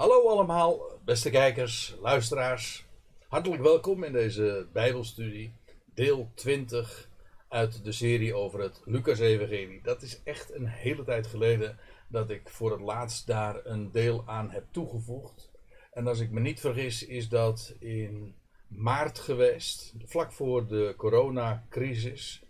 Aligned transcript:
Hallo 0.00 0.28
allemaal, 0.28 0.80
beste 1.04 1.30
kijkers, 1.30 1.96
luisteraars. 2.00 2.84
Hartelijk 3.28 3.62
welkom 3.62 4.04
in 4.04 4.12
deze 4.12 4.68
Bijbelstudie, 4.72 5.52
deel 5.94 6.30
20 6.34 7.08
uit 7.48 7.84
de 7.84 7.92
serie 7.92 8.34
over 8.34 8.60
het 8.60 8.82
Lucas-evangelie. 8.84 9.80
Dat 9.82 10.02
is 10.02 10.20
echt 10.24 10.54
een 10.54 10.66
hele 10.66 11.04
tijd 11.04 11.26
geleden 11.26 11.78
dat 12.08 12.30
ik 12.30 12.48
voor 12.48 12.70
het 12.70 12.80
laatst 12.80 13.26
daar 13.26 13.66
een 13.66 13.90
deel 13.90 14.22
aan 14.26 14.50
heb 14.50 14.64
toegevoegd. 14.70 15.50
En 15.92 16.06
als 16.06 16.20
ik 16.20 16.30
me 16.30 16.40
niet 16.40 16.60
vergis, 16.60 17.06
is 17.06 17.28
dat 17.28 17.74
in 17.78 18.34
maart 18.68 19.18
geweest, 19.18 19.94
vlak 20.04 20.32
voor 20.32 20.66
de 20.66 20.94
coronacrisis. 20.96 22.42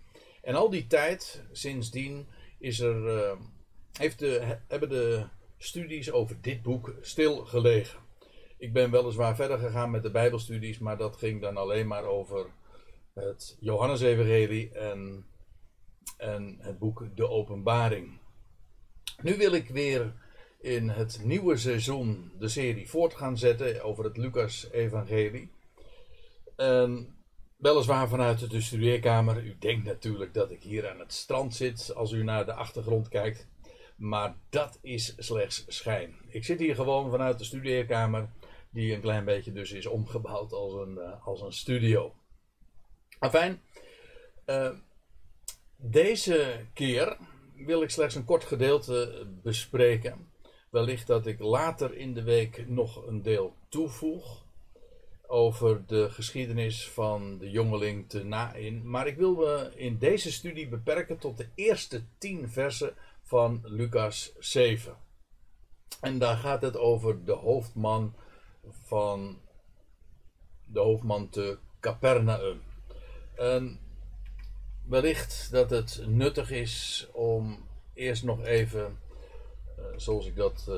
En 0.42 0.54
al 0.54 0.70
die 0.70 0.86
tijd, 0.86 1.44
sindsdien, 1.52 2.26
is 2.58 2.80
er, 2.80 3.06
uh, 3.06 3.32
heeft 3.92 4.18
de, 4.18 4.58
hebben 4.68 4.88
de 4.88 5.26
studies 5.62 6.10
over 6.10 6.36
dit 6.40 6.62
boek 6.62 6.94
stilgelegen. 7.00 7.98
Ik 8.58 8.72
ben 8.72 8.90
weliswaar 8.90 9.36
verder 9.36 9.58
gegaan 9.58 9.90
met 9.90 10.02
de 10.02 10.10
Bijbelstudies, 10.10 10.78
maar 10.78 10.96
dat 10.96 11.16
ging 11.16 11.40
dan 11.40 11.56
alleen 11.56 11.86
maar 11.86 12.04
over 12.04 12.46
het 13.14 13.56
Johannesevangelie 13.60 14.70
en, 14.70 15.26
en 16.16 16.56
het 16.58 16.78
boek 16.78 17.06
De 17.14 17.28
Openbaring. 17.28 18.18
Nu 19.22 19.36
wil 19.36 19.52
ik 19.52 19.68
weer 19.68 20.12
in 20.60 20.88
het 20.88 21.20
nieuwe 21.24 21.56
seizoen 21.56 22.32
de 22.38 22.48
serie 22.48 22.88
voort 22.88 23.14
gaan 23.14 23.38
zetten 23.38 23.82
over 23.82 24.04
het 24.04 24.16
Lucas-evangelie. 24.16 25.50
Weliswaar 27.56 28.08
vanuit 28.08 28.50
de 28.50 28.60
studeerkamer. 28.60 29.44
U 29.44 29.56
denkt 29.58 29.84
natuurlijk 29.84 30.34
dat 30.34 30.50
ik 30.50 30.62
hier 30.62 30.90
aan 30.90 30.98
het 30.98 31.12
strand 31.12 31.54
zit 31.54 31.94
als 31.94 32.12
u 32.12 32.22
naar 32.22 32.46
de 32.46 32.52
achtergrond 32.52 33.08
kijkt. 33.08 33.48
Maar 34.00 34.36
dat 34.48 34.78
is 34.82 35.14
slechts 35.18 35.64
schijn. 35.66 36.14
Ik 36.28 36.44
zit 36.44 36.58
hier 36.58 36.74
gewoon 36.74 37.10
vanuit 37.10 37.38
de 37.38 37.44
studeerkamer, 37.44 38.28
die 38.70 38.94
een 38.94 39.00
klein 39.00 39.24
beetje 39.24 39.52
dus 39.52 39.72
is 39.72 39.86
omgebouwd 39.86 40.52
als 40.52 40.72
een, 40.72 40.94
uh, 40.98 41.26
als 41.26 41.40
een 41.40 41.52
studio. 41.52 42.14
Afijn, 43.18 43.62
uh, 44.46 44.70
deze 45.76 46.66
keer 46.72 47.16
wil 47.54 47.82
ik 47.82 47.90
slechts 47.90 48.14
een 48.14 48.24
kort 48.24 48.44
gedeelte 48.44 49.26
bespreken. 49.42 50.28
Wellicht 50.70 51.06
dat 51.06 51.26
ik 51.26 51.38
later 51.38 51.94
in 51.94 52.14
de 52.14 52.22
week 52.22 52.68
nog 52.68 53.06
een 53.06 53.22
deel 53.22 53.54
toevoeg 53.68 54.44
over 55.26 55.86
de 55.86 56.10
geschiedenis 56.10 56.88
van 56.88 57.38
de 57.38 57.50
jongeling 57.50 58.08
te 58.08 58.24
Nain. 58.24 58.90
Maar 58.90 59.06
ik 59.06 59.16
wil 59.16 59.34
me 59.34 59.72
in 59.74 59.98
deze 59.98 60.32
studie 60.32 60.68
beperken 60.68 61.18
tot 61.18 61.36
de 61.36 61.46
eerste 61.54 62.02
tien 62.18 62.48
versen 62.48 62.94
van 63.30 63.60
Lucas 63.62 64.32
7. 64.38 64.96
En 66.00 66.18
daar 66.18 66.36
gaat 66.36 66.62
het 66.62 66.76
over 66.76 67.24
de 67.24 67.32
hoofdman 67.32 68.14
van 68.70 69.40
de 70.64 70.80
hoofdman 70.80 71.28
te 71.28 71.58
Capernaum. 71.80 72.62
En 73.36 73.80
wellicht 74.86 75.50
dat 75.50 75.70
het 75.70 76.02
nuttig 76.06 76.50
is 76.50 77.06
om 77.12 77.68
eerst 77.94 78.24
nog 78.24 78.44
even, 78.44 78.98
eh, 79.76 79.84
zoals 79.96 80.26
ik 80.26 80.36
dat 80.36 80.66
uh, 80.68 80.76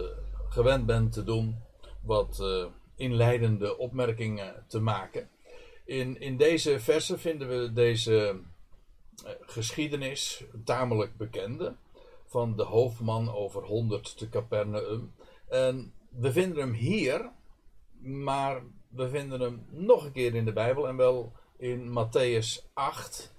gewend 0.49 0.87
ben 0.87 1.11
te 1.11 1.25
doen, 1.25 1.59
wat 2.03 2.39
uh, 2.41 2.67
inleidende 2.97 3.79
opmerkingen 3.79 4.65
te 4.69 4.81
maken. 4.81 5.29
In, 5.85 6.21
in 6.21 6.37
deze 6.37 6.81
versen 6.81 7.19
vinden 7.19 7.49
we 7.49 7.73
deze 7.73 8.41
geschiedenis, 9.41 10.45
tamelijk 10.65 11.17
bekende, 11.17 11.77
van 12.33 12.57
de 12.57 12.63
hoofdman 12.63 13.35
over 13.35 13.63
100 13.63 14.17
te 14.17 14.29
Capernaum. 14.29 15.15
En 15.49 15.93
we 16.09 16.33
vinden 16.33 16.59
hem 16.59 16.73
hier, 16.73 17.31
maar 18.01 18.63
we 18.89 19.09
vinden 19.09 19.41
hem 19.41 19.67
nog 19.71 20.05
een 20.05 20.13
keer 20.13 20.35
in 20.35 20.45
de 20.45 20.53
Bijbel 20.53 20.89
en 20.89 20.97
wel 20.97 21.33
in 21.57 21.89
Matthäus 21.89 22.73
8. 22.73 23.35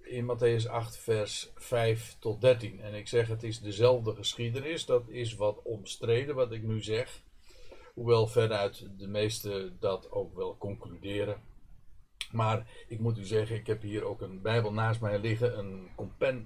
In 0.00 0.24
Matthäus 0.24 0.68
8, 0.68 0.96
vers 0.96 1.52
5 1.54 2.16
tot 2.18 2.40
13. 2.40 2.80
En 2.80 2.94
ik 2.94 3.08
zeg, 3.08 3.28
het 3.28 3.42
is 3.42 3.60
dezelfde 3.60 4.14
geschiedenis. 4.14 4.86
Dat 4.86 5.08
is 5.08 5.34
wat 5.34 5.62
omstreden 5.62 6.34
wat 6.34 6.52
ik 6.52 6.62
nu 6.62 6.82
zeg. 6.82 7.22
Hoewel 7.94 8.26
veruit 8.26 8.88
de 8.98 9.06
meesten 9.06 9.76
dat 9.80 10.10
ook 10.10 10.34
wel 10.34 10.56
concluderen. 10.58 11.42
Maar 12.32 12.66
ik 12.88 12.98
moet 12.98 13.18
u 13.18 13.24
zeggen, 13.24 13.56
ik 13.56 13.66
heb 13.66 13.82
hier 13.82 14.04
ook 14.04 14.20
een 14.20 14.42
Bijbel 14.42 14.72
naast 14.72 15.00
mij 15.00 15.18
liggen, 15.18 15.58
een 15.58 15.88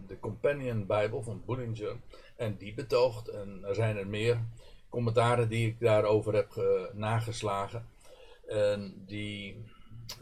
de 0.07 0.21
Companion 0.21 0.87
Bijbel 0.87 1.23
van 1.23 1.43
Bullinger. 1.47 1.97
En 2.37 2.57
die 2.57 2.75
betoogt, 2.75 3.29
en 3.29 3.65
er 3.65 3.75
zijn 3.75 3.97
er 3.97 4.07
meer 4.07 4.41
commentaren 4.89 5.49
die 5.49 5.67
ik 5.67 5.81
daarover 5.81 6.35
heb 6.35 6.65
nageslagen. 6.93 7.87
En 8.47 9.05
die, 9.07 9.65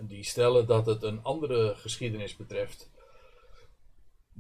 die 0.01 0.25
stellen 0.25 0.67
dat 0.67 0.87
het 0.87 1.03
een 1.03 1.23
andere 1.23 1.75
geschiedenis 1.77 2.37
betreft 2.37 2.91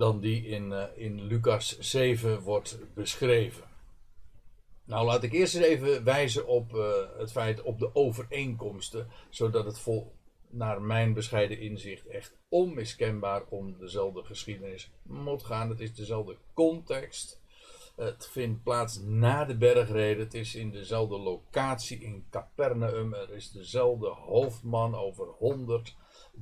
dan 0.01 0.21
die 0.21 0.47
in, 0.47 0.71
uh, 0.71 0.85
in 0.95 1.23
Lucas 1.23 1.79
7 1.79 2.41
wordt 2.41 2.79
beschreven. 2.95 3.65
Nou, 4.85 5.07
laat 5.07 5.23
ik 5.23 5.33
eerst 5.33 5.55
eens 5.55 5.65
even 5.65 6.05
wijzen 6.05 6.47
op 6.47 6.75
uh, 6.75 6.93
het 7.19 7.33
feit 7.33 7.63
op 7.63 7.79
de 7.79 7.95
overeenkomsten, 7.95 9.09
zodat 9.31 9.65
het 9.65 9.79
vol, 9.79 10.13
naar 10.51 10.83
mijn 10.83 11.15
bescheiden 11.15 11.59
inzicht 11.59 12.07
echt 12.07 12.37
onmiskenbaar 12.49 13.43
om 13.49 13.79
dezelfde 13.79 14.25
geschiedenis 14.25 14.91
moet 15.03 15.43
gaan. 15.43 15.69
Het 15.69 15.81
is 15.81 15.95
dezelfde 15.95 16.37
context. 16.55 17.41
Het 17.97 18.29
vindt 18.29 18.63
plaats 18.63 19.01
na 19.01 19.45
de 19.45 19.57
bergreden. 19.57 20.25
Het 20.25 20.35
is 20.35 20.55
in 20.55 20.71
dezelfde 20.71 21.19
locatie 21.19 21.99
in 21.99 22.27
Capernaum. 22.31 23.15
Er 23.15 23.31
is 23.31 23.51
dezelfde 23.51 24.09
hoofdman 24.09 24.95
over 24.95 25.27
100. 25.27 25.97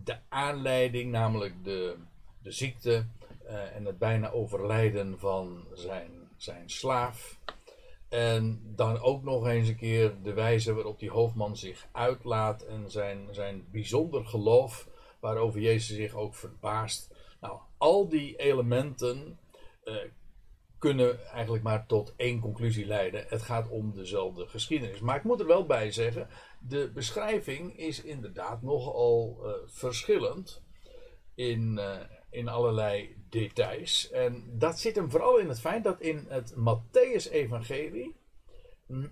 De 0.05 0.17
aanleiding, 0.29 1.11
namelijk 1.11 1.65
de, 1.65 1.97
de 2.43 2.51
ziekte 2.51 3.07
uh, 3.47 3.77
en 3.77 3.85
het 3.85 3.99
bijna 3.99 4.31
overlijden 4.31 5.19
van 5.19 5.67
zijn, 5.73 6.11
zijn 6.37 6.71
slaaf. 6.71 7.39
En 8.09 8.63
dan 8.77 9.01
ook 9.01 9.23
nog 9.23 9.47
eens 9.47 9.69
een 9.69 9.77
keer 9.77 10.23
de 10.23 10.33
wijze 10.33 10.75
waarop 10.75 10.99
die 10.99 11.11
hoofdman 11.11 11.57
zich 11.57 11.89
uitlaat 11.93 12.63
en 12.63 12.91
zijn, 12.91 13.29
zijn 13.31 13.67
bijzonder 13.71 14.27
geloof, 14.27 14.89
waarover 15.21 15.61
Jezus 15.61 15.97
zich 15.97 16.15
ook 16.15 16.35
verbaast. 16.35 17.15
Nou, 17.41 17.59
al 17.79 18.09
die 18.09 18.37
elementen 18.37 19.39
uh, 19.85 19.95
kunnen 20.79 21.27
eigenlijk 21.27 21.65
maar 21.65 21.87
tot 21.87 22.15
één 22.17 22.41
conclusie 22.41 22.87
leiden. 22.87 23.25
Het 23.29 23.43
gaat 23.43 23.69
om 23.69 23.95
dezelfde 23.95 24.47
geschiedenis. 24.47 25.01
Maar 25.01 25.17
ik 25.17 25.25
moet 25.25 25.41
er 25.41 25.47
wel 25.47 25.67
bij 25.67 25.91
zeggen, 25.91 26.29
de 26.61 26.91
beschrijving 26.95 27.79
is 27.79 28.03
inderdaad 28.03 28.63
nogal 28.63 29.39
uh, 29.43 29.53
verschillend 29.67 30.63
in, 31.35 31.77
uh, 31.79 31.97
in 32.31 32.49
allerlei 32.49 33.17
details. 33.29 34.11
En 34.11 34.45
dat 34.59 34.79
zit 34.79 34.97
hem 34.97 35.11
vooral 35.11 35.39
in 35.39 35.49
het 35.49 35.61
feit 35.61 35.85
dat 35.85 36.01
in 36.01 36.27
het 36.29 36.55
Matthäus-evangelie 36.55 38.17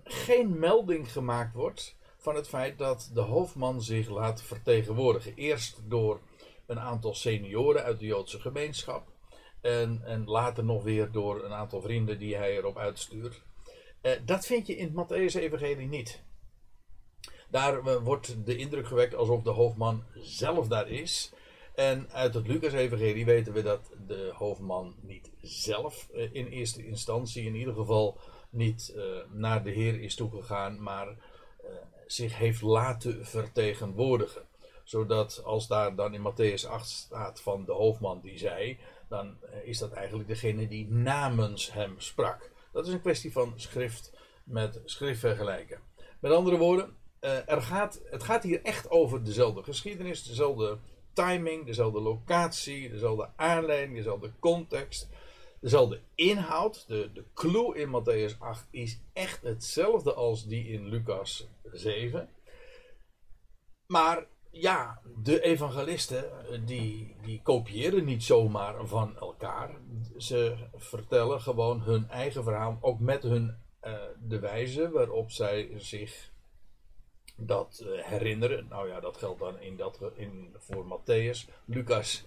geen 0.05 0.59
melding 0.59 1.13
gemaakt 1.13 1.55
wordt 1.55 1.97
van 2.17 2.35
het 2.35 2.49
feit 2.49 2.79
dat 2.79 3.11
de 3.15 3.21
hoofdman 3.21 3.83
zich 3.83 4.09
laat 4.09 4.43
vertegenwoordigen. 4.43 5.35
Eerst 5.35 5.81
door 5.85 6.21
een 6.67 6.81
aantal 6.81 7.15
senioren 7.15 7.83
uit 7.83 7.99
de 7.99 8.07
Joodse 8.07 8.41
gemeenschap. 8.41 9.15
En, 9.61 10.03
en 10.05 10.25
later 10.25 10.65
nog 10.65 10.83
weer 10.83 11.11
door 11.13 11.45
een 11.45 11.53
aantal 11.53 11.81
vrienden 11.81 12.19
die 12.19 12.37
hij 12.37 12.57
erop 12.57 12.77
uitstuurt. 12.79 13.43
Uh, 14.03 14.13
dat 14.25 14.47
vind 14.47 14.67
je 14.67 14.77
in 14.77 14.85
het 14.85 14.95
Matthäus-evangelie 14.95 15.89
niet. 15.89 16.23
Daar 17.51 17.79
uh, 17.79 17.97
wordt 17.97 18.47
de 18.47 18.57
indruk 18.57 18.87
gewekt 18.87 19.15
alsof 19.15 19.43
de 19.43 19.51
hoofdman 19.51 20.05
zelf 20.15 20.69
daar 20.69 20.89
is. 20.89 21.33
En 21.77 22.11
uit 22.13 22.35
het 22.35 22.47
Lucas-evangelie 22.47 23.25
weten 23.25 23.53
we 23.53 23.63
dat 23.63 23.91
de 24.07 24.33
hoofdman 24.35 24.95
niet 25.01 25.31
zelf 25.41 26.09
uh, 26.15 26.35
in 26.35 26.47
eerste 26.47 26.87
instantie, 26.87 27.45
in 27.45 27.55
ieder 27.55 27.75
geval 27.75 28.19
niet 28.51 28.93
uh, 28.97 29.03
naar 29.31 29.63
de 29.63 29.71
Heer 29.71 30.01
is 30.01 30.15
toegegaan, 30.15 30.83
maar 30.83 31.09
uh, 31.09 31.71
zich 32.07 32.39
heeft 32.39 32.63
laten 32.63 33.27
vertegenwoordigen. 33.27 34.43
Zodat 34.85 35.43
als 35.45 35.67
daar 35.67 35.95
dan 35.95 36.15
in 36.15 36.33
Matthäus 36.33 36.69
8 36.69 36.89
staat 36.89 37.41
van 37.41 37.65
de 37.65 37.73
hoofdman 37.73 38.21
die 38.21 38.39
zei, 38.39 38.79
dan 39.09 39.37
is 39.65 39.79
dat 39.79 39.93
eigenlijk 39.93 40.29
degene 40.29 40.69
die 40.69 40.91
namens 40.91 41.73
hem 41.73 41.95
sprak. 41.99 42.51
Dat 42.73 42.87
is 42.87 42.93
een 42.93 43.01
kwestie 43.01 43.33
van 43.33 43.53
schrift 43.57 44.13
met 44.45 44.81
schrift 44.85 45.21
vergelijken. 45.21 45.81
Met 46.21 46.33
andere 46.33 46.57
woorden, 46.57 46.97
er 47.47 47.63
gaat, 47.63 48.01
het 48.05 48.23
gaat 48.23 48.43
hier 48.43 48.63
echt 48.63 48.91
over 48.91 49.25
dezelfde 49.25 49.63
geschiedenis, 49.63 50.25
dezelfde 50.25 50.79
timing, 51.17 51.67
dezelfde 51.67 52.01
locatie, 52.01 52.91
dezelfde 52.91 53.31
aanleiding, 53.37 53.97
dezelfde 53.97 54.33
context, 54.39 55.09
dezelfde 55.61 56.01
inhoud. 56.15 56.85
De, 56.89 57.13
de 57.13 57.25
clue 57.35 57.77
in 57.77 57.89
Matthäus 57.89 58.39
8 58.39 58.69
is 58.71 59.01
echt 59.13 59.43
hetzelfde 59.43 60.15
als 60.15 60.47
die 60.47 60.69
in 60.69 60.89
Lucas 60.89 61.49
7. 61.73 62.29
Maar 63.87 64.27
ja, 64.51 65.01
de 65.23 65.43
evangelisten 65.43 66.31
die, 66.65 67.17
die 67.23 67.43
kopiëren 67.43 68.05
niet 68.05 68.25
zomaar 68.25 68.87
van 68.87 69.17
elkaar. 69.17 69.81
Ze 70.17 70.57
vertellen 70.75 71.41
gewoon 71.41 71.81
hun 71.81 72.09
eigen 72.09 72.45
verhaal, 72.45 72.79
ook 72.81 73.01
met 73.01 73.23
hun 73.23 73.65
de 74.21 74.39
wijze 74.39 74.91
waarop 74.91 75.31
zij 75.31 75.71
zich 75.77 76.35
dat 77.37 77.85
herinneren. 77.97 78.67
Nou 78.69 78.89
ja, 78.89 79.01
dat 79.01 79.17
geldt 79.17 79.41
dan 79.41 79.61
in 79.61 79.77
dat, 79.77 80.01
in, 80.15 80.55
voor 80.59 80.85
Matthäus. 80.85 81.51
Lucas, 81.65 82.25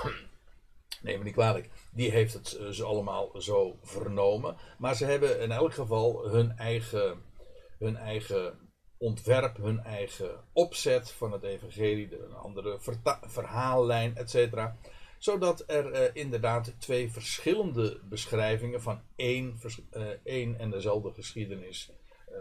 neem 1.02 1.18
me 1.18 1.24
niet 1.24 1.32
kwalijk, 1.32 1.70
die 1.92 2.10
heeft 2.10 2.32
het 2.32 2.58
ze 2.70 2.84
allemaal 2.84 3.40
zo 3.40 3.78
vernomen. 3.82 4.56
Maar 4.78 4.94
ze 4.94 5.04
hebben 5.04 5.40
in 5.40 5.52
elk 5.52 5.74
geval 5.74 6.28
hun 6.28 6.56
eigen, 6.56 7.22
hun 7.78 7.96
eigen 7.96 8.70
ontwerp, 9.02 9.56
hun 9.56 9.80
eigen 9.80 10.44
opzet 10.52 11.10
van 11.10 11.32
het 11.32 11.42
evangelie, 11.42 12.22
een 12.22 12.34
andere 12.34 12.78
verhaallijn, 13.26 14.16
etc. 14.16 14.70
Zodat 15.18 15.64
er 15.66 15.92
uh, 15.92 16.22
inderdaad 16.22 16.74
twee 16.78 17.12
verschillende 17.12 18.00
beschrijvingen 18.04 18.82
van 18.82 19.02
één, 19.16 19.60
één 20.24 20.58
en 20.58 20.70
dezelfde 20.70 21.12
geschiedenis 21.12 21.90
uh, 22.30 22.36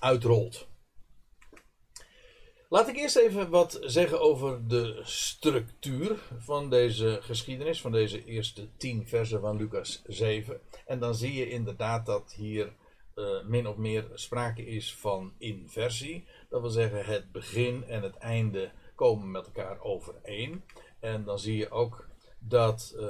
uitrolt. 0.00 0.68
Laat 2.74 2.88
ik 2.88 2.96
eerst 2.96 3.16
even 3.16 3.50
wat 3.50 3.78
zeggen 3.80 4.20
over 4.20 4.68
de 4.68 5.00
structuur 5.04 6.18
van 6.38 6.70
deze 6.70 7.18
geschiedenis, 7.22 7.80
van 7.80 7.92
deze 7.92 8.24
eerste 8.24 8.68
tien 8.76 9.06
versen 9.06 9.40
van 9.40 9.56
Lucas 9.56 10.02
7. 10.06 10.60
En 10.86 10.98
dan 10.98 11.14
zie 11.14 11.34
je 11.34 11.48
inderdaad 11.48 12.06
dat 12.06 12.32
hier 12.32 12.72
uh, 13.14 13.44
min 13.44 13.68
of 13.68 13.76
meer 13.76 14.06
sprake 14.14 14.66
is 14.66 14.94
van 14.94 15.32
inversie. 15.38 16.26
Dat 16.48 16.60
wil 16.60 16.70
zeggen, 16.70 17.04
het 17.04 17.32
begin 17.32 17.84
en 17.84 18.02
het 18.02 18.16
einde 18.16 18.70
komen 18.94 19.30
met 19.30 19.46
elkaar 19.46 19.80
overeen. 19.80 20.64
En 21.00 21.24
dan 21.24 21.38
zie 21.38 21.56
je 21.56 21.70
ook 21.70 22.08
dat. 22.38 22.94
Uh, 22.96 23.08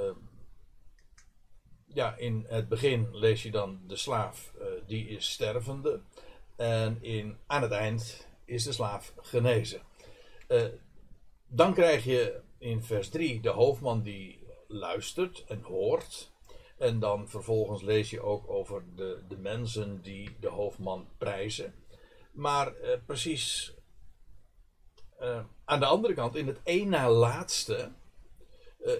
ja, 1.85 2.15
in 2.15 2.45
het 2.47 2.69
begin 2.69 3.07
lees 3.11 3.43
je 3.43 3.51
dan 3.51 3.79
de 3.87 3.95
slaaf, 3.95 4.53
uh, 4.59 4.65
die 4.87 5.07
is 5.07 5.31
stervende. 5.31 6.01
En 6.55 6.97
in, 7.01 7.37
aan 7.47 7.61
het 7.61 7.71
eind 7.71 8.27
is 8.45 8.63
de 8.63 8.71
slaaf 8.71 9.13
genezen. 9.17 9.81
dan 11.47 11.73
krijg 11.73 12.03
je 12.03 12.41
in 12.57 12.83
vers 12.83 13.09
3 13.09 13.41
de 13.41 13.49
hoofdman 13.49 14.01
die 14.01 14.39
luistert 14.67 15.43
en 15.47 15.61
hoort. 15.61 16.33
En 16.77 16.99
dan 16.99 17.29
vervolgens 17.29 17.81
lees 17.81 18.09
je 18.09 18.21
ook 18.21 18.49
over 18.49 18.83
de, 18.95 19.23
de 19.27 19.37
mensen 19.37 20.01
die 20.01 20.35
de 20.39 20.49
hoofdman 20.49 21.07
prijzen. 21.17 21.73
Maar 22.31 22.75
eh, 22.75 22.99
precies 23.05 23.73
uh, 25.21 25.39
aan 25.65 25.79
de 25.79 25.85
andere 25.85 26.13
kant, 26.13 26.35
in 26.35 26.47
het 26.47 26.59
één 26.63 26.89
na 26.89 27.09
laatste, 27.09 27.91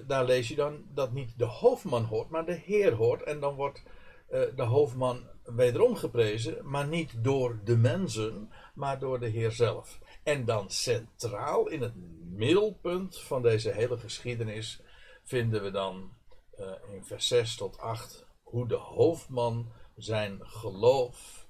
daar 0.07 0.25
lees 0.25 0.47
je 0.47 0.55
dan 0.55 0.85
dat 0.93 1.11
niet 1.11 1.33
de 1.37 1.45
hoofdman 1.45 2.03
hoort, 2.03 2.29
maar 2.29 2.45
de 2.45 2.53
Heer 2.53 2.93
hoort. 2.93 3.23
En 3.23 3.39
dan 3.39 3.55
wordt 3.55 3.83
de 4.29 4.63
hoofdman 4.63 5.23
wederom 5.43 5.95
geprezen, 5.95 6.69
maar 6.69 6.87
niet 6.87 7.23
door 7.23 7.59
de 7.63 7.77
mensen, 7.77 8.51
maar 8.75 8.99
door 8.99 9.19
de 9.19 9.27
Heer 9.27 9.51
zelf. 9.51 9.99
En 10.23 10.45
dan 10.45 10.69
centraal 10.69 11.67
in 11.67 11.81
het 11.81 11.93
middelpunt 12.35 13.19
van 13.19 13.41
deze 13.41 13.71
hele 13.71 13.97
geschiedenis 13.97 14.81
vinden 15.23 15.63
we 15.63 15.71
dan 15.71 16.11
uh, 16.59 16.71
in 16.93 17.05
vers 17.05 17.27
6 17.27 17.55
tot 17.55 17.77
8 17.77 18.25
hoe 18.43 18.67
de 18.67 18.75
hoofdman 18.75 19.71
zijn 19.95 20.39
geloof 20.41 21.47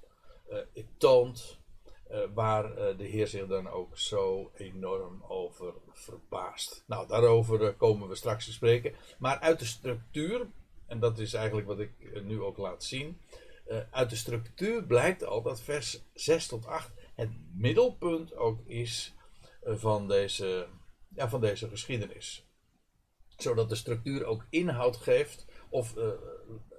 uh, 0.50 0.58
toont, 0.96 1.58
uh, 2.10 2.18
waar 2.34 2.96
de 2.96 3.04
Heer 3.04 3.26
zich 3.26 3.46
dan 3.46 3.68
ook 3.68 3.98
zo 3.98 4.50
enorm 4.54 5.24
over 5.28 5.74
verbaast. 5.92 6.84
Nou, 6.86 7.08
daarover 7.08 7.74
komen 7.74 8.08
we 8.08 8.14
straks 8.14 8.44
te 8.44 8.52
spreken. 8.52 8.94
Maar 9.18 9.38
uit 9.38 9.58
de 9.58 9.64
structuur, 9.64 10.46
en 10.86 11.00
dat 11.00 11.18
is 11.18 11.34
eigenlijk 11.34 11.66
wat 11.66 11.78
ik 11.78 12.22
nu 12.22 12.42
ook 12.42 12.56
laat 12.56 12.84
zien, 12.84 13.20
uit 13.90 14.10
de 14.10 14.16
structuur 14.16 14.84
blijkt 14.84 15.24
al 15.24 15.42
dat 15.42 15.60
vers 15.60 16.02
6 16.14 16.46
tot 16.46 16.66
8 16.66 16.92
het 17.16 17.30
middelpunt 17.54 18.34
ook 18.34 18.66
is 18.66 19.14
van 19.62 20.08
deze, 20.08 20.68
ja, 21.08 21.28
van 21.28 21.40
deze 21.40 21.68
geschiedenis 21.68 22.46
zodat 23.36 23.68
de 23.68 23.74
structuur 23.74 24.24
ook 24.24 24.46
inhoud 24.50 24.96
geeft 24.96 25.46
of 25.68 25.96
uh, 25.96 26.04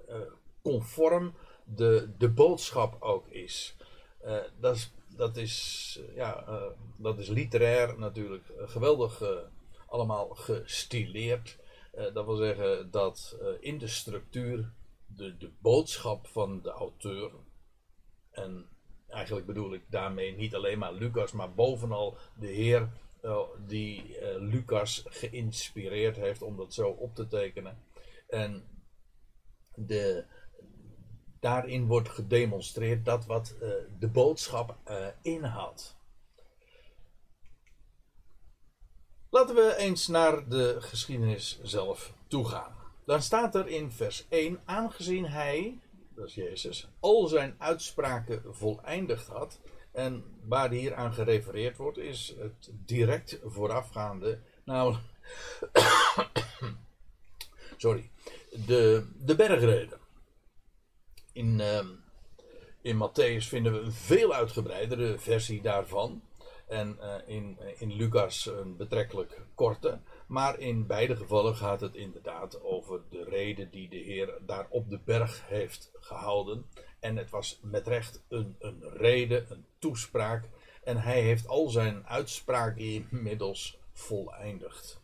uh, 0.09 0.15
conform 0.61 1.35
de, 1.65 2.13
de 2.17 2.29
boodschap 2.29 3.01
ook 3.01 3.27
is. 3.27 3.75
Dat 4.59 4.75
is. 4.75 4.91
Dat 5.07 5.37
is, 5.37 5.99
ja, 6.15 6.45
dat 6.97 7.19
is 7.19 7.27
literair 7.27 7.99
natuurlijk 7.99 8.51
geweldig 8.57 9.21
allemaal 9.87 10.29
gestileerd. 10.29 11.57
dat 12.13 12.25
wil 12.25 12.35
zeggen 12.35 12.91
dat 12.91 13.37
in 13.59 13.77
de 13.77 13.87
structuur 13.87 14.73
de, 15.05 15.37
de 15.37 15.51
boodschap 15.61 16.27
van 16.27 16.61
de 16.61 16.69
auteur, 16.69 17.31
en 18.31 18.69
eigenlijk 19.09 19.45
bedoel 19.45 19.73
ik 19.73 19.83
daarmee 19.89 20.35
niet 20.35 20.55
alleen 20.55 20.79
maar 20.79 20.93
Lucas, 20.93 21.31
maar 21.31 21.53
bovenal 21.53 22.17
de 22.35 22.47
Heer 22.47 22.89
uh, 23.21 23.39
die 23.65 24.19
uh, 24.19 24.27
Lucas 24.37 25.03
geïnspireerd 25.05 26.15
heeft 26.15 26.41
om 26.41 26.57
dat 26.57 26.73
zo 26.73 26.89
op 26.89 27.15
te 27.15 27.27
tekenen. 27.27 27.77
En 28.27 28.63
de, 29.75 30.25
daarin 31.39 31.85
wordt 31.85 32.09
gedemonstreerd 32.09 33.05
dat 33.05 33.25
wat 33.25 33.55
uh, 33.61 33.69
de 33.99 34.07
boodschap 34.07 34.75
inhoudt. 35.21 35.97
Laten 39.29 39.55
we 39.55 39.75
eens 39.77 40.07
naar 40.07 40.49
de 40.49 40.75
geschiedenis 40.79 41.59
zelf 41.63 42.13
toegaan. 42.27 42.75
Dan 43.05 43.21
staat 43.21 43.55
er 43.55 43.67
in 43.67 43.91
vers 43.91 44.25
1: 44.29 44.59
Aangezien 44.65 45.25
hij, 45.25 45.79
dat 46.17 46.27
is 46.27 46.35
Jezus, 46.35 46.87
al 46.99 47.27
zijn 47.27 47.55
uitspraken 47.57 48.55
voleindigd 48.55 49.27
had 49.27 49.59
en 49.91 50.23
waar 50.43 50.69
hier 50.69 50.95
aan 50.95 51.13
gerefereerd 51.13 51.77
wordt, 51.77 51.97
is 51.97 52.35
het 52.39 52.71
direct 52.85 53.39
voorafgaande, 53.43 54.39
namelijk. 54.63 55.03
sorry. 57.77 58.09
De, 58.65 59.07
de 59.17 59.35
bergreden. 59.35 59.99
In, 61.33 61.59
uh, 61.59 61.87
in 62.81 62.95
Matthäus 62.95 63.47
vinden 63.47 63.73
we 63.73 63.79
een 63.79 63.91
veel 63.91 64.33
uitgebreidere 64.33 65.19
versie 65.19 65.61
daarvan. 65.61 66.21
En 66.67 66.97
uh, 67.01 67.15
in, 67.25 67.57
in 67.77 67.93
Lucas 67.93 68.45
een 68.45 68.77
betrekkelijk 68.77 69.41
korte. 69.55 69.99
Maar 70.27 70.59
in 70.59 70.87
beide 70.87 71.15
gevallen 71.15 71.55
gaat 71.55 71.81
het 71.81 71.95
inderdaad 71.95 72.61
over 72.61 73.01
de 73.09 73.23
reden 73.23 73.71
die 73.71 73.89
de 73.89 73.97
Heer 73.97 74.39
daar 74.45 74.67
op 74.69 74.89
de 74.89 74.99
berg 74.99 75.47
heeft 75.47 75.91
gehouden. 75.93 76.65
En 76.99 77.17
het 77.17 77.29
was 77.29 77.59
met 77.61 77.87
recht 77.87 78.23
een, 78.27 78.55
een 78.59 78.83
reden, 78.93 79.51
een 79.51 79.65
toespraak. 79.79 80.49
En 80.83 80.97
hij 80.97 81.21
heeft 81.21 81.47
al 81.47 81.69
zijn 81.69 82.07
uitspraken 82.07 82.81
inmiddels 82.81 83.79
voleindigd. 83.93 85.01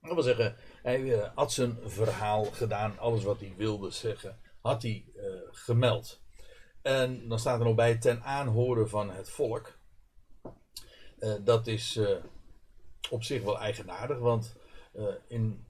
Dat 0.00 0.14
wil 0.14 0.22
zeggen, 0.22 0.56
hij 0.82 1.00
uh, 1.00 1.26
had 1.34 1.52
zijn 1.52 1.78
verhaal 1.84 2.44
gedaan, 2.44 2.98
alles 2.98 3.22
wat 3.22 3.40
hij 3.40 3.54
wilde 3.56 3.90
zeggen, 3.90 4.40
had 4.60 4.82
hij 4.82 5.04
uh, 5.16 5.22
gemeld. 5.50 6.20
En 6.82 7.28
dan 7.28 7.38
staat 7.38 7.58
er 7.58 7.66
nog 7.66 7.74
bij 7.74 7.98
ten 7.98 8.22
aanhoren 8.22 8.88
van 8.88 9.10
het 9.10 9.30
volk. 9.30 9.78
Uh, 11.18 11.34
dat 11.44 11.66
is 11.66 12.00
op 13.10 13.22
zich 13.24 13.42
wel 13.42 13.58
eigenaardig, 13.58 14.18
want 14.18 14.56
in, 15.28 15.64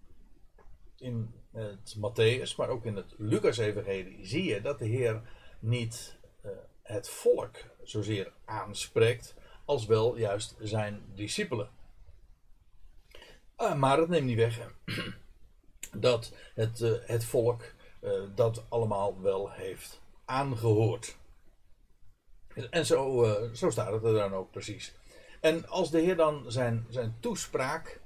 in 0.98 1.34
het 1.52 1.96
Matthäus, 1.96 2.56
maar 2.56 2.68
ook 2.68 2.84
in 2.84 2.96
het 2.96 3.14
Lucas-evangelie 3.16 4.26
zie 4.26 4.44
je 4.44 4.60
dat 4.60 4.78
de 4.78 4.86
Heer 4.86 5.22
niet 5.58 6.16
uh, 6.44 6.50
het 6.82 7.08
volk 7.08 7.56
zozeer 7.82 8.32
aanspreekt, 8.44 9.34
als 9.64 9.86
wel 9.86 10.16
juist 10.16 10.56
zijn 10.58 11.02
discipelen. 11.14 11.70
Uh, 13.58 13.74
maar 13.74 13.98
het 13.98 14.08
neemt 14.08 14.26
niet 14.26 14.36
weg 14.36 14.72
dat 15.96 16.34
het, 16.54 16.78
het 17.06 17.24
volk 17.24 17.62
dat 18.34 18.64
allemaal 18.68 19.20
wel 19.20 19.50
heeft 19.50 20.00
aangehoord. 20.24 21.16
En 22.70 22.86
zo, 22.86 23.24
zo 23.52 23.70
staat 23.70 23.92
het 23.92 24.04
er 24.04 24.12
dan 24.12 24.34
ook 24.34 24.50
precies. 24.50 24.94
En 25.40 25.68
als 25.68 25.90
de 25.90 26.00
Heer 26.00 26.16
dan 26.16 26.44
zijn, 26.46 26.86
zijn 26.88 27.16
toespraak 27.20 28.00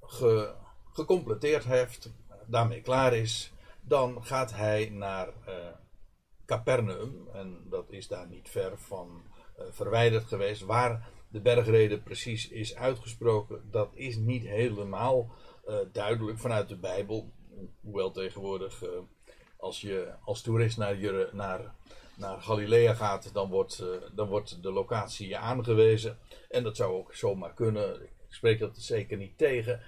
ge, 0.00 0.54
gecompleteerd 0.92 1.64
heeft, 1.64 2.10
daarmee 2.46 2.80
klaar 2.80 3.14
is, 3.14 3.52
dan 3.80 4.24
gaat 4.24 4.52
hij 4.52 4.88
naar 4.88 5.28
Capernaum. 6.50 7.28
En 7.32 7.66
dat 7.68 7.90
is 7.90 8.08
daar 8.08 8.28
niet 8.28 8.48
ver 8.48 8.78
van 8.78 9.22
uh, 9.58 9.64
verwijderd 9.70 10.24
geweest. 10.24 10.62
Waar 10.62 11.08
de 11.28 11.40
bergrede 11.40 12.00
precies 12.00 12.48
is 12.48 12.74
uitgesproken, 12.74 13.68
dat 13.70 13.90
is 13.94 14.16
niet 14.16 14.44
helemaal 14.46 15.30
uh, 15.68 15.76
duidelijk 15.92 16.38
vanuit 16.38 16.68
de 16.68 16.76
Bijbel. 16.76 17.32
Hoewel 17.80 18.10
tegenwoordig, 18.10 18.82
uh, 18.82 18.88
als 19.56 19.80
je 19.80 20.12
als 20.24 20.42
toerist 20.42 20.76
naar, 20.76 20.96
naar, 21.32 21.74
naar 22.20 22.40
Galilea 22.40 22.94
gaat, 22.94 23.34
dan 23.34 23.48
wordt, 23.48 23.84
dan 24.14 24.28
wordt 24.28 24.62
de 24.62 24.72
locatie 24.72 25.36
aangewezen. 25.36 26.18
En 26.48 26.62
dat 26.62 26.76
zou 26.76 26.92
ook 26.92 27.14
zomaar 27.14 27.54
kunnen. 27.54 28.02
Ik 28.02 28.36
spreek 28.36 28.58
dat 28.58 28.76
zeker 28.76 29.16
niet 29.16 29.38
tegen. 29.38 29.80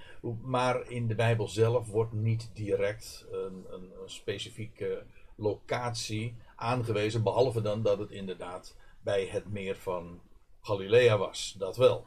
Maar 0.42 0.90
in 0.90 1.08
de 1.08 1.14
Bijbel 1.14 1.48
zelf 1.48 1.88
wordt 1.88 2.12
niet 2.12 2.50
direct 2.54 3.26
een, 3.30 3.66
een, 3.70 3.92
specifieke 4.04 5.04
locatie 5.36 6.36
aangewezen, 6.56 7.22
behalve 7.22 7.60
dan 7.60 7.82
dat 7.82 7.98
het 7.98 8.10
inderdaad 8.10 8.76
bij 9.00 9.26
het 9.26 9.52
meer 9.52 9.76
van 9.76 10.20
Galilea 10.60 11.18
was. 11.18 11.54
Dat 11.58 11.76
wel. 11.76 12.06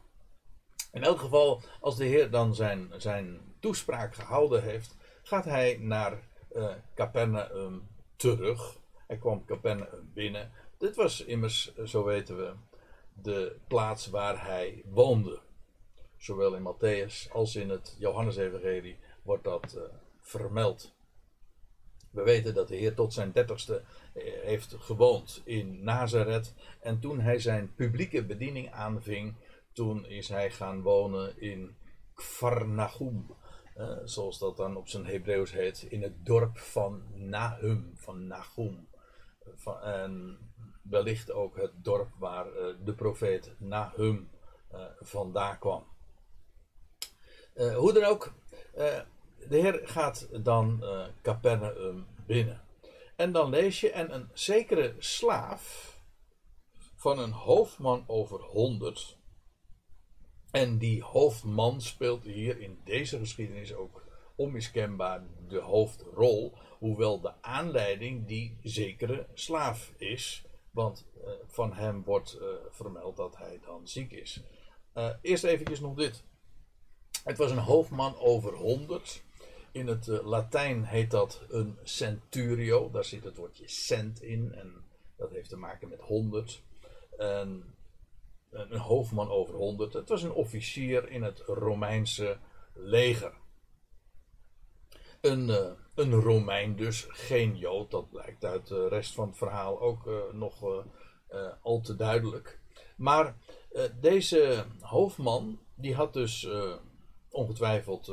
In 0.91 1.03
elk 1.03 1.19
geval, 1.19 1.61
als 1.79 1.97
de 1.97 2.05
Heer 2.05 2.31
dan 2.31 2.55
zijn, 2.55 2.91
zijn 2.97 3.55
toespraak 3.59 4.15
gehouden 4.15 4.63
heeft, 4.63 4.95
gaat 5.23 5.45
hij 5.45 5.77
naar 5.81 6.27
uh, 6.55 6.73
Capernaum 6.95 7.87
terug. 8.15 8.77
Hij 9.07 9.17
kwam 9.17 9.45
Capernaum 9.45 10.11
binnen. 10.13 10.51
Dit 10.77 10.95
was 10.95 11.21
immers, 11.21 11.75
zo 11.75 12.03
weten 12.03 12.37
we, 12.37 12.53
de 13.13 13.55
plaats 13.67 14.07
waar 14.07 14.45
hij 14.45 14.81
woonde. 14.85 15.39
Zowel 16.17 16.55
in 16.55 16.73
Matthäus 16.73 17.31
als 17.31 17.55
in 17.55 17.69
het 17.69 17.95
Johannesevangelie 17.99 18.97
wordt 19.21 19.43
dat 19.43 19.75
uh, 19.75 19.81
vermeld. 20.19 20.93
We 22.11 22.23
weten 22.23 22.53
dat 22.53 22.67
de 22.67 22.75
Heer 22.75 22.93
tot 22.93 23.13
zijn 23.13 23.31
dertigste 23.31 23.83
eh, 24.13 24.23
heeft 24.41 24.75
gewoond 24.79 25.41
in 25.45 25.83
Nazareth. 25.83 26.53
En 26.79 26.99
toen 26.99 27.19
hij 27.19 27.39
zijn 27.39 27.73
publieke 27.75 28.25
bediening 28.25 28.71
aanving, 28.71 29.35
toen 29.71 30.05
is 30.05 30.29
hij 30.29 30.51
gaan 30.51 30.81
wonen 30.81 31.41
in 31.41 31.75
Kvarnachum. 32.13 33.25
Uh, 33.77 33.97
zoals 34.03 34.39
dat 34.39 34.57
dan 34.57 34.75
op 34.75 34.87
zijn 34.87 35.05
Hebreeuws 35.05 35.51
heet, 35.51 35.85
in 35.89 36.01
het 36.01 36.25
dorp 36.25 36.57
van 36.57 37.03
Nahum, 37.13 37.91
van 37.95 38.27
Nahum. 38.27 38.87
En 39.81 40.39
wellicht 40.81 41.31
ook 41.31 41.57
het 41.57 41.83
dorp 41.83 42.13
waar 42.17 42.47
uh, 42.47 42.75
de 42.83 42.93
profeet 42.93 43.55
Nahum 43.57 44.29
uh, 44.73 44.85
vandaan 44.99 45.59
kwam. 45.59 45.83
hoe 47.75 47.93
dan 47.93 48.03
ook, 48.03 48.33
de 48.73 49.57
Heer 49.57 49.81
gaat 49.83 50.43
dan 50.43 50.83
Capernaum 51.21 52.07
binnen. 52.25 52.61
En 53.15 53.31
dan 53.31 53.49
lees 53.49 53.79
je, 53.79 53.91
en 53.91 54.13
een 54.13 54.29
zekere 54.33 54.95
slaaf 54.97 55.95
van 56.95 57.19
een 57.19 57.31
hoofdman 57.31 58.03
over 58.07 58.41
honderd. 58.41 59.17
En 60.51 60.77
die 60.77 61.03
hoofdman 61.03 61.81
speelt 61.81 62.23
hier 62.23 62.59
in 62.59 62.79
deze 62.83 63.17
geschiedenis 63.17 63.73
ook 63.73 64.03
onmiskenbaar 64.35 65.23
de 65.47 65.59
hoofdrol. 65.59 66.53
Hoewel 66.79 67.21
de 67.21 67.33
aanleiding 67.41 68.27
die 68.27 68.57
zekere 68.63 69.27
slaaf 69.33 69.93
is. 69.97 70.45
Want 70.71 71.05
uh, 71.17 71.29
van 71.47 71.73
hem 71.73 72.03
wordt 72.03 72.37
uh, 72.41 72.47
vermeld 72.69 73.17
dat 73.17 73.37
hij 73.37 73.59
dan 73.65 73.87
ziek 73.87 74.11
is. 74.11 74.41
Uh, 74.95 75.09
eerst 75.21 75.43
eventjes 75.43 75.79
nog 75.79 75.95
dit. 75.95 76.23
Het 77.23 77.37
was 77.37 77.51
een 77.51 77.57
hoofdman 77.57 78.17
over 78.17 78.53
honderd. 78.53 79.23
In 79.71 79.87
het 79.87 80.07
Latijn 80.07 80.85
heet 80.85 81.11
dat 81.11 81.41
een 81.49 81.77
centurio. 81.83 82.91
Daar 82.91 83.05
zit 83.05 83.23
het 83.23 83.37
woordje 83.37 83.67
cent 83.67 84.21
in. 84.21 84.53
En 84.55 84.83
dat 85.17 85.31
heeft 85.31 85.49
te 85.49 85.57
maken 85.57 85.89
met 85.89 85.99
honderd. 85.99 86.61
En 87.17 87.75
een 88.51 88.77
hoofdman 88.77 89.29
over 89.29 89.55
honderd. 89.55 89.93
Het 89.93 90.09
was 90.09 90.23
een 90.23 90.31
officier 90.31 91.09
in 91.09 91.23
het 91.23 91.39
Romeinse 91.39 92.37
leger. 92.73 93.33
Een, 95.25 95.49
uh, 95.49 95.71
een 95.95 96.13
Romein 96.13 96.75
dus, 96.75 97.05
geen 97.09 97.57
Jood. 97.57 97.91
Dat 97.91 98.09
blijkt 98.09 98.45
uit 98.45 98.67
de 98.67 98.87
rest 98.87 99.13
van 99.13 99.27
het 99.27 99.37
verhaal 99.37 99.81
ook 99.81 100.07
uh, 100.07 100.15
nog 100.31 100.63
uh, 100.63 101.51
al 101.61 101.81
te 101.81 101.95
duidelijk. 101.95 102.59
Maar 102.97 103.35
deze 103.99 104.65
hoofdman, 104.79 105.59
die 105.75 105.95
had 105.95 106.13
dus 106.13 106.47
ongetwijfeld 107.29 108.11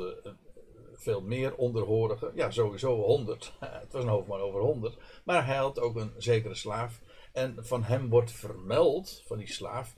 veel 0.93 1.21
meer 1.21 1.55
onderhorigen. 1.55 2.31
Ja, 2.35 2.51
sowieso 2.51 2.95
100. 2.95 3.53
het 3.59 3.93
was 3.93 4.03
een 4.03 4.09
hoofdman 4.09 4.39
over 4.39 4.59
100. 4.59 4.97
Maar 5.23 5.45
hij 5.45 5.55
had 5.55 5.79
ook 5.79 5.95
een 5.95 6.13
zekere 6.17 6.55
slaaf. 6.55 6.99
En 7.33 7.57
van 7.59 7.83
hem 7.83 8.09
wordt 8.09 8.31
vermeld, 8.31 9.23
van 9.25 9.37
die 9.37 9.51
slaaf, 9.51 9.95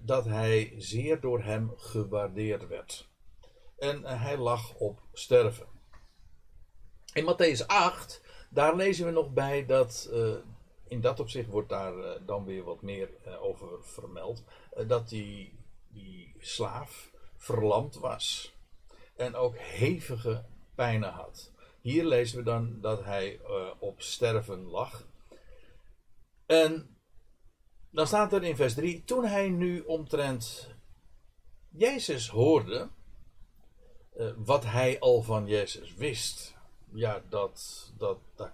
dat 0.00 0.24
hij 0.24 0.74
zeer 0.76 1.20
door 1.20 1.42
hem 1.42 1.72
gewaardeerd 1.76 2.66
werd. 2.66 3.08
En 3.78 4.04
hij 4.04 4.38
lag 4.38 4.74
op 4.74 5.00
sterven. 5.12 5.73
In 7.14 7.24
Matthäus 7.24 7.66
8, 7.66 8.20
daar 8.48 8.76
lezen 8.76 9.06
we 9.06 9.10
nog 9.10 9.32
bij 9.32 9.66
dat. 9.66 10.08
Uh, 10.12 10.34
in 10.88 11.00
dat 11.00 11.20
opzicht 11.20 11.48
wordt 11.48 11.68
daar 11.68 12.24
dan 12.26 12.44
weer 12.44 12.64
wat 12.64 12.82
meer 12.82 13.08
over 13.40 13.68
vermeld. 13.84 14.44
dat 14.86 15.08
die, 15.08 15.58
die 15.88 16.34
slaaf 16.38 17.10
verlamd 17.36 17.94
was 17.94 18.54
en 19.16 19.34
ook 19.34 19.56
hevige 19.58 20.44
pijnen 20.74 21.10
had. 21.10 21.50
Hier 21.80 22.04
lezen 22.04 22.38
we 22.38 22.44
dan 22.44 22.80
dat 22.80 23.04
hij 23.04 23.40
op 23.78 24.02
sterven 24.02 24.64
lag. 24.64 25.06
En 26.46 26.96
dan 27.90 28.06
staat 28.06 28.32
er 28.32 28.42
in 28.42 28.56
vers 28.56 28.74
3: 28.74 29.04
Toen 29.04 29.24
hij 29.24 29.48
nu 29.48 29.80
omtrent 29.80 30.70
Jezus 31.68 32.28
hoorde, 32.28 32.88
wat 34.36 34.64
hij 34.64 34.98
al 35.00 35.22
van 35.22 35.46
Jezus 35.46 35.94
wist. 35.94 36.54
Ja, 36.94 37.22
dat, 37.28 37.92
dat, 37.96 38.18
daar 38.34 38.52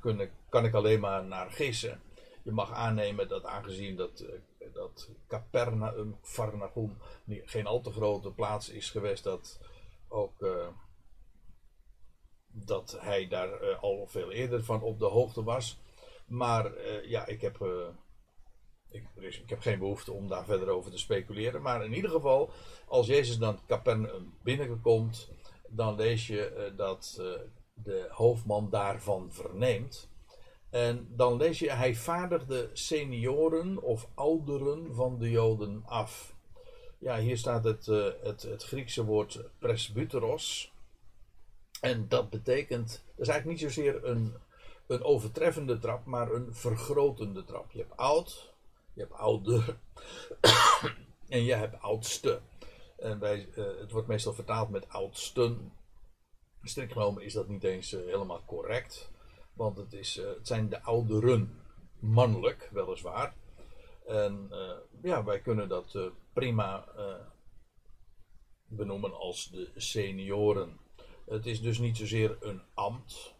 kan 0.48 0.64
ik 0.64 0.74
alleen 0.74 1.00
maar 1.00 1.24
naar 1.24 1.50
gissen. 1.50 2.02
Je 2.42 2.52
mag 2.52 2.72
aannemen 2.72 3.28
dat 3.28 3.44
aangezien 3.44 3.96
dat, 3.96 4.20
uh, 4.20 4.74
dat 4.74 5.08
Capernaum, 5.28 6.16
Farnagum, 6.22 6.96
geen 7.26 7.66
al 7.66 7.80
te 7.80 7.90
grote 7.90 8.30
plaats 8.30 8.68
is 8.68 8.90
geweest, 8.90 9.24
dat 9.24 9.60
ook 10.08 10.42
uh, 10.42 10.68
dat 12.46 12.96
hij 13.00 13.28
daar 13.28 13.62
uh, 13.62 13.82
al 13.82 14.06
veel 14.06 14.30
eerder 14.30 14.64
van 14.64 14.82
op 14.82 14.98
de 14.98 15.04
hoogte 15.04 15.42
was. 15.42 15.78
Maar 16.26 16.72
ja, 17.06 17.26
ik 17.26 17.40
heb, 17.40 17.58
ik, 18.90 19.04
ik, 19.16 19.50
heb 19.50 19.60
geen 19.60 19.78
behoefte 19.78 20.12
om 20.12 20.28
daar 20.28 20.44
verder 20.44 20.68
over 20.68 20.90
te 20.90 20.98
speculeren. 20.98 21.62
Maar 21.62 21.84
in 21.84 21.94
ieder 21.94 22.10
geval, 22.10 22.50
als 22.86 23.06
Jezus 23.06 23.38
dan 23.38 23.60
Capernaum 23.66 24.34
binnenkomt, 24.42 25.30
dan 25.68 25.94
lees 25.94 26.26
je 26.26 26.72
dat 26.76 27.20
de 27.84 28.06
hoofdman 28.10 28.70
daarvan 28.70 29.32
verneemt. 29.32 30.08
En 30.70 31.08
dan 31.10 31.36
lees 31.36 31.58
je, 31.58 31.70
hij 31.70 31.94
vaardigde 31.94 32.70
senioren 32.72 33.82
of 33.82 34.08
ouderen 34.14 34.94
van 34.94 35.18
de 35.18 35.30
Joden 35.30 35.82
af. 35.86 36.34
Ja, 36.98 37.18
hier 37.18 37.36
staat 37.36 37.64
het, 37.64 37.86
uh, 37.86 38.06
het, 38.22 38.42
het 38.42 38.62
Griekse 38.62 39.04
woord 39.04 39.44
presbyteros. 39.58 40.72
En 41.80 42.08
dat 42.08 42.30
betekent, 42.30 42.88
dat 42.88 43.26
is 43.26 43.28
eigenlijk 43.28 43.60
niet 43.60 43.72
zozeer 43.72 44.04
een, 44.04 44.34
een 44.86 45.02
overtreffende 45.02 45.78
trap, 45.78 46.04
maar 46.04 46.32
een 46.32 46.54
vergrotende 46.54 47.44
trap. 47.44 47.70
Je 47.72 47.78
hebt 47.78 47.96
oud, 47.96 48.52
je 48.92 49.00
hebt 49.00 49.12
ouder 49.12 49.76
en 51.28 51.44
je 51.44 51.54
hebt 51.54 51.80
oudste. 51.80 52.40
En 52.96 53.18
bij, 53.18 53.48
uh, 53.56 53.64
het 53.80 53.90
wordt 53.90 54.08
meestal 54.08 54.34
vertaald 54.34 54.70
met 54.70 54.88
oudsten. 54.88 55.72
Strikt 56.62 56.92
genomen 56.92 57.22
is 57.22 57.32
dat 57.32 57.48
niet 57.48 57.64
eens 57.64 57.92
uh, 57.92 58.04
helemaal 58.04 58.42
correct, 58.46 59.10
want 59.52 59.76
het, 59.76 59.92
is, 59.92 60.14
het 60.16 60.46
zijn 60.46 60.68
de 60.68 60.82
ouderen, 60.82 61.62
mannelijk 61.98 62.68
weliswaar. 62.72 63.34
En 64.06 64.50
ja, 65.02 65.24
wij 65.24 65.40
kunnen 65.40 65.68
dat 65.68 65.98
prima 66.32 66.84
benoemen 68.64 69.14
als 69.14 69.50
de 69.50 69.70
senioren. 69.76 70.78
Het 71.26 71.46
is 71.46 71.60
dus 71.60 71.78
niet 71.78 71.96
zozeer 71.96 72.36
een 72.40 72.62
ambt. 72.74 73.34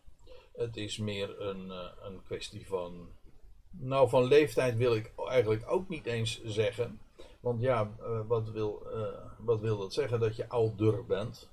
Het 0.52 0.76
is 0.76 0.98
meer 0.98 1.40
een, 1.40 1.70
een 2.02 2.22
kwestie 2.24 2.66
van. 2.66 3.08
Nou, 3.70 4.08
van 4.08 4.24
leeftijd 4.24 4.76
wil 4.76 4.94
ik 4.94 5.12
eigenlijk 5.28 5.70
ook 5.70 5.88
niet 5.88 6.06
eens 6.06 6.42
zeggen. 6.44 7.00
Want 7.40 7.60
ja, 7.60 7.90
wat, 8.26 8.50
wil, 8.50 8.86
wat 9.38 9.60
wil 9.60 9.78
dat 9.78 9.92
zeggen 9.92 10.20
dat 10.20 10.36
je 10.36 10.48
ouder 10.48 11.06
bent? 11.06 11.50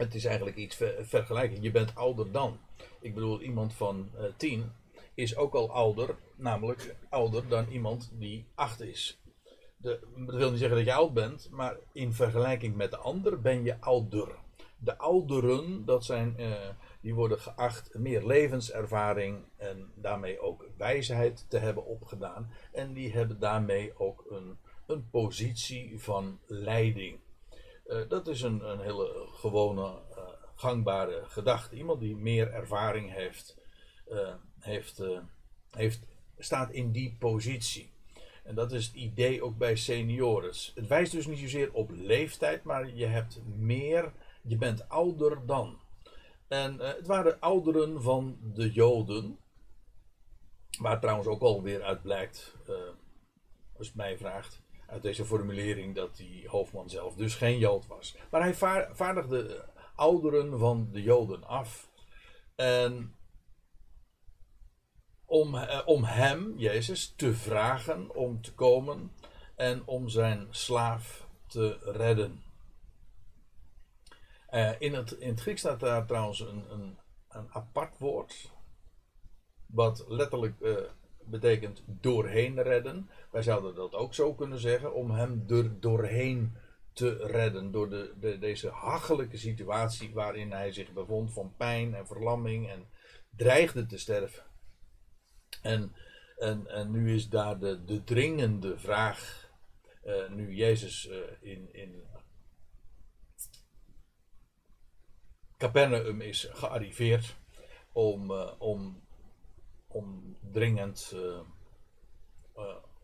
Het 0.00 0.14
is 0.14 0.24
eigenlijk 0.24 0.56
iets 0.56 0.76
ver 0.76 1.06
vergelijking. 1.06 1.62
Je 1.62 1.70
bent 1.70 1.94
ouder 1.94 2.32
dan. 2.32 2.58
Ik 3.00 3.14
bedoel, 3.14 3.40
iemand 3.40 3.74
van 3.74 4.10
tien 4.36 4.72
is 5.14 5.36
ook 5.36 5.54
al 5.54 5.70
ouder, 5.70 6.16
namelijk 6.36 6.96
ouder 7.08 7.48
dan 7.48 7.68
iemand 7.68 8.10
die 8.14 8.46
acht 8.54 8.80
is 8.80 9.20
de, 9.80 9.98
dat 10.26 10.34
wil 10.34 10.50
niet 10.50 10.58
zeggen 10.58 10.76
dat 10.76 10.86
je 10.86 10.94
oud 10.94 11.14
bent, 11.14 11.48
maar 11.50 11.76
in 11.92 12.12
vergelijking 12.12 12.76
met 12.76 12.90
de 12.90 12.96
ander 12.96 13.40
ben 13.40 13.64
je 13.64 13.80
ouder. 13.80 14.28
De 14.78 14.98
ouderen, 14.98 15.84
dat 15.84 16.04
zijn, 16.04 16.34
uh, 16.38 16.68
die 17.00 17.14
worden 17.14 17.40
geacht 17.40 17.94
meer 17.94 18.26
levenservaring 18.26 19.44
en 19.56 19.92
daarmee 19.94 20.40
ook 20.40 20.66
wijsheid 20.76 21.46
te 21.48 21.58
hebben 21.58 21.86
opgedaan. 21.86 22.50
En 22.72 22.92
die 22.92 23.12
hebben 23.12 23.38
daarmee 23.38 23.98
ook 23.98 24.24
een, 24.28 24.58
een 24.86 25.10
positie 25.10 26.00
van 26.00 26.38
leiding. 26.46 27.18
Uh, 27.90 28.08
dat 28.08 28.26
is 28.26 28.42
een, 28.42 28.70
een 28.70 28.80
hele 28.80 29.26
gewone, 29.34 29.82
uh, 29.82 30.24
gangbare 30.54 31.22
gedachte. 31.24 31.76
Iemand 31.76 32.00
die 32.00 32.16
meer 32.16 32.52
ervaring 32.52 33.12
heeft, 33.12 33.58
heeft, 34.58 35.02
heeft, 35.70 36.00
staat 36.38 36.70
in 36.70 36.92
die 36.92 37.16
positie. 37.18 37.92
En 38.44 38.54
dat 38.54 38.72
is 38.72 38.86
het 38.86 38.94
idee 38.94 39.42
ook 39.42 39.58
bij 39.58 39.76
senioren. 39.76 40.52
Het 40.74 40.86
wijst 40.86 41.12
dus 41.12 41.26
niet 41.26 41.38
zozeer 41.38 41.72
op 41.72 41.90
leeftijd, 41.90 42.64
maar 42.64 42.94
je 42.94 43.06
hebt 43.06 43.40
meer, 43.56 44.12
je 44.42 44.56
bent 44.56 44.88
ouder 44.88 45.46
dan. 45.46 45.78
En 46.48 46.78
het 46.78 47.06
waren 47.06 47.40
ouderen 47.40 48.02
van 48.02 48.38
de 48.42 48.72
Joden. 48.72 49.38
Waar 50.78 51.00
trouwens 51.00 51.28
ook 51.28 51.42
alweer 51.42 51.82
uit 51.82 52.02
blijkt, 52.02 52.56
uh, 52.68 52.76
als 53.78 53.86
je 53.86 53.92
mij 53.96 54.18
vraagt, 54.18 54.62
uit 54.90 55.02
deze 55.02 55.24
formulering 55.24 55.94
dat 55.94 56.16
die 56.16 56.48
hoofdman 56.48 56.90
zelf 56.90 57.14
dus 57.14 57.34
geen 57.34 57.58
Jood 57.58 57.86
was. 57.86 58.16
Maar 58.30 58.40
hij 58.40 58.54
vaardigde 58.92 59.64
ouderen 59.94 60.58
van 60.58 60.88
de 60.92 61.02
Joden 61.02 61.44
af. 61.44 61.90
En 62.56 63.14
om, 65.24 65.54
eh, 65.54 65.82
om 65.84 66.04
hem, 66.04 66.54
Jezus, 66.56 67.12
te 67.16 67.34
vragen 67.34 68.14
om 68.14 68.42
te 68.42 68.54
komen 68.54 69.12
en 69.56 69.86
om 69.86 70.08
zijn 70.08 70.46
slaaf 70.50 71.26
te 71.46 71.78
redden. 71.82 72.42
Uh, 74.50 74.70
in, 74.78 74.94
het, 74.94 75.12
in 75.12 75.28
het 75.28 75.40
Grieks 75.40 75.60
staat 75.60 75.80
daar 75.80 76.06
trouwens 76.06 76.40
een, 76.40 76.64
een, 76.70 76.98
een 77.28 77.48
apart 77.52 77.98
woord, 77.98 78.50
wat 79.66 80.04
letterlijk 80.08 80.60
uh, 80.60 80.76
betekent 81.24 81.82
doorheen 81.86 82.62
redden. 82.62 83.10
Wij 83.30 83.42
zouden 83.42 83.74
dat 83.74 83.94
ook 83.94 84.14
zo 84.14 84.34
kunnen 84.34 84.58
zeggen, 84.58 84.94
om 84.94 85.10
hem 85.10 85.44
er 85.48 85.80
doorheen 85.80 86.56
te 86.92 87.26
redden. 87.26 87.70
Door 87.70 87.90
de, 87.90 88.14
de, 88.20 88.38
deze 88.38 88.68
hachelijke 88.68 89.36
situatie 89.36 90.14
waarin 90.14 90.52
hij 90.52 90.72
zich 90.72 90.92
bevond 90.92 91.32
van 91.32 91.54
pijn 91.56 91.94
en 91.94 92.06
verlamming 92.06 92.68
en 92.70 92.88
dreigde 93.36 93.86
te 93.86 93.98
sterven. 93.98 94.42
En, 95.62 95.92
en, 96.36 96.66
en 96.66 96.90
nu 96.90 97.14
is 97.14 97.28
daar 97.28 97.58
de, 97.58 97.84
de 97.84 98.04
dringende 98.04 98.78
vraag, 98.78 99.48
uh, 100.04 100.28
nu 100.28 100.54
Jezus 100.54 101.08
uh, 101.08 101.16
in, 101.40 101.74
in 101.74 102.02
Capernaum 105.56 106.20
is 106.20 106.48
gearriveerd, 106.52 107.36
om, 107.92 108.30
uh, 108.30 108.52
om, 108.58 109.02
om 109.88 110.36
dringend 110.52 111.14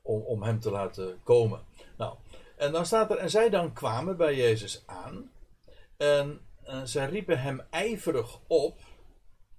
om, 0.06 0.20
om 0.20 0.42
hem 0.42 0.60
te 0.60 0.70
laten 0.70 1.20
komen. 1.22 1.60
Nou, 1.96 2.16
en 2.56 2.72
dan 2.72 2.86
staat 2.86 3.10
er, 3.10 3.16
en 3.16 3.30
zij 3.30 3.50
dan 3.50 3.72
kwamen 3.72 4.16
bij 4.16 4.34
Jezus 4.34 4.82
aan. 4.86 5.30
En 5.96 6.40
uh, 6.66 6.80
zij 6.84 7.08
riepen 7.08 7.40
hem 7.40 7.62
ijverig 7.70 8.40
op. 8.46 8.78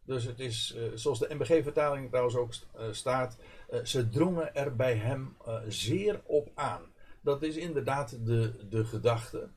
Dus 0.03 0.23
het 0.23 0.39
is, 0.39 0.75
uh, 0.77 0.91
zoals 0.95 1.19
de 1.19 1.33
MBG-vertaling 1.35 2.09
trouwens 2.09 2.35
ook 2.35 2.53
uh, 2.53 2.81
staat, 2.91 3.37
ze 3.83 4.09
drongen 4.09 4.55
er 4.55 4.75
bij 4.75 4.95
hem 4.95 5.37
zeer 5.67 6.21
op 6.25 6.49
aan. 6.55 6.81
Dat 7.21 7.43
is 7.43 7.55
inderdaad 7.55 8.25
de, 8.25 8.67
de 8.69 8.85
gedachte. 8.85 9.49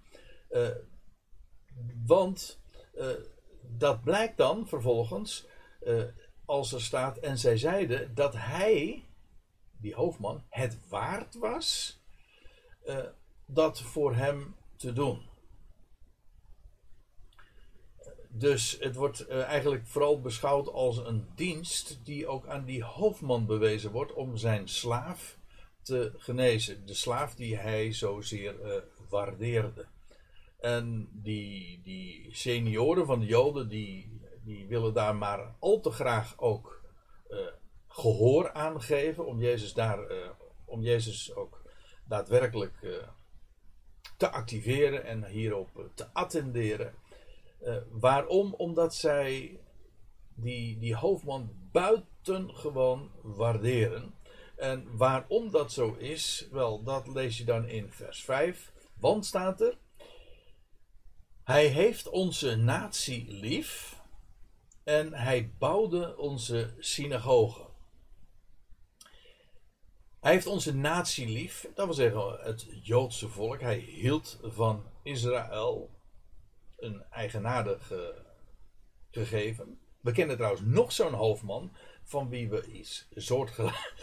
want 2.07 2.59
dat 3.63 4.03
blijkt 4.03 4.37
dan 4.37 4.69
vervolgens, 4.69 5.47
als 6.45 6.73
er 6.73 6.83
staat, 6.83 7.19
en 7.19 7.39
zij 7.39 7.57
zeiden 7.57 8.15
dat 8.15 8.35
hij, 8.37 9.05
die 9.81 9.95
hoofdman, 9.95 10.45
het 10.49 10.79
waard 10.89 11.35
was 11.35 11.99
dat 13.47 13.81
voor 13.81 14.15
hem 14.15 14.55
te 14.77 14.93
doen. 14.93 15.29
Dus 18.33 18.77
het 18.81 18.97
wordt 18.97 19.29
uh, 19.29 19.43
eigenlijk 19.43 19.87
vooral 19.87 20.21
beschouwd 20.21 20.69
als 20.69 20.97
een 20.97 21.29
dienst 21.35 22.01
die 22.05 22.27
ook 22.27 22.47
aan 22.47 22.65
die 22.65 22.85
hoofdman 22.85 23.47
bewezen 23.47 23.91
wordt 23.91 24.13
om 24.13 24.37
zijn 24.37 24.69
slaaf 24.69 25.39
te 25.83 26.13
genezen. 26.17 26.87
De 26.87 26.95
slaaf 26.95 27.35
die 27.35 27.57
hij 27.57 27.93
zozeer 27.93 28.55
uh, 28.65 28.73
waardeerde. 29.09 29.87
En 30.61 31.09
die, 31.13 31.81
die 31.83 32.29
senioren 32.35 33.07
van 33.07 33.21
de 33.21 33.27
Joden 33.27 33.69
die, 33.69 34.21
die 34.45 34.67
willen 34.67 34.95
daar 34.95 35.17
maar 35.17 35.55
al 35.59 35.81
te 35.81 35.91
graag 35.91 36.35
ook 36.39 36.85
uh, 37.31 37.39
gehoor 37.93 38.53
aan 38.53 38.83
geven 38.83 39.27
om 39.27 39.41
Jezus 39.41 39.73
daar, 39.73 39.99
om 40.65 40.83
Jezus 40.83 41.35
ook 41.35 41.63
daadwerkelijk 42.05 43.07
te 44.17 44.31
activeren 44.31 45.05
en 45.05 45.25
hierop 45.25 45.91
te 45.95 46.07
attenderen. 46.13 46.95
Waarom? 47.91 48.55
Omdat 48.55 48.95
zij 48.95 49.61
die, 50.35 50.79
die 50.79 50.95
hoofdman 50.95 51.51
buitengewoon 51.73 53.11
waarderen. 53.23 54.15
En 54.57 54.97
waarom 54.97 55.51
dat 55.51 55.73
zo 55.73 55.95
is, 55.95 56.49
wel, 56.51 56.83
dat 56.83 57.07
lees 57.07 57.39
je 57.39 57.45
dan 57.45 57.69
in 57.69 57.93
vers 57.93 58.25
5. 58.25 58.73
Want 58.95 59.27
staat 59.27 59.61
er: 59.61 59.79
Hij 61.45 61.67
heeft 61.67 62.09
onze 62.09 62.57
natie 62.57 63.33
lief 63.33 64.01
en 64.85 65.15
hij 65.15 65.53
bouwde 65.59 66.17
onze 66.17 66.75
synagogen. 66.79 67.69
Hij 70.21 70.33
heeft 70.33 70.47
onze 70.47 70.75
natie 70.75 71.29
lief, 71.29 71.69
dat 71.75 71.85
wil 71.85 71.95
zeggen 71.95 72.39
het 72.41 72.67
Joodse 72.83 73.29
volk. 73.29 73.61
Hij 73.61 73.79
hield 73.79 74.39
van 74.43 74.85
Israël, 75.03 75.91
een 76.79 77.03
eigenaardig 77.11 77.93
gegeven. 79.11 79.79
We 80.01 80.13
kennen 80.13 80.37
trouwens 80.37 80.63
nog 80.65 80.93
zo'n 80.93 81.13
hoofdman 81.13 81.73
van 82.05 82.29
wie 82.29 82.49
we 82.49 82.67
iets, 82.67 83.09
soortgelijk, 83.15 83.95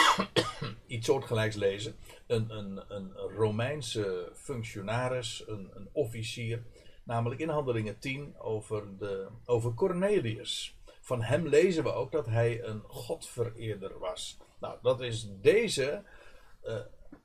iets 0.86 1.06
soortgelijks 1.06 1.56
lezen. 1.56 1.96
Een, 2.26 2.50
een, 2.50 2.82
een 2.88 3.12
Romeinse 3.12 4.32
functionaris, 4.34 5.44
een, 5.46 5.70
een 5.74 5.88
officier, 5.92 6.62
namelijk 7.04 7.40
in 7.40 7.48
Handelingen 7.48 7.98
10 7.98 8.34
over, 8.38 8.98
de, 8.98 9.28
over 9.44 9.74
Cornelius. 9.74 10.78
Van 11.00 11.22
hem 11.22 11.46
lezen 11.46 11.84
we 11.84 11.92
ook 11.92 12.12
dat 12.12 12.26
hij 12.26 12.62
een 12.62 12.82
godvereerder 12.86 13.98
was. 13.98 14.38
Nou, 14.60 14.78
dat 14.82 15.00
is 15.00 15.28
deze 15.40 16.02
uh, 16.64 16.74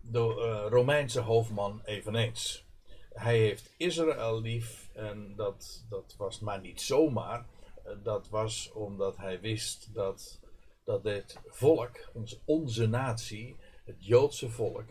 de 0.01 0.19
uh, 0.19 0.65
Romeinse 0.69 1.19
hoofdman 1.19 1.81
eveneens. 1.85 2.65
Hij 3.13 3.37
heeft 3.37 3.73
Israël 3.77 4.41
lief 4.41 4.89
en 4.93 5.35
dat, 5.35 5.85
dat 5.89 6.15
was 6.17 6.39
maar 6.39 6.59
niet 6.59 6.81
zomaar. 6.81 7.45
Uh, 7.85 7.91
dat 8.03 8.29
was 8.29 8.71
omdat 8.73 9.17
hij 9.17 9.39
wist 9.39 9.93
dat, 9.93 10.39
dat 10.83 11.03
dit 11.03 11.39
volk, 11.47 12.09
onze, 12.13 12.39
onze 12.45 12.87
natie, 12.87 13.55
het 13.85 14.05
Joodse 14.05 14.49
volk, 14.49 14.85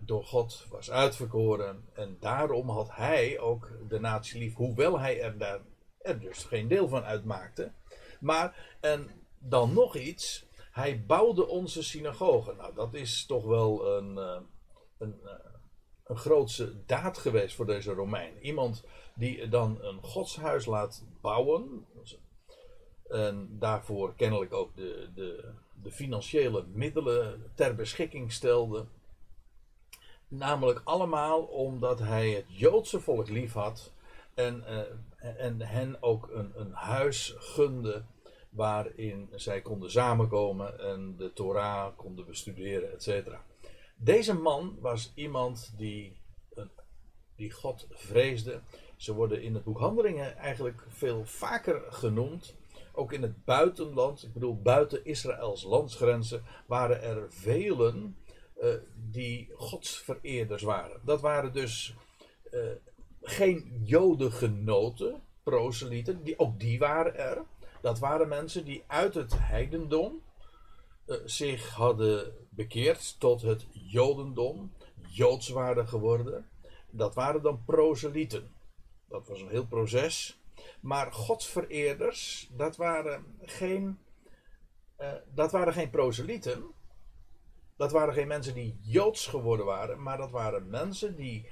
door 0.00 0.24
God 0.24 0.66
was 0.70 0.90
uitverkoren. 0.90 1.84
En 1.94 2.16
daarom 2.20 2.68
had 2.68 2.88
hij 2.90 3.38
ook 3.38 3.70
de 3.88 4.00
natie 4.00 4.38
lief, 4.38 4.54
hoewel 4.54 5.00
hij 5.00 5.20
er, 5.20 5.38
daar, 5.38 5.60
er 5.98 6.20
dus 6.20 6.44
geen 6.44 6.68
deel 6.68 6.88
van 6.88 7.04
uitmaakte. 7.04 7.72
Maar, 8.20 8.76
en 8.80 9.10
dan 9.38 9.72
nog 9.72 9.96
iets, 9.96 10.46
hij 10.72 11.04
bouwde 11.06 11.46
onze 11.46 11.82
synagogen. 11.82 12.56
Nou, 12.56 12.74
dat 12.74 12.94
is 12.94 13.26
toch 13.26 13.44
wel 13.44 13.96
een, 13.96 14.18
eh, 14.18 14.40
een, 14.98 15.20
eh, 15.24 15.32
een 16.04 16.16
grootse 16.16 16.84
daad 16.86 17.18
geweest 17.18 17.56
voor 17.56 17.66
deze 17.66 17.92
Romein. 17.92 18.38
Iemand 18.40 18.84
die 19.14 19.48
dan 19.48 19.78
een 19.82 20.02
godshuis 20.02 20.66
laat 20.66 21.04
bouwen. 21.20 21.86
En 23.08 23.56
daarvoor 23.58 24.14
kennelijk 24.14 24.52
ook 24.52 24.76
de, 24.76 25.10
de, 25.14 25.52
de 25.82 25.90
financiële 25.90 26.66
middelen 26.66 27.52
ter 27.54 27.74
beschikking 27.74 28.32
stelde. 28.32 28.86
Namelijk 30.28 30.80
allemaal 30.84 31.42
omdat 31.42 31.98
hij 31.98 32.30
het 32.30 32.46
Joodse 32.48 33.00
volk 33.00 33.28
lief 33.28 33.52
had. 33.52 33.92
En, 34.34 34.64
uh, 34.68 35.44
en 35.44 35.60
hen 35.60 36.02
ook 36.02 36.30
een, 36.30 36.52
een 36.54 36.72
huis 36.72 37.34
gunde 37.38 38.04
waarin 38.52 39.28
zij 39.34 39.60
konden 39.62 39.90
samenkomen 39.90 40.78
en 40.78 41.14
de 41.16 41.32
Torah 41.32 41.96
konden 41.96 42.26
bestuderen, 42.26 42.92
etc. 42.92 43.30
Deze 43.96 44.34
man 44.34 44.76
was 44.80 45.12
iemand 45.14 45.74
die, 45.76 46.16
die 47.36 47.50
God 47.50 47.86
vreesde. 47.90 48.60
Ze 48.96 49.14
worden 49.14 49.42
in 49.42 49.54
het 49.54 49.64
boek 49.64 49.78
Handelingen 49.78 50.36
eigenlijk 50.36 50.84
veel 50.88 51.24
vaker 51.24 51.82
genoemd. 51.88 52.56
Ook 52.92 53.12
in 53.12 53.22
het 53.22 53.44
buitenland, 53.44 54.22
ik 54.22 54.32
bedoel 54.32 54.62
buiten 54.62 55.04
Israëls 55.04 55.62
landsgrenzen, 55.62 56.42
waren 56.66 57.02
er 57.02 57.32
velen 57.32 58.16
uh, 58.62 58.74
die 59.10 59.50
godsvereerders 59.54 60.62
waren. 60.62 61.00
Dat 61.04 61.20
waren 61.20 61.52
dus 61.52 61.94
uh, 62.50 62.70
geen 63.22 63.80
jodengenoten, 63.84 65.22
proselieten, 65.42 66.22
die, 66.22 66.38
ook 66.38 66.60
die 66.60 66.78
waren 66.78 67.16
er. 67.16 67.44
Dat 67.82 67.98
waren 67.98 68.28
mensen 68.28 68.64
die 68.64 68.84
uit 68.86 69.14
het 69.14 69.38
heidendom 69.38 70.22
uh, 71.06 71.16
zich 71.24 71.68
hadden 71.68 72.32
bekeerd 72.50 73.20
tot 73.20 73.42
het 73.42 73.66
jodendom, 73.72 74.72
joods 75.08 75.48
waren 75.48 75.88
geworden. 75.88 76.48
Dat 76.90 77.14
waren 77.14 77.42
dan 77.42 77.64
proselieten. 77.64 78.54
Dat 79.08 79.28
was 79.28 79.40
een 79.40 79.48
heel 79.48 79.66
proces. 79.66 80.40
Maar 80.80 81.12
godsvereerders, 81.12 82.50
dat 82.52 82.76
waren 82.76 83.36
geen, 83.42 83.98
uh, 85.00 85.12
dat 85.34 85.52
waren 85.52 85.72
geen 85.72 85.90
proselieten. 85.90 86.64
Dat 87.76 87.92
waren 87.92 88.14
geen 88.14 88.28
mensen 88.28 88.54
die 88.54 88.78
joods 88.80 89.26
geworden 89.26 89.66
waren, 89.66 90.02
maar 90.02 90.18
dat 90.18 90.30
waren 90.30 90.70
mensen 90.70 91.16
die 91.16 91.48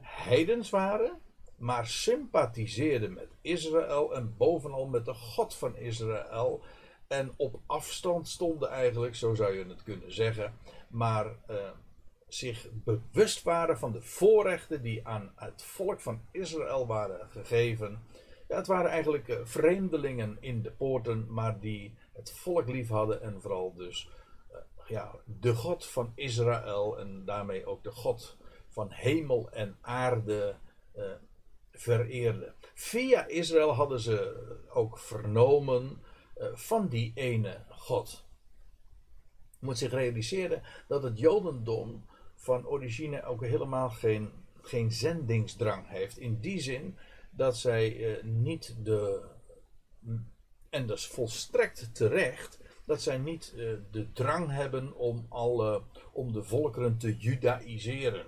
heidens 0.00 0.70
waren 0.70 1.20
maar 1.58 1.86
sympathiseerde 1.86 3.08
met 3.08 3.28
Israël 3.40 4.14
en 4.14 4.34
bovenal 4.36 4.86
met 4.86 5.04
de 5.04 5.14
God 5.14 5.54
van 5.54 5.76
Israël. 5.76 6.62
en 7.08 7.32
op 7.36 7.60
afstand 7.66 8.28
stonden 8.28 8.68
eigenlijk, 8.68 9.14
zo 9.14 9.34
zou 9.34 9.58
je 9.58 9.64
het 9.64 9.82
kunnen 9.82 10.12
zeggen, 10.12 10.54
maar 10.88 11.26
uh, 11.50 11.56
zich 12.28 12.68
bewust 12.72 13.42
waren 13.42 13.78
van 13.78 13.92
de 13.92 14.02
voorrechten 14.02 14.82
die 14.82 15.06
aan 15.06 15.32
het 15.34 15.62
volk 15.62 16.00
van 16.00 16.20
Israël 16.30 16.86
waren 16.86 17.30
gegeven. 17.30 18.02
Ja, 18.48 18.56
het 18.56 18.66
waren 18.66 18.90
eigenlijk 18.90 19.28
uh, 19.28 19.36
vreemdelingen 19.42 20.36
in 20.40 20.62
de 20.62 20.70
poorten, 20.70 21.32
maar 21.32 21.60
die 21.60 21.94
het 22.12 22.32
volk 22.32 22.68
lief 22.68 22.88
hadden 22.88 23.22
en 23.22 23.40
vooral 23.40 23.74
dus 23.74 24.08
uh, 24.50 24.56
ja, 24.86 25.14
de 25.24 25.54
God 25.54 25.86
van 25.86 26.12
Israël 26.14 26.98
en 26.98 27.24
daarmee 27.24 27.66
ook 27.66 27.82
de 27.82 27.92
God 27.92 28.36
van 28.68 28.90
hemel 28.90 29.50
en 29.50 29.76
aarde 29.80 30.56
vereerden. 31.80 32.54
Via 32.74 33.26
Israël 33.26 33.72
hadden 33.72 34.00
ze 34.00 34.46
ook 34.68 34.98
vernomen 34.98 36.02
uh, 36.38 36.46
van 36.52 36.88
die 36.88 37.12
ene 37.14 37.64
God. 37.68 38.24
Moet 39.58 39.78
zich 39.78 39.90
realiseren 39.90 40.62
dat 40.88 41.02
het 41.02 41.18
Jodendom 41.18 42.06
van 42.34 42.66
origine 42.66 43.24
ook 43.24 43.44
helemaal 43.44 43.90
geen, 43.90 44.30
geen 44.60 44.92
zendingsdrang 44.92 45.88
heeft. 45.88 46.18
In 46.18 46.40
die 46.40 46.60
zin 46.60 46.98
dat 47.30 47.56
zij 47.56 47.96
uh, 47.96 48.22
niet 48.22 48.76
de. 48.84 49.28
En 50.70 50.86
dat 50.86 50.96
is 50.96 51.06
volstrekt 51.06 51.94
terecht. 51.94 52.58
Dat 52.84 53.02
zij 53.02 53.18
niet 53.18 53.52
uh, 53.56 53.72
de 53.90 54.12
drang 54.12 54.50
hebben 54.50 54.94
om, 54.94 55.26
alle, 55.28 55.82
om 56.12 56.32
de 56.32 56.42
volkeren 56.42 56.98
te 56.98 57.16
judaïseren. 57.16 58.26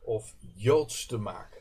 Of 0.00 0.34
joods 0.54 1.06
te 1.06 1.18
maken 1.18 1.59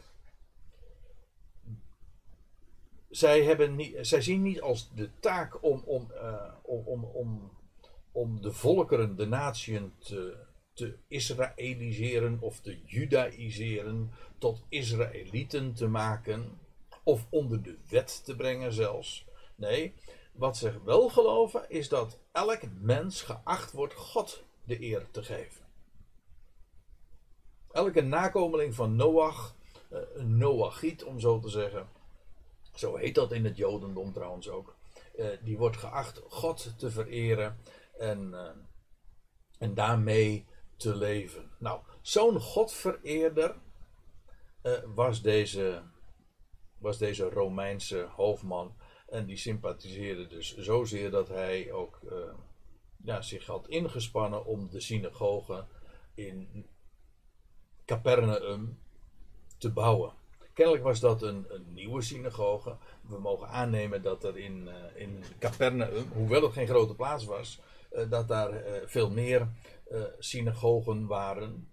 zij, 3.10 3.44
hebben 3.44 3.76
niet, 3.76 3.98
zij 4.02 4.22
zien 4.22 4.42
niet 4.42 4.62
als 4.62 4.92
de 4.94 5.10
taak 5.20 5.64
om, 5.64 5.84
om, 5.86 6.12
uh, 6.14 6.54
om, 6.62 7.04
om, 7.04 7.52
om 8.12 8.42
de 8.42 8.52
volkeren, 8.52 9.16
de 9.16 9.26
natieën 9.26 9.94
te, 9.98 10.38
te 10.74 10.98
Israëliseren 11.08 12.38
of 12.42 12.60
te 12.60 12.80
judaïseren, 12.86 14.12
tot 14.38 14.66
Israëlieten 14.70 15.74
te 15.74 15.88
maken, 15.88 16.60
of 17.04 17.26
onder 17.30 17.64
de 17.64 17.78
wet 17.90 18.26
te 18.26 18.36
brengen 18.36 18.74
zelfs. 18.74 19.26
Nee, 19.56 19.94
wat 20.32 20.58
ze 20.58 20.84
wel 20.84 21.10
geloven 21.10 21.70
is 21.70 21.90
dat 21.90 22.18
elk 22.32 22.62
mens 22.82 23.22
geacht 23.22 23.72
wordt 23.72 23.94
God 23.94 24.44
de 24.64 24.82
eer 24.82 25.12
te 25.12 25.24
geven. 25.24 25.68
Elke 27.72 28.02
nakomeling 28.02 28.76
van 28.76 28.96
Noach, 28.96 29.56
uh, 29.92 30.00
een 30.14 30.38
Noachiet 30.38 31.04
om 31.04 31.20
zo 31.20 31.40
te 31.40 31.50
zeggen, 31.50 31.88
zo 32.80 32.96
heet 32.96 33.16
dat 33.16 33.32
in 33.32 33.46
het 33.46 33.58
Jodendom 33.58 34.14
trouwens 34.14 34.50
ook. 34.50 34.76
Uh, 35.16 35.28
die 35.42 35.58
wordt 35.58 35.78
geacht 35.78 36.22
God 36.28 36.74
te 36.78 36.92
vereren 36.92 37.58
en, 37.98 38.30
uh, 38.32 38.50
en 39.58 39.74
daarmee 39.74 40.46
te 40.78 40.96
leven. 40.96 41.52
Nou, 41.58 41.82
zo'n 42.02 42.40
Godvereerder 42.40 43.56
uh, 44.64 44.74
was, 44.86 45.22
deze, 45.22 45.84
was 46.78 46.98
deze 46.98 47.30
Romeinse 47.30 48.08
hoofdman. 48.16 48.76
En 49.08 49.26
die 49.26 49.38
sympathiseerde 49.38 50.28
dus 50.28 50.58
zozeer 50.58 51.12
dat 51.12 51.28
hij 51.28 51.72
ook 51.72 52.00
ja, 53.04 53.22
zich 53.22 53.46
had 53.46 53.68
ingespannen 53.68 54.46
om 54.46 54.70
de 54.70 54.80
synagoge 54.80 55.66
in 56.14 56.68
Capernaum 57.86 58.80
te 59.58 59.72
bouwen. 59.72 60.19
Kennelijk 60.60 60.86
was 60.86 61.00
dat 61.00 61.22
een, 61.22 61.48
nieuwe 61.74 62.02
synagoge. 62.02 62.76
We 63.02 63.20
mogen 63.20 63.48
aannemen 63.48 64.02
dat 64.02 64.24
er 64.24 64.38
in, 64.38 64.68
uh, 64.68 65.02
in 65.02 65.24
Capernaum, 65.40 66.12
hoewel 66.14 66.42
het 66.42 66.54
geen 66.54 66.68
grote 66.68 66.96
plaats 66.96 67.26
was, 67.26 67.60
uh, 67.92 68.10
dat 68.10 68.28
daar 68.28 68.54
uh, 68.54 68.74
veel 68.86 69.10
meer 69.10 69.48
synagogen 70.20 71.08
waren. 71.08 71.72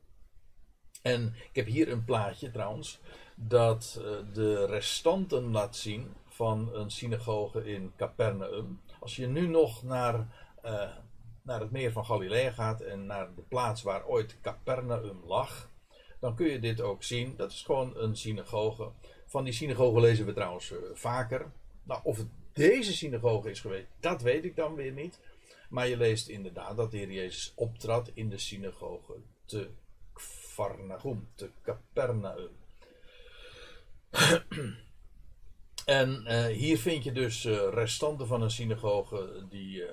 En 1.03 1.35
ik 1.49 1.57
heb 1.57 1.67
hier 1.67 1.93
een 1.93 2.05
plaatje 2.05 2.51
trouwens, 2.51 3.01
dat 3.35 4.01
de 4.33 4.67
restanten 4.67 5.51
laat 5.51 5.77
zien 5.77 6.15
van 6.29 6.75
een 6.75 6.91
synagoge 6.91 7.65
in 7.65 7.93
Capernaum. 7.97 8.81
Als 9.01 9.17
je 9.17 9.27
nu 9.27 9.47
nog 9.47 9.83
naar, 9.83 10.29
naar 11.43 11.61
het 11.61 11.71
meer 11.71 11.93
van 11.93 12.05
Galilea 12.05 12.51
gaat 12.51 12.81
en 12.81 13.07
naar 13.07 13.35
de 13.35 13.43
plaats 13.43 13.83
waar 13.83 14.07
ooit 14.07 14.41
Capernaum 14.41 15.23
lag 15.25 15.69
dan 16.21 16.35
kun 16.35 16.47
je 16.47 16.59
dit 16.59 16.81
ook 16.81 17.03
zien. 17.03 17.35
Dat 17.37 17.51
is 17.51 17.63
gewoon 17.63 17.97
een 17.97 18.17
synagoge. 18.17 18.91
Van 19.27 19.45
die 19.45 19.53
synagoge 19.53 20.01
lezen 20.01 20.27
we 20.27 20.33
trouwens 20.33 20.71
uh, 20.71 20.79
vaker. 20.93 21.53
Nou, 21.83 22.01
of 22.05 22.17
het 22.17 22.29
deze 22.57 22.95
synagoge 22.95 23.51
is 23.51 23.61
geweest, 23.61 23.87
dat 24.01 24.23
weet 24.23 24.45
ik 24.45 24.57
dan 24.57 24.75
weer 24.75 24.93
niet. 24.93 25.21
Maar 25.69 25.89
je 25.89 25.97
leest 25.97 26.29
inderdaad 26.29 26.77
dat 26.77 26.91
de 26.91 26.97
Heer 26.97 27.13
Jezus 27.13 27.53
optrad 27.55 28.11
in 28.15 28.29
de 28.29 28.39
synagoge 28.39 29.13
te 29.45 29.71
Kvarnagum, 30.13 31.29
te 31.35 31.51
Capernaum. 31.63 32.51
en 35.85 36.25
uh, 36.27 36.47
hier 36.47 36.79
vind 36.79 37.05
je 37.05 37.13
dus 37.13 37.45
uh, 37.45 37.69
restanten 37.73 38.27
van 38.27 38.43
een 38.43 38.51
synagoge 38.51 39.47
die, 39.51 39.85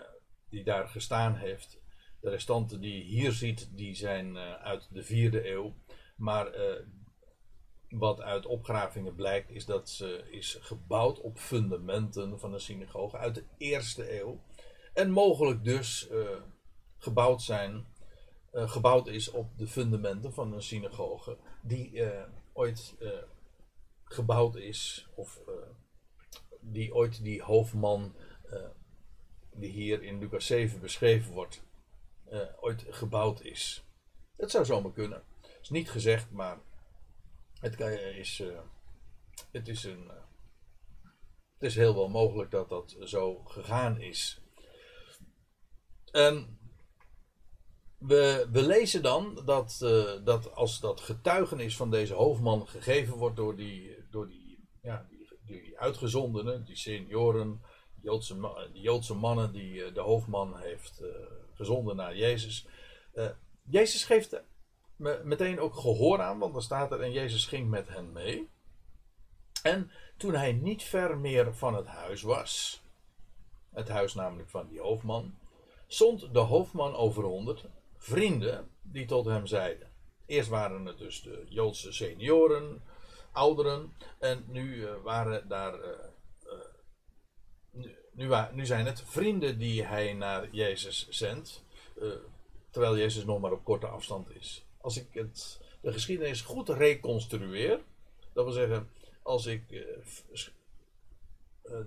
die 0.50 0.64
daar 0.64 0.88
gestaan 0.88 1.36
heeft. 1.36 1.82
De 2.22 2.30
restanten 2.30 2.82
die 2.82 2.98
je 2.98 3.04
hier 3.04 3.32
ziet, 3.32 3.70
die 3.72 3.96
zijn 3.96 4.38
uit 4.38 4.88
de 4.92 5.04
vierde 5.04 5.50
eeuw. 5.52 5.74
Maar 6.24 6.56
uh, 6.56 6.76
wat 7.90 8.22
uit 8.22 8.46
opgravingen 8.46 9.16
blijkt, 9.16 9.50
is 9.50 9.66
dat 9.66 9.90
ze 9.90 10.28
is 10.32 10.58
gebouwd 10.62 11.20
op 11.20 11.38
fundamenten 11.38 12.40
van 12.40 12.54
een 12.54 12.60
synagoge 12.60 13.18
uit 13.18 13.36
de 13.36 13.44
eerste 13.58 14.20
eeuw. 14.20 14.42
En 14.94 15.12
mogelijk 15.12 15.64
dus 15.64 16.10
uh, 16.12 16.30
gebouwd, 16.98 17.42
zijn, 17.42 17.86
uh, 18.54 18.70
gebouwd 18.70 19.08
is 19.08 19.32
op 19.32 19.58
de 19.58 19.68
fundamenten 19.68 20.34
van 20.34 20.54
een 20.54 20.62
synagoge 20.62 21.38
die 21.62 22.04
ooit 22.54 22.96
gebouwd 24.04 24.56
is, 24.56 25.08
of 25.16 25.42
die 26.60 26.94
ooit 26.94 27.24
die 27.24 27.42
hoofdman, 27.42 28.16
die 29.54 29.72
hier 29.72 30.04
in 30.04 30.20
Lucas 30.20 30.46
7 30.46 30.80
beschreven 30.80 31.34
wordt, 31.34 31.64
ooit 32.60 32.86
gebouwd 32.90 33.42
is. 33.42 33.86
Dat 34.38 34.52
zou 34.52 34.66
zomaar 34.66 34.92
kunnen 34.92 35.24
is 35.64 35.70
niet 35.70 35.92
gezegd, 35.92 36.32
maar 36.32 36.60
het 37.60 37.80
is, 37.80 38.40
uh, 38.40 38.60
het 39.52 39.68
is, 39.68 39.84
een, 39.84 40.04
uh, 40.04 40.14
het 41.54 41.64
is 41.64 41.76
heel 41.76 41.96
wel 41.96 42.10
mogelijk 42.10 42.52
dat 42.52 42.70
dat 42.70 42.96
zo 43.04 43.44
gegaan 43.44 44.02
is. 44.02 44.42
En 46.12 46.60
we, 47.98 48.48
we 48.52 48.62
lezen 48.66 49.02
dan 49.02 49.42
dat, 49.46 49.80
uh, 49.84 50.26
dat 50.26 50.54
als 50.54 50.80
dat 50.80 51.02
getuigenis 51.02 51.76
van 51.76 51.92
deze 51.92 52.14
hoofdman 52.14 52.68
gegeven 52.68 53.18
wordt 53.18 53.36
door 53.36 53.56
die, 53.56 53.96
door 54.10 54.28
die, 54.28 54.68
ja, 54.82 55.08
die, 55.10 55.28
die 55.46 55.80
uitgezondenen, 55.80 56.66
die 56.66 56.76
senioren, 56.76 57.62
die 57.96 58.04
Joodse, 58.04 58.70
die 58.74 58.82
Joodse 58.82 59.14
mannen 59.14 59.52
die 59.52 59.92
de 59.92 60.02
hoofdman 60.02 60.58
heeft 60.58 61.02
gezonden 61.54 61.96
naar 61.96 62.16
Jezus. 62.16 62.68
Jezus 63.64 64.04
geeft 64.04 64.44
meteen 64.98 65.60
ook 65.60 65.76
gehoor 65.76 66.22
aan, 66.22 66.40
want 66.40 66.54
dan 66.54 66.62
staat 66.62 66.92
er 66.92 67.02
en 67.02 67.12
Jezus 67.12 67.46
ging 67.46 67.70
met 67.70 67.88
hen 67.88 68.12
mee. 68.12 68.50
En 69.64 69.92
toen 70.18 70.34
hij 70.34 70.52
niet 70.52 70.84
ver 70.84 71.18
meer 71.18 71.56
van 71.56 71.76
het 71.76 71.88
huis 71.88 72.22
was, 72.22 72.82
het 73.70 73.88
huis 73.88 74.14
namelijk 74.14 74.50
van 74.50 74.68
die 74.68 74.80
hoofdman, 74.80 75.38
zond 75.88 76.34
de 76.34 76.40
hoofdman 76.40 76.96
over 76.96 77.24
honderd 77.24 77.66
vrienden 77.98 78.70
die 78.82 79.06
tot 79.06 79.26
hem 79.26 79.46
zeiden. 79.46 79.92
Eerst 80.26 80.50
waren 80.50 80.86
het 80.86 80.98
dus 80.98 81.22
de 81.22 81.46
Joodse 81.50 81.92
senioren, 81.92 82.84
ouderen, 83.32 83.94
en 84.20 84.46
nu 84.48 84.76
uh, 84.76 84.96
waren 85.04 85.48
daar. 85.48 85.80
Uh, 85.80 85.90
nu, 87.72 87.96
nu, 88.12 88.30
nu, 88.52 88.66
zijn 88.66 88.86
het 88.86 89.04
vrienden 89.06 89.58
die 89.58 89.84
hij 89.84 90.14
naar 90.14 90.50
Jezus 90.52 91.10
zendt, 91.10 91.64
terwijl 92.70 92.98
Jezus 92.98 93.26
nog 93.26 93.40
maar 93.40 93.52
op 93.52 93.64
korte 93.64 93.88
afstand 93.88 94.36
is 94.36 94.66
als 94.84 94.98
ik 94.98 95.08
het, 95.12 95.62
de 95.82 95.92
geschiedenis 95.92 96.42
goed 96.42 96.70
reconstrueer, 96.70 97.80
dat 98.34 98.44
wil 98.44 98.54
zeggen, 98.54 98.90
als 99.22 99.46
ik 99.46 99.64
uh, 99.72 99.82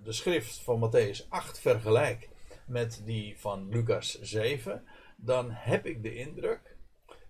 de 0.05 0.13
schrift 0.13 0.59
van 0.59 0.91
Matthäus 0.91 1.29
8 1.29 1.59
vergelijk 1.59 2.29
met 2.67 3.03
die 3.05 3.39
van 3.39 3.69
Lucas 3.69 4.21
7, 4.21 4.85
dan 5.17 5.51
heb 5.51 5.87
ik 5.87 6.03
de 6.03 6.15
indruk 6.15 6.77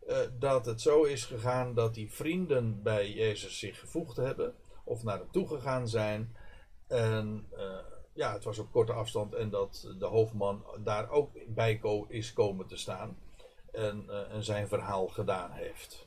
uh, 0.09 0.19
dat 0.39 0.67
het 0.67 0.81
zo 0.81 1.03
is 1.03 1.25
gegaan 1.25 1.75
dat 1.75 1.95
die 1.95 2.13
vrienden 2.13 2.83
bij 2.83 3.13
Jezus 3.13 3.59
zich 3.59 3.79
gevoegd 3.79 4.17
hebben 4.17 4.55
of 4.85 5.03
naar 5.03 5.19
hem 5.19 5.31
toe 5.31 5.49
gegaan 5.49 5.89
zijn. 5.89 6.37
En 6.87 7.49
ja, 8.13 8.33
het 8.33 8.45
was 8.45 8.59
op 8.59 8.73
korte 8.73 8.93
afstand 8.93 9.35
en 9.35 9.51
dat 9.51 9.95
de 9.99 10.07
hoofdman 10.07 10.65
daar 10.85 11.11
ook 11.11 11.31
bij 11.47 11.81
is 12.09 12.33
komen 12.33 12.67
te 12.67 12.77
staan 12.77 13.17
en, 13.77 14.05
uh, 14.09 14.33
en 14.33 14.45
zijn 14.45 14.69
verhaal 14.69 15.09
gedaan 15.09 15.51
heeft. 15.51 16.07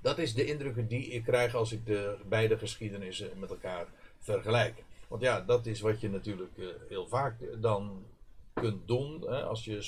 Dat 0.00 0.18
is 0.18 0.34
de 0.34 0.44
indruk 0.44 0.88
die 0.88 1.06
ik 1.06 1.22
krijg 1.22 1.54
als 1.54 1.72
ik 1.72 1.86
de 1.86 2.16
beide 2.28 2.58
geschiedenissen 2.58 3.38
met 3.38 3.50
elkaar 3.50 3.86
vergelijk. 4.18 4.84
Want 5.08 5.22
ja, 5.22 5.40
dat 5.40 5.66
is 5.66 5.80
wat 5.80 6.00
je 6.00 6.10
natuurlijk 6.10 6.56
uh, 6.56 6.68
heel 6.88 7.06
vaak 7.06 7.34
dan 7.60 8.06
kunt 8.52 8.88
doen. 8.88 9.20
Hè, 9.20 9.42
als 9.42 9.64
je 9.64 9.82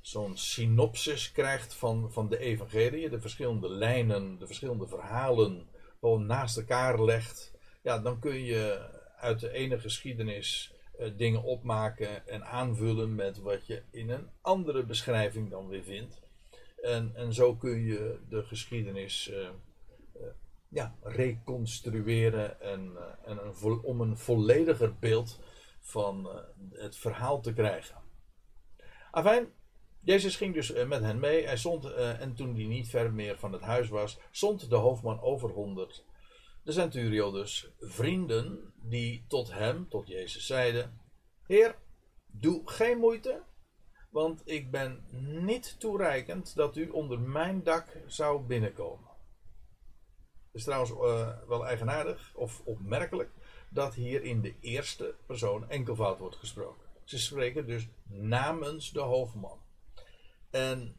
zo'n 0.00 0.36
synopsis 0.36 1.32
krijgt 1.32 1.74
van, 1.74 2.12
van 2.12 2.28
de 2.28 2.38
evangelie, 2.38 3.08
de 3.08 3.20
verschillende 3.20 3.68
lijnen, 3.68 4.38
de 4.38 4.46
verschillende 4.46 4.86
verhalen 4.86 5.68
gewoon 6.00 6.26
naast 6.26 6.56
elkaar 6.56 7.04
legt, 7.04 7.52
ja, 7.82 7.98
dan 7.98 8.18
kun 8.18 8.44
je 8.44 8.88
uit 9.16 9.40
de 9.40 9.52
ene 9.52 9.78
geschiedenis 9.78 10.72
dingen 11.16 11.42
opmaken 11.42 12.28
en 12.28 12.44
aanvullen 12.44 13.14
met 13.14 13.38
wat 13.38 13.66
je 13.66 13.82
in 13.90 14.10
een 14.10 14.30
andere 14.40 14.84
beschrijving 14.84 15.50
dan 15.50 15.68
weer 15.68 15.82
vindt. 15.82 16.22
En, 16.82 17.12
en 17.14 17.32
zo 17.32 17.56
kun 17.56 17.84
je 17.84 18.18
de 18.28 18.42
geschiedenis 18.42 19.30
uh, 19.30 19.38
uh, 19.38 20.22
ja, 20.68 20.94
reconstrueren 21.02 22.60
en, 22.60 22.96
en 23.24 23.38
een 23.62 23.82
om 23.82 24.00
een 24.00 24.16
vollediger 24.16 24.98
beeld 24.98 25.40
van 25.80 26.30
het 26.72 26.96
verhaal 26.96 27.40
te 27.40 27.52
krijgen. 27.52 27.96
Afijn, 29.10 29.52
Jezus 30.00 30.36
ging 30.36 30.54
dus 30.54 30.72
met 30.72 31.02
hen 31.02 31.20
mee. 31.20 31.46
Hij 31.46 31.56
stond, 31.56 31.94
en 31.94 32.34
toen 32.34 32.54
hij 32.54 32.64
niet 32.64 32.88
ver 32.88 33.12
meer 33.12 33.38
van 33.38 33.52
het 33.52 33.62
huis 33.62 33.88
was, 33.88 34.18
stond 34.30 34.70
de 34.70 34.76
hoofdman 34.76 35.20
over 35.20 35.50
honderd 35.50 36.04
de 36.70 36.76
centurio 36.76 37.30
dus 37.30 37.70
vrienden 37.78 38.72
die 38.82 39.24
tot 39.28 39.52
hem, 39.52 39.88
tot 39.88 40.08
Jezus 40.08 40.46
zeiden: 40.46 41.00
Heer, 41.46 41.76
doe 42.26 42.70
geen 42.70 42.98
moeite, 42.98 43.42
want 44.10 44.42
ik 44.44 44.70
ben 44.70 45.04
niet 45.44 45.80
toereikend 45.80 46.54
dat 46.54 46.76
u 46.76 46.88
onder 46.88 47.20
mijn 47.20 47.62
dak 47.62 47.96
zou 48.06 48.42
binnenkomen. 48.42 49.08
Het 50.46 50.54
is 50.60 50.64
trouwens 50.64 50.90
uh, 50.92 51.48
wel 51.48 51.66
eigenaardig 51.66 52.34
of 52.34 52.60
opmerkelijk 52.64 53.30
dat 53.70 53.94
hier 53.94 54.22
in 54.22 54.40
de 54.40 54.54
eerste 54.60 55.14
persoon 55.26 55.68
enkelvoud 55.68 56.18
wordt 56.18 56.36
gesproken. 56.36 56.88
Ze 57.04 57.18
spreken 57.18 57.66
dus 57.66 57.88
namens 58.08 58.90
de 58.90 59.00
hoofdman. 59.00 59.60
En 60.50 60.96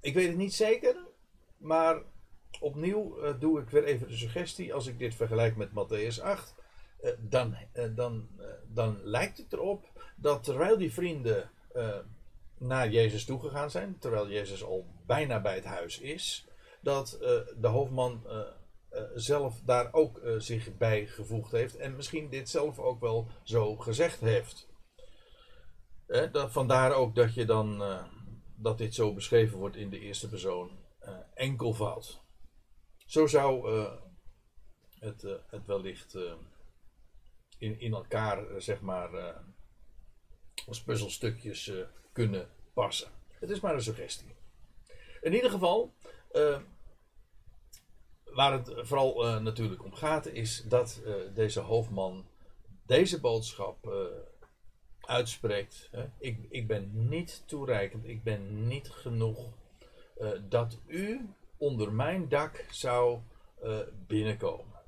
ik 0.00 0.14
weet 0.14 0.28
het 0.28 0.36
niet 0.36 0.54
zeker, 0.54 0.96
maar 1.56 2.02
opnieuw 2.60 3.24
uh, 3.24 3.40
doe 3.40 3.60
ik 3.60 3.70
weer 3.70 3.84
even 3.84 4.08
de 4.08 4.16
suggestie, 4.16 4.74
als 4.74 4.86
ik 4.86 4.98
dit 4.98 5.14
vergelijk 5.14 5.56
met 5.56 5.70
Matthäus 5.70 6.22
8, 6.22 6.54
uh, 7.02 7.10
dan, 7.18 7.56
uh, 7.74 7.84
dan, 7.96 8.28
dan 8.66 9.00
lijkt 9.02 9.38
het 9.38 9.52
erop 9.52 9.84
dat 10.16 10.44
terwijl 10.44 10.78
die 10.78 10.92
vrienden 10.92 11.50
naar 12.58 12.90
Jezus 12.90 13.24
toegegaan 13.24 13.70
zijn, 13.70 13.98
terwijl 13.98 14.28
Jezus 14.28 14.64
al 14.64 14.86
bijna 15.06 15.40
bij 15.40 15.54
het 15.54 15.64
huis 15.64 16.00
is, 16.00 16.46
dat 16.80 17.18
de 17.56 17.68
hoofdman 17.68 18.26
zelf 19.14 19.60
daar 19.64 19.92
ook 19.92 20.20
zich 20.38 20.76
bij 20.76 21.06
gevoegd 21.06 21.52
heeft 21.52 21.76
en 21.76 21.96
misschien 21.96 22.30
dit 22.30 22.48
zelf 22.48 22.78
ook 22.78 23.00
wel 23.00 23.28
zo 23.42 23.76
gezegd 23.76 24.20
heeft. 24.20 24.68
dat, 26.32 26.52
vandaar 26.52 26.92
ook 26.92 27.14
dat 27.14 27.34
je 27.34 27.44
dan 27.44 27.82
dat 28.56 28.78
dit 28.78 28.94
zo 28.94 29.14
beschreven 29.14 29.58
wordt 29.58 29.76
in 29.76 29.90
de 29.90 30.00
eerste 30.00 30.28
persoon 30.28 30.70
enkelvoud. 31.34 32.25
Zo 33.06 33.26
zou 33.26 33.72
uh, 33.72 33.92
het, 34.98 35.22
uh, 35.22 35.34
het 35.46 35.66
wellicht 35.66 36.14
uh, 36.14 36.32
in, 37.58 37.80
in 37.80 37.92
elkaar, 37.92 38.62
zeg 38.62 38.80
maar, 38.80 39.34
als 40.66 40.82
puzzelstukjes 40.82 41.72
kunnen 42.12 42.48
passen. 42.72 43.08
Het 43.30 43.50
is 43.50 43.60
maar 43.60 43.74
een 43.74 43.82
suggestie. 43.82 44.34
In 45.20 45.32
ieder 45.32 45.50
geval, 45.50 45.94
waar 48.24 48.52
het 48.52 48.72
vooral 48.76 49.40
natuurlijk 49.40 49.84
om 49.84 49.94
gaat, 49.94 50.26
is 50.26 50.62
dat 50.62 51.02
deze 51.34 51.60
hoofdman 51.60 52.26
deze 52.86 53.20
boodschap 53.20 53.90
uitspreekt. 55.00 55.90
Ik, 56.18 56.46
ik 56.48 56.66
ben 56.66 57.08
niet 57.08 57.42
toereikend, 57.46 58.04
ik 58.04 58.22
ben 58.22 58.66
niet 58.66 58.90
genoeg 58.90 59.52
dat 60.48 60.78
u 60.86 61.34
onder 61.56 61.92
mijn 61.92 62.28
dak 62.28 62.64
zou 62.70 63.20
uh, 63.62 63.78
binnenkomen. 64.06 64.82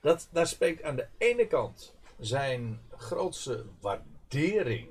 Dat, 0.00 0.28
daar 0.32 0.46
spreekt 0.46 0.82
aan 0.82 0.96
de 0.96 1.08
ene 1.18 1.46
kant 1.46 1.96
zijn 2.18 2.80
grootste 2.90 3.66
waardering 3.80 4.88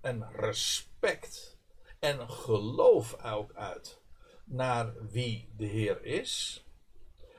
en 0.00 0.30
respect 0.32 1.58
en 1.98 2.30
geloof 2.30 3.24
ook 3.24 3.54
uit 3.54 4.00
naar 4.44 4.92
wie 5.10 5.48
de 5.56 5.66
Heer 5.66 6.04
is. 6.04 6.64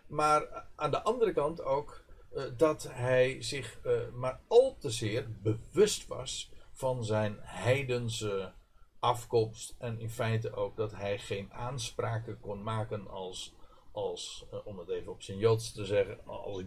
Maar 0.07 0.65
aan 0.75 0.91
de 0.91 1.01
andere 1.01 1.33
kant 1.33 1.61
ook 1.61 2.03
uh, 2.33 2.43
dat 2.57 2.87
hij 2.89 3.41
zich 3.41 3.79
uh, 3.85 4.09
maar 4.13 4.39
al 4.47 4.77
te 4.79 4.89
zeer 4.89 5.41
bewust 5.41 6.07
was 6.07 6.51
van 6.71 7.05
zijn 7.05 7.37
heidense 7.41 8.53
afkomst 8.99 9.75
en 9.77 9.99
in 9.99 10.09
feite 10.09 10.53
ook 10.53 10.75
dat 10.75 10.91
hij 10.91 11.19
geen 11.19 11.53
aanspraken 11.53 12.39
kon 12.39 12.63
maken 12.63 13.07
als, 13.07 13.55
als 13.91 14.45
uh, 14.53 14.59
om 14.65 14.79
het 14.79 14.89
even 14.89 15.11
op 15.11 15.21
zijn 15.21 15.37
Joods 15.37 15.71
te 15.71 15.85
zeggen, 15.85 16.25
als 16.25 16.63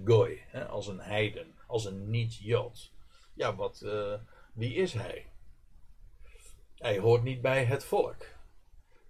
hè, 0.46 0.66
als 0.66 0.86
een 0.86 1.00
heiden, 1.00 1.54
als 1.66 1.84
een 1.84 2.10
niet-Jood. 2.10 2.92
Ja, 3.34 3.54
wat, 3.54 3.82
uh, 3.84 4.14
wie 4.54 4.74
is 4.74 4.92
hij? 4.92 5.26
Hij 6.76 6.98
hoort 6.98 7.22
niet 7.22 7.40
bij 7.40 7.64
het 7.64 7.84
volk. 7.84 8.24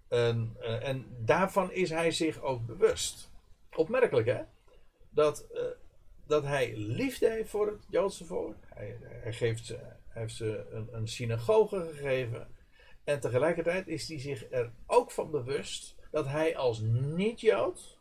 En, 0.07 0.57
uh, 0.59 0.87
en 0.87 1.17
daarvan 1.19 1.71
is 1.71 1.89
hij 1.89 2.11
zich 2.11 2.41
ook 2.41 2.65
bewust. 2.65 3.31
Opmerkelijk 3.75 4.27
hè? 4.27 4.41
Dat, 5.09 5.47
dat 6.25 6.43
hij 6.43 6.75
liefde 6.75 7.29
heeft 7.29 7.49
voor 7.49 7.67
het 7.67 7.85
Joodse 7.89 8.25
volk. 8.25 8.55
Hij, 8.65 8.97
hij, 9.01 9.33
geeft 9.33 9.75
heeft 10.07 10.35
ze 10.35 10.67
een, 10.71 10.87
een 10.91 11.07
synagoge 11.07 11.89
gegeven. 11.93 12.52
En 13.03 13.19
tegelijkertijd 13.19 13.87
is 13.87 14.07
hij 14.07 14.19
zich 14.19 14.51
er 14.51 14.73
ook 14.85 15.11
van 15.11 15.31
bewust 15.31 15.95
dat 16.11 16.27
hij 16.27 16.57
als 16.57 16.79
niet-Jood 16.79 17.97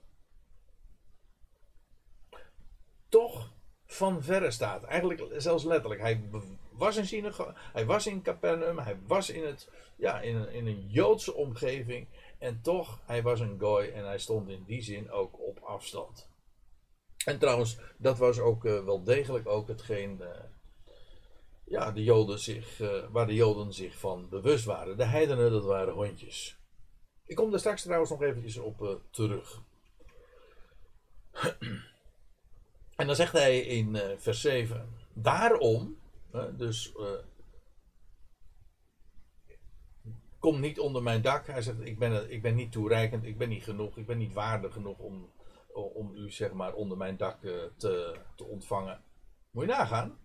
toch 3.08 3.52
van 3.86 4.22
verre 4.22 4.50
staat. 4.50 4.84
Eigenlijk 4.84 5.24
zelfs 5.36 5.64
letterlijk. 5.64 6.00
Hij 6.00 6.22
was 6.72 7.12
in 7.12 7.32
hij 7.72 7.86
was 7.86 8.06
in 8.06 8.22
Capernaum, 8.22 8.78
hij 8.78 8.98
was 9.06 9.30
in, 9.30 9.44
het, 9.44 9.70
ja, 9.96 10.20
in, 10.20 10.36
een, 10.36 10.52
in 10.52 10.66
een 10.66 10.88
Joodse 10.88 11.34
omgeving. 11.34 12.08
En 12.38 12.60
toch, 12.62 13.00
hij 13.06 13.22
was 13.22 13.40
een 13.40 13.60
goy 13.60 13.84
en 13.84 14.04
hij 14.04 14.18
stond 14.18 14.48
in 14.48 14.64
die 14.66 14.82
zin 14.82 15.10
ook 15.10 15.40
op 15.40 15.58
afstand. 15.58 16.30
En 17.24 17.38
trouwens, 17.38 17.78
dat 17.96 18.18
was 18.18 18.38
ook 18.38 18.64
uh, 18.64 18.84
wel 18.84 19.02
degelijk 19.04 19.46
ook 19.46 19.68
hetgeen 19.68 20.18
uh, 20.20 20.28
ja, 21.72 21.92
de 21.92 22.02
Joden 22.02 22.38
zich, 22.38 22.80
uh, 22.80 23.11
waar 23.11 23.26
de 23.26 23.35
Joden 23.35 23.72
zich 23.72 23.98
van 23.98 24.28
bewust 24.28 24.64
waren. 24.64 24.96
De 24.96 25.04
heidenen, 25.04 25.50
dat 25.50 25.64
waren 25.64 25.94
hondjes. 25.94 26.58
Ik 27.26 27.37
kom 27.37 27.50
daar 27.50 27.58
straks 27.58 27.82
trouwens 27.82 28.11
nog 28.11 28.22
eventjes 28.22 28.56
op 28.56 28.82
uh, 28.82 28.94
terug. 29.11 29.62
en 33.00 33.06
dan 33.06 33.16
zegt 33.16 33.32
hij 33.32 33.61
in 33.61 33.94
uh, 33.94 34.02
vers 34.16 34.40
7: 34.40 34.88
Daarom, 35.12 35.96
dus 36.56 36.92
kom 40.38 40.61
niet 40.61 40.80
onder 40.80 41.02
mijn 41.02 41.22
dak. 41.22 41.46
Hij 41.46 41.62
zegt: 41.62 41.80
ik 41.80 41.98
ben, 41.98 42.30
ik 42.30 42.42
ben 42.42 42.54
niet 42.54 42.72
toereikend, 42.72 43.24
ik 43.24 43.38
ben 43.38 43.48
niet 43.48 43.64
genoeg, 43.64 43.96
ik 43.96 44.06
ben 44.06 44.18
niet 44.18 44.32
waardig 44.32 44.72
genoeg 44.72 44.98
om, 44.98 45.32
om 45.72 46.14
u 46.14 46.30
zeg 46.30 46.52
maar 46.52 46.74
onder 46.74 46.96
mijn 46.96 47.16
dak 47.16 47.40
te, 47.76 48.20
te 48.37 48.44
ontvangen. 48.44 49.02
Moet 49.50 49.64
je 49.64 49.70
nagaan. 49.70 50.18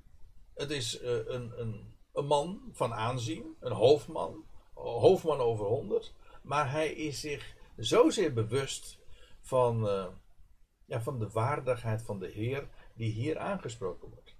Het 0.58 0.70
is 0.72 1.02
uh, 1.02 1.10
een, 1.10 1.60
een, 1.60 1.94
een, 2.14 2.26
man 2.26 2.62
van 2.72 2.94
aanzien, 2.94 3.56
een 3.60 3.72
hoofdman, 3.72 4.46
hoofdman 4.74 5.40
over 5.40 5.66
honderd. 5.66 6.14
Maar 6.42 6.72
hij 6.72 6.92
is 6.92 7.20
zich 7.20 7.56
zozeer 7.76 8.34
bewust 8.34 9.00
van, 9.42 9.86
uh, 9.86 10.08
ja, 10.86 11.02
van 11.02 11.20
de 11.20 11.30
waardigheid 11.30 12.02
van 12.02 12.20
de 12.20 12.28
Heer 12.28 12.70
die 12.96 13.12
hier 13.12 13.38
aangesproken 13.38 14.10
wordt. 14.10 14.36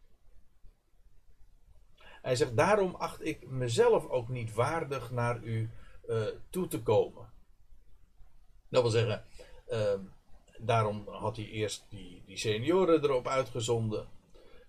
Hij 2.22 2.36
zegt, 2.36 2.58
daarom 2.58 2.96
acht 2.96 3.26
ik 3.26 3.48
mezelf 3.48 4.08
ook 4.08 4.30
niet 4.30 4.54
waardig 4.54 5.12
naar 5.12 5.44
u 5.44 5.70
uh, 6.08 6.26
toe 6.50 6.68
te 6.68 6.84
komen. 6.84 7.30
Dat 8.70 8.82
wil 8.82 8.92
zeggen, 8.92 9.26
daarom 10.58 11.08
had 11.08 11.36
hij 11.36 11.46
eerst 11.46 11.86
die, 11.90 12.24
die 12.26 12.38
senioren 12.38 13.04
erop 13.04 13.28
uitgezonden. 13.28 14.08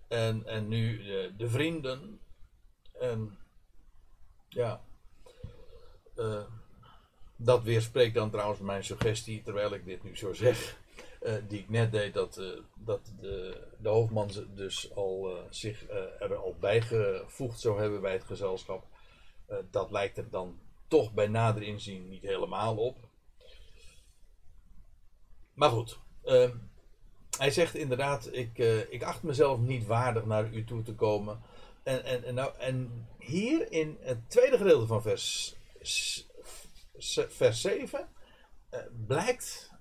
En, 0.09 0.45
en 0.45 0.67
nu 0.67 1.03
de, 1.03 1.33
de 1.37 1.49
vrienden. 1.49 2.19
En 2.99 3.37
ja. 4.49 4.81
Uh, 6.15 6.43
dat 7.35 7.63
weerspreekt 7.63 8.15
dan 8.15 8.31
trouwens 8.31 8.59
mijn 8.59 8.83
suggestie, 8.83 9.41
terwijl 9.41 9.73
ik 9.73 9.85
dit 9.85 10.03
nu 10.03 10.17
zo 10.17 10.33
zeg. 10.33 10.77
Uh, 11.21 11.33
die 11.47 11.59
ik 11.59 11.69
net 11.69 11.91
deed, 11.91 12.13
dat, 12.13 12.37
uh, 12.37 12.59
dat 12.75 13.13
de, 13.19 13.67
de 13.79 13.89
hoofdman 13.89 14.31
dus 14.55 14.93
al, 14.93 15.37
zich 15.49 15.89
er 16.19 16.35
al 16.35 16.55
bijgevoegd 16.59 17.59
zou 17.59 17.81
hebben 17.81 18.01
bij 18.01 18.13
het 18.13 18.23
gezelschap. 18.23 18.87
dat 19.71 19.91
lijkt 19.91 20.17
er 20.17 20.29
dan 20.29 20.59
toch 20.87 21.13
bij 21.13 21.27
nader 21.27 21.63
inzien 21.63 22.09
niet 22.09 22.23
helemaal 22.23 22.77
op. 22.77 22.97
Maar 25.53 25.69
goed, 25.69 25.99
hij 27.37 27.51
zegt 27.51 27.75
inderdaad: 27.75 28.33
ik, 28.33 28.57
uh, 28.57 28.91
ik 28.93 29.03
acht 29.03 29.23
mezelf 29.23 29.59
niet 29.59 29.85
waardig 29.85 30.25
naar 30.25 30.53
u 30.53 30.63
toe 30.63 30.81
te 30.81 30.95
komen. 30.95 31.41
En, 31.83 32.03
en, 32.03 32.23
en, 32.23 32.33
nou, 32.33 32.57
en 32.57 33.07
hier 33.17 33.71
in 33.71 33.97
het 34.01 34.29
tweede 34.29 34.57
gedeelte 34.57 34.87
van 34.87 35.01
vers, 35.01 35.55
vers 37.29 37.61
7 37.61 38.09
uh, 38.71 38.79
blijkt 39.07 39.71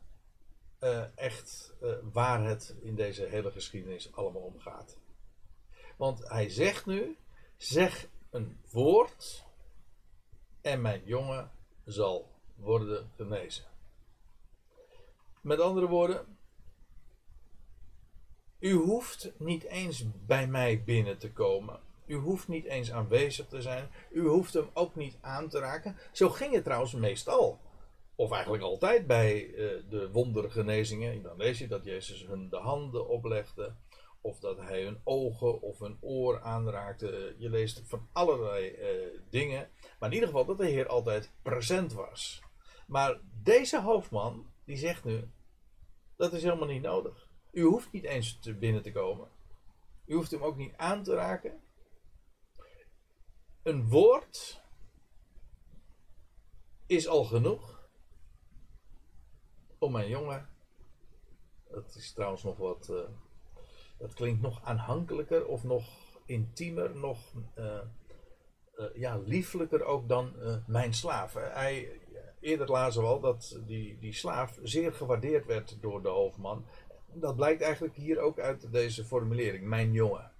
uh, 0.81 1.05
echt 1.15 1.75
waar 2.13 2.45
het 2.45 2.75
in 2.81 2.95
deze 2.95 3.25
hele 3.25 3.51
geschiedenis 3.51 4.13
allemaal 4.13 4.43
om 4.43 4.61
gaat. 4.61 4.99
Want 5.97 6.29
hij 6.29 6.49
zegt 6.49 6.87
nu: 6.87 7.17
zeg 7.57 8.09
een 8.31 8.61
woord 8.71 9.45
en 10.61 10.81
mijn 10.81 11.03
jongen 11.05 11.51
zal 11.85 12.31
worden 12.55 13.11
genezen. 13.17 13.65
Met 15.41 15.61
andere 15.61 15.87
woorden, 15.87 16.38
u 18.59 18.73
hoeft 18.73 19.33
niet 19.39 19.65
eens 19.65 20.05
bij 20.27 20.47
mij 20.47 20.83
binnen 20.85 21.19
te 21.19 21.33
komen. 21.33 21.81
U 22.07 22.15
hoeft 22.15 22.49
niet 22.49 22.65
eens 22.65 22.93
aanwezig 22.93 23.47
te 23.47 23.63
zijn. 23.63 23.91
U 24.11 24.27
hoeft 24.27 24.55
hem 24.55 24.71
ook 24.75 24.95
niet 24.95 25.19
aan 25.21 25.49
te 25.49 25.59
raken. 25.59 25.97
Zo 26.13 26.29
ging 26.29 26.55
het 26.55 26.65
trouwens 26.65 26.93
meestal. 26.93 27.61
Of 28.15 28.33
eigenlijk 28.33 28.63
altijd 28.63 29.07
bij 29.07 29.47
uh, 29.47 29.57
de 29.91 30.11
wondergenezingen. 30.13 31.23
Dan 31.23 31.37
lees 31.37 31.59
je 31.59 31.69
dat 31.69 31.85
Jezus 31.85 32.27
hun 32.27 32.49
de 32.49 32.57
handen 32.57 33.09
oplegde. 33.09 33.75
Of 34.21 34.39
dat 34.39 34.59
hij 34.59 34.83
hun 34.83 35.01
ogen 35.05 35.61
of 35.63 35.79
hun 35.79 35.99
oor 36.01 36.41
aanraakte. 36.41 37.35
Je 37.39 37.51
leest 37.51 37.83
van 37.85 38.09
allerlei 38.13 38.71
uh, 38.71 39.21
dingen. 39.31 39.69
Maar 39.99 40.09
in 40.09 40.15
ieder 40.15 40.29
geval 40.29 40.45
dat 40.45 40.59
de 40.59 40.67
Heer 40.67 40.87
altijd 40.87 41.33
present 41.43 41.93
was. 41.93 42.43
Maar 42.87 43.21
deze 43.43 43.81
hoofdman, 43.81 44.47
die 44.65 44.77
zegt 44.77 45.05
nu: 45.05 45.31
dat 46.17 46.33
is 46.33 46.43
helemaal 46.43 46.69
niet 46.69 46.83
nodig. 46.83 47.28
U 47.51 47.63
hoeft 47.63 47.93
niet 47.93 48.05
eens 48.05 48.39
binnen 48.59 48.83
te 48.83 48.93
komen. 48.93 49.29
U 50.05 50.15
hoeft 50.15 50.31
hem 50.31 50.43
ook 50.43 50.57
niet 50.57 50.77
aan 50.77 51.03
te 51.03 51.15
raken. 51.15 51.61
Een 53.63 53.89
woord 53.89 54.63
is 56.87 57.09
al 57.09 57.25
genoeg 57.25 57.89
om 59.79 59.93
mijn 59.93 60.09
jongen. 60.09 60.49
Dat 61.71 61.95
is 61.95 62.13
trouwens 62.13 62.43
nog 62.43 62.57
wat. 62.57 62.89
Uh, 62.91 63.01
dat 63.99 64.15
klinkt 64.15 64.43
nog 64.43 64.65
aanhankelijker 64.65 65.47
of 65.47 65.65
nog 65.65 65.85
intiemer, 66.27 66.97
nog 66.97 67.33
uh, 67.57 67.81
ja, 68.95 69.19
lieflijker 69.19 69.85
ook 69.85 70.09
dan 70.09 70.35
mijn 70.67 70.95
slaaf. 70.95 71.35
Hij, 71.35 72.01
eerder 72.41 72.69
lazen 72.71 73.03
we 73.03 73.09
al 73.09 73.21
dat 73.21 73.61
die, 73.67 73.99
die 73.99 74.13
slaaf 74.13 74.59
zeer 74.63 74.93
gewaardeerd 74.93 75.47
werd 75.47 75.83
door 75.83 76.03
de 76.03 76.09
hoofdman 76.09 76.67
dat 77.13 77.37
blijkt 77.37 77.63
eigenlijk 77.63 77.95
hier 77.95 78.19
ook 78.19 78.39
uit 78.39 78.73
deze 78.73 79.05
formulering, 79.05 79.67
mijn 79.67 79.93
jongen. 79.93 80.33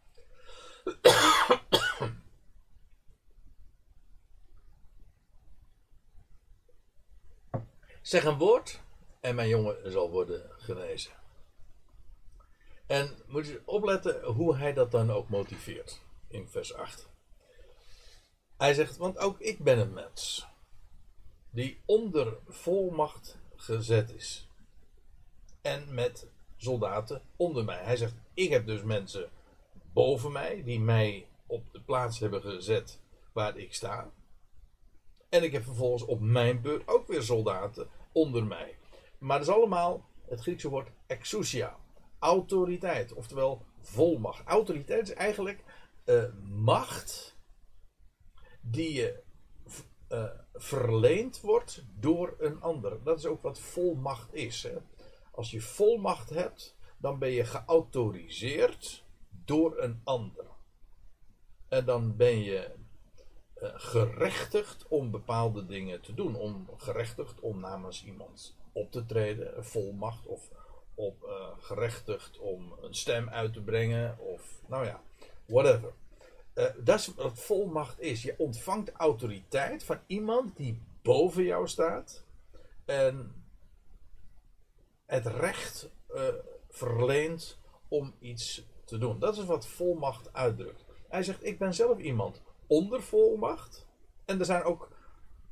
zeg 8.03 8.25
een 8.25 8.39
woord 8.39 8.81
en 9.21 9.35
mijn 9.35 9.49
jongen 9.49 9.93
zal 9.93 10.11
worden 10.11 10.51
genezen. 10.57 11.13
En 12.87 13.19
moet 13.27 13.47
je 13.47 13.63
opletten 13.65 14.25
hoe 14.25 14.57
hij 14.57 14.73
dat 14.73 14.91
dan 14.91 15.11
ook 15.11 15.29
motiveert 15.29 16.01
in 16.29 16.49
vers 16.49 16.75
8. 16.75 17.09
Hij 18.57 18.75
zegt, 18.75 18.97
want 18.97 19.19
ook 19.19 19.41
ik 19.41 19.59
ben 19.59 19.79
een 19.79 19.93
mens 19.93 20.47
die 21.51 21.83
onder 21.87 22.39
volmacht 22.47 23.39
gezet 23.57 24.11
is. 24.11 24.49
En 25.63 25.95
met 25.95 26.27
soldaten 26.59 27.23
onder 27.37 27.65
mij. 27.65 27.83
Hij 27.83 27.97
zegt: 27.97 28.15
Ik 28.35 28.51
heb 28.51 28.67
dus 28.67 28.83
mensen 28.83 29.31
boven 29.93 30.33
mij 30.33 30.63
die 30.63 30.81
mij 30.81 31.27
op 31.47 31.73
de 31.73 31.81
plaats 31.81 32.19
hebben 32.19 32.43
gezet 32.43 33.01
waar 33.33 33.57
ik 33.57 33.75
sta. 33.75 34.11
En 35.29 35.43
ik 35.43 35.53
heb 35.53 35.65
vervolgens 35.65 36.05
op 36.05 36.21
mijn 36.21 36.61
beurt 36.61 36.89
ook 36.89 37.07
weer 37.07 37.23
soldaten 37.23 37.89
onder 38.13 38.45
mij. 38.45 38.77
Maar 39.19 39.39
dat 39.39 39.49
is 39.49 39.55
allemaal 39.55 40.05
het 40.29 40.41
Griekse 40.41 40.69
woord 40.69 40.91
exousia. 41.07 41.77
Autoriteit, 42.19 43.13
oftewel 43.13 43.65
volmacht. 43.81 44.45
Autoriteit 44.45 45.09
is 45.09 45.15
eigenlijk 45.15 45.65
uh, 46.05 46.25
macht 46.43 47.37
die 48.61 48.93
je 48.93 49.23
uh, 50.09 50.25
verleend 50.55 51.41
wordt 51.41 51.85
door 51.99 52.35
een 52.39 52.61
ander. 52.61 53.03
Dat 53.03 53.19
is 53.19 53.27
ook 53.27 53.43
wat 53.43 53.59
volmacht 53.59 54.35
is. 54.35 54.63
Hè? 54.63 54.77
Als 55.39 55.51
je 55.51 55.61
volmacht 55.61 56.31
hebt, 56.31 56.77
dan 56.97 57.19
ben 57.19 57.31
je 57.31 57.45
geautoriseerd 57.45 59.05
door 59.45 59.79
een 59.79 60.01
ander. 60.05 60.45
En 61.69 61.85
dan 61.85 62.17
ben 62.17 62.43
je 62.43 62.71
uh, 63.63 63.71
gerechtigd 63.75 64.89
om 64.89 65.11
bepaalde 65.11 65.67
dingen 65.67 66.01
te 66.01 66.15
doen. 66.15 66.35
Om 66.35 66.69
gerechtigd 66.77 67.41
om 67.41 67.61
namens 67.61 68.05
iemand 68.05 68.57
op 68.73 68.91
te 68.91 69.07
treden, 69.07 69.65
volmacht 69.65 70.27
of 70.27 70.51
op 70.95 71.23
uh, 71.23 71.49
gerechtigd 71.59 72.39
om 72.39 72.73
een 72.81 72.95
stem 72.95 73.29
uit 73.29 73.53
te 73.53 73.61
brengen 73.61 74.19
of 74.19 74.63
nou 74.67 74.85
ja, 74.85 75.01
whatever. 75.47 75.93
Uh, 76.55 76.65
dat 76.79 76.99
is 76.99 77.15
wat 77.15 77.39
volmacht 77.39 78.01
is. 78.01 78.23
Je 78.23 78.35
ontvangt 78.39 78.93
autoriteit 78.93 79.85
van 79.85 79.99
iemand 80.07 80.57
die 80.57 80.83
boven 81.03 81.45
jou 81.45 81.69
staat. 81.69 82.25
En 82.85 83.38
het 85.09 85.27
recht 85.27 85.91
uh, 86.15 86.23
verleent 86.69 87.59
om 87.89 88.15
iets 88.19 88.67
te 88.85 88.99
doen. 88.99 89.19
Dat 89.19 89.37
is 89.37 89.45
wat 89.45 89.67
volmacht 89.67 90.33
uitdrukt. 90.33 90.85
Hij 91.09 91.23
zegt: 91.23 91.45
Ik 91.45 91.59
ben 91.59 91.75
zelf 91.75 91.99
iemand 91.99 92.43
onder 92.67 93.03
volmacht. 93.03 93.87
En 94.25 94.39
er 94.39 94.45
zijn 94.45 94.63
ook 94.63 94.89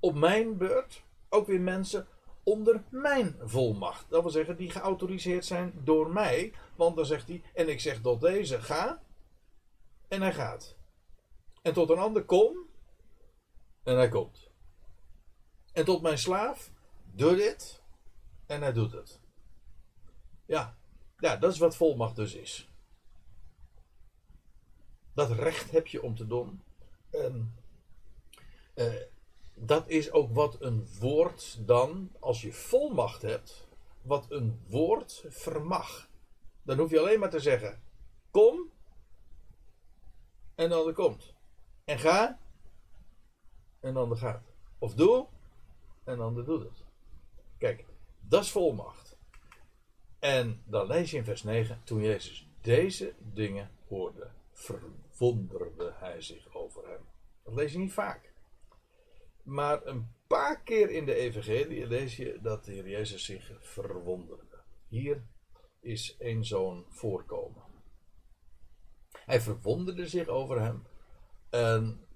op 0.00 0.14
mijn 0.14 0.56
beurt 0.56 1.02
ook 1.28 1.46
weer 1.46 1.60
mensen 1.60 2.08
onder 2.42 2.84
mijn 2.90 3.36
volmacht. 3.42 4.10
Dat 4.10 4.22
wil 4.22 4.30
zeggen, 4.30 4.56
die 4.56 4.70
geautoriseerd 4.70 5.44
zijn 5.44 5.80
door 5.84 6.10
mij. 6.10 6.52
Want 6.76 6.96
dan 6.96 7.06
zegt 7.06 7.28
hij: 7.28 7.42
En 7.54 7.68
ik 7.68 7.80
zeg 7.80 8.00
tot 8.00 8.20
deze: 8.20 8.60
ga. 8.60 9.02
En 10.08 10.20
hij 10.20 10.32
gaat. 10.32 10.76
En 11.62 11.72
tot 11.72 11.90
een 11.90 11.98
ander: 11.98 12.24
kom. 12.24 12.56
En 13.82 13.96
hij 13.96 14.08
komt. 14.08 14.50
En 15.72 15.84
tot 15.84 16.02
mijn 16.02 16.18
slaaf: 16.18 16.70
doe 17.04 17.36
dit. 17.36 17.82
En 18.46 18.62
hij 18.62 18.72
doet 18.72 18.92
het. 18.92 19.24
Ja, 20.46 20.76
ja, 21.18 21.36
dat 21.36 21.52
is 21.52 21.58
wat 21.58 21.76
volmacht 21.76 22.16
dus 22.16 22.34
is. 22.34 22.68
Dat 25.14 25.30
recht 25.30 25.70
heb 25.70 25.86
je 25.86 26.02
om 26.02 26.14
te 26.14 26.26
doen. 26.26 26.62
En, 27.10 27.54
uh, 28.74 28.94
dat 29.54 29.88
is 29.88 30.10
ook 30.10 30.34
wat 30.34 30.60
een 30.60 30.88
woord 30.98 31.66
dan, 31.66 32.10
als 32.20 32.42
je 32.42 32.52
volmacht 32.52 33.22
hebt, 33.22 33.66
wat 34.02 34.30
een 34.30 34.60
woord 34.68 35.24
vermag. 35.28 36.08
Dan 36.62 36.78
hoef 36.78 36.90
je 36.90 36.98
alleen 36.98 37.20
maar 37.20 37.30
te 37.30 37.40
zeggen: 37.40 37.82
kom, 38.30 38.70
en 40.54 40.68
dan 40.68 40.86
er 40.86 40.92
komt. 40.92 41.34
En 41.84 41.98
ga, 41.98 42.38
en 43.80 43.94
dan 43.94 44.10
er 44.10 44.16
gaat. 44.16 44.42
Of 44.78 44.94
doe, 44.94 45.26
en 46.04 46.16
dan 46.16 46.34
doet 46.34 46.62
het. 46.62 46.84
Kijk, 47.58 47.84
dat 48.20 48.42
is 48.42 48.50
volmacht. 48.50 49.05
En 50.18 50.62
dan 50.64 50.86
lees 50.86 51.10
je 51.10 51.16
in 51.16 51.24
vers 51.24 51.42
9: 51.42 51.80
Toen 51.84 52.00
Jezus 52.02 52.48
deze 52.60 53.14
dingen 53.18 53.70
hoorde, 53.88 54.30
verwonderde 54.52 55.92
hij 55.96 56.20
zich 56.20 56.54
over 56.54 56.88
hem. 56.88 57.00
Dat 57.44 57.54
lees 57.54 57.72
je 57.72 57.78
niet 57.78 57.92
vaak. 57.92 58.32
Maar 59.42 59.86
een 59.86 60.14
paar 60.26 60.60
keer 60.62 60.90
in 60.90 61.04
de 61.04 61.14
Evangelie 61.14 61.86
lees 61.86 62.16
je 62.16 62.38
dat 62.42 62.64
de 62.64 62.72
Heer 62.72 62.88
Jezus 62.88 63.24
zich 63.24 63.52
verwonderde. 63.60 64.62
Hier 64.88 65.22
is 65.80 66.16
één 66.18 66.44
zo'n 66.44 66.84
voorkomen. 66.88 67.62
Hij 69.12 69.40
verwonderde 69.40 70.08
zich 70.08 70.28
over 70.28 70.60
hem. 70.60 70.86
En 71.50 72.06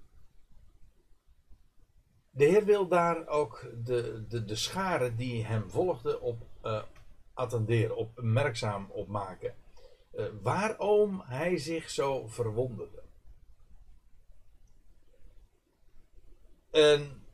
de 2.29 2.45
Heer 2.45 2.65
wil 2.65 2.87
daar 2.87 3.27
ook 3.27 3.71
de, 3.83 4.25
de, 4.27 4.45
de 4.45 4.55
scharen 4.55 5.15
die 5.15 5.45
hem 5.45 5.69
volgden 5.69 6.21
op, 6.21 6.47
uh, 6.63 6.83
attenderen, 7.33 7.97
op 8.89 9.07
maken. 9.07 9.55
Uh, 10.13 10.25
waarom 10.41 11.21
hij 11.21 11.57
zich 11.57 11.89
zo 11.89 12.27
verwonderde. 12.27 13.03
En 16.71 17.25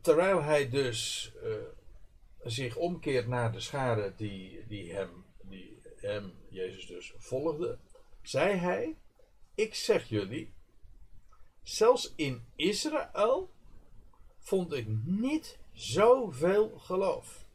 terwijl 0.00 0.42
hij 0.42 0.68
dus 0.68 1.32
uh, 1.44 1.54
zich 2.42 2.76
omkeert 2.76 3.26
naar 3.26 3.52
de 3.52 3.60
schade 3.60 4.14
die, 4.16 4.66
die, 4.66 4.92
hem, 4.92 5.24
die 5.42 5.82
hem, 5.96 6.32
Jezus 6.48 6.86
dus, 6.86 7.12
volgde, 7.16 7.78
zei 8.22 8.56
hij: 8.56 8.96
Ik 9.54 9.74
zeg 9.74 10.08
jullie, 10.08 10.52
zelfs 11.62 12.12
in 12.16 12.44
Israël 12.56 13.50
vond 14.38 14.72
ik 14.72 14.86
niet 15.04 15.58
zoveel 15.72 16.78
geloof. 16.78 17.48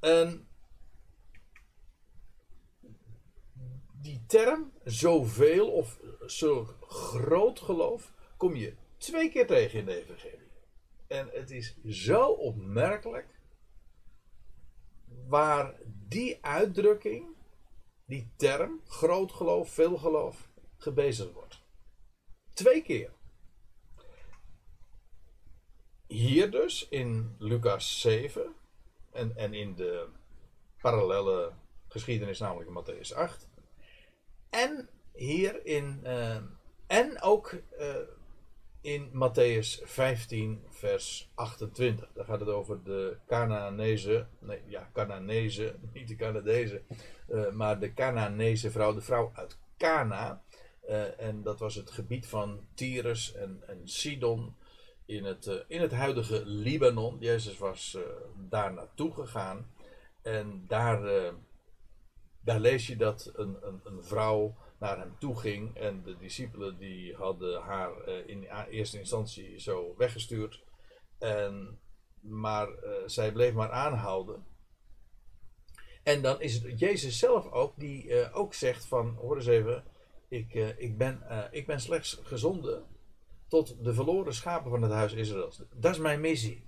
En 0.00 0.48
die 4.00 4.24
term, 4.26 4.72
zoveel 4.84 5.70
of 5.70 6.00
zo 6.26 6.64
groot 6.80 7.60
geloof, 7.60 8.12
kom 8.36 8.54
je 8.54 8.76
twee 8.96 9.30
keer 9.30 9.46
tegen 9.46 9.78
in 9.78 9.84
de 9.84 10.02
Evangelie. 10.02 10.50
En 11.06 11.28
het 11.32 11.50
is 11.50 11.76
zo 11.84 12.24
opmerkelijk 12.26 13.40
waar 15.26 15.74
die 16.08 16.38
uitdrukking, 16.40 17.26
die 18.04 18.32
term, 18.36 18.80
groot 18.86 19.32
geloof, 19.32 19.70
veel 19.70 19.96
geloof, 19.96 20.50
gebezigd 20.76 21.32
wordt. 21.32 21.62
Twee 22.52 22.82
keer. 22.82 23.12
Hier 26.06 26.50
dus 26.50 26.88
in 26.88 27.34
Lucas 27.38 28.00
7 28.00 28.54
en, 29.18 29.36
en 29.36 29.54
in 29.54 29.74
de 29.74 30.06
parallele 30.80 31.52
geschiedenis, 31.88 32.38
namelijk 32.38 32.68
in 32.68 32.84
Matthäus 32.84 33.14
8. 33.14 33.48
En 34.50 34.88
hier 35.12 35.66
in, 35.66 36.00
uh, 36.04 36.36
en 36.86 37.22
ook 37.22 37.54
uh, 37.80 37.96
in 38.80 39.10
Matthäus 39.12 39.82
15, 39.84 40.64
vers 40.68 41.30
28. 41.34 42.12
Daar 42.14 42.24
gaat 42.24 42.40
het 42.40 42.48
over 42.48 42.82
de 42.84 43.16
Canaanese, 43.26 44.26
nee, 44.38 44.62
ja, 44.66 44.90
Canaanese, 44.92 45.74
niet 45.92 46.08
de 46.08 46.16
Canadezen, 46.16 46.82
uh, 47.28 47.50
maar 47.50 47.78
de 47.78 47.94
Canaanese 47.94 48.70
vrouw, 48.70 48.94
de 48.94 49.00
vrouw 49.00 49.30
uit 49.34 49.58
Cana. 49.76 50.42
en 51.18 51.42
dat 51.42 51.58
was 51.58 51.74
het 51.74 51.90
gebied 51.90 52.26
van 52.26 52.66
Tyrus 52.74 53.34
en, 53.34 53.62
en 53.66 53.80
Sidon 53.84 54.56
in 55.08 55.24
het, 55.24 55.64
in 55.68 55.80
het 55.80 55.92
huidige 55.92 56.42
Libanon. 56.44 57.16
Jezus 57.20 57.58
was 57.58 57.98
daar 58.48 58.72
naartoe 58.72 59.14
gegaan. 59.14 59.72
En 60.22 60.64
daar, 60.66 61.32
daar 62.40 62.60
lees 62.60 62.86
je 62.86 62.96
dat 62.96 63.32
een, 63.34 63.56
een, 63.60 63.80
een 63.84 64.04
vrouw 64.04 64.56
naar 64.78 64.98
hem 64.98 65.16
toe 65.18 65.38
ging. 65.38 65.76
En 65.76 66.02
de 66.02 66.16
discipelen 66.16 66.78
die 66.78 67.14
hadden 67.14 67.60
haar 67.60 68.08
in 68.08 68.42
eerste 68.70 68.98
instantie 68.98 69.60
zo 69.60 69.94
weggestuurd. 69.96 70.62
En, 71.18 71.78
maar 72.20 72.68
zij 73.06 73.32
bleef 73.32 73.52
maar 73.52 73.70
aanhouden. 73.70 74.44
En 76.02 76.22
dan 76.22 76.40
is 76.40 76.54
het 76.54 76.78
Jezus 76.78 77.18
zelf 77.18 77.50
ook 77.50 77.72
die 77.76 78.32
ook 78.32 78.54
zegt 78.54 78.86
van, 78.86 79.14
hoor 79.14 79.36
eens 79.36 79.46
even, 79.46 79.84
ik, 80.28 80.54
ik, 80.76 80.98
ben, 80.98 81.22
ik 81.50 81.66
ben 81.66 81.80
slechts 81.80 82.20
gezonden 82.22 82.96
tot 83.48 83.84
de 83.84 83.94
verloren 83.94 84.34
schapen 84.34 84.70
van 84.70 84.82
het 84.82 84.92
huis 84.92 85.12
Israëls. 85.12 85.62
Dat 85.74 85.92
is 85.92 85.98
mijn 85.98 86.20
missie. 86.20 86.66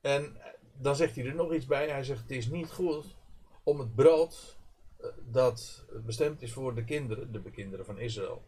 En 0.00 0.36
dan 0.74 0.96
zegt 0.96 1.16
hij 1.16 1.24
er 1.24 1.34
nog 1.34 1.52
iets 1.52 1.66
bij. 1.66 1.88
Hij 1.88 2.04
zegt, 2.04 2.20
het 2.20 2.30
is 2.30 2.48
niet 2.48 2.70
goed 2.70 3.16
om 3.62 3.78
het 3.78 3.94
brood 3.94 4.58
dat 5.18 5.84
bestemd 6.04 6.42
is 6.42 6.52
voor 6.52 6.74
de 6.74 6.84
kinderen, 6.84 7.32
de 7.32 7.50
kinderen 7.50 7.84
van 7.84 7.98
Israël. 7.98 8.44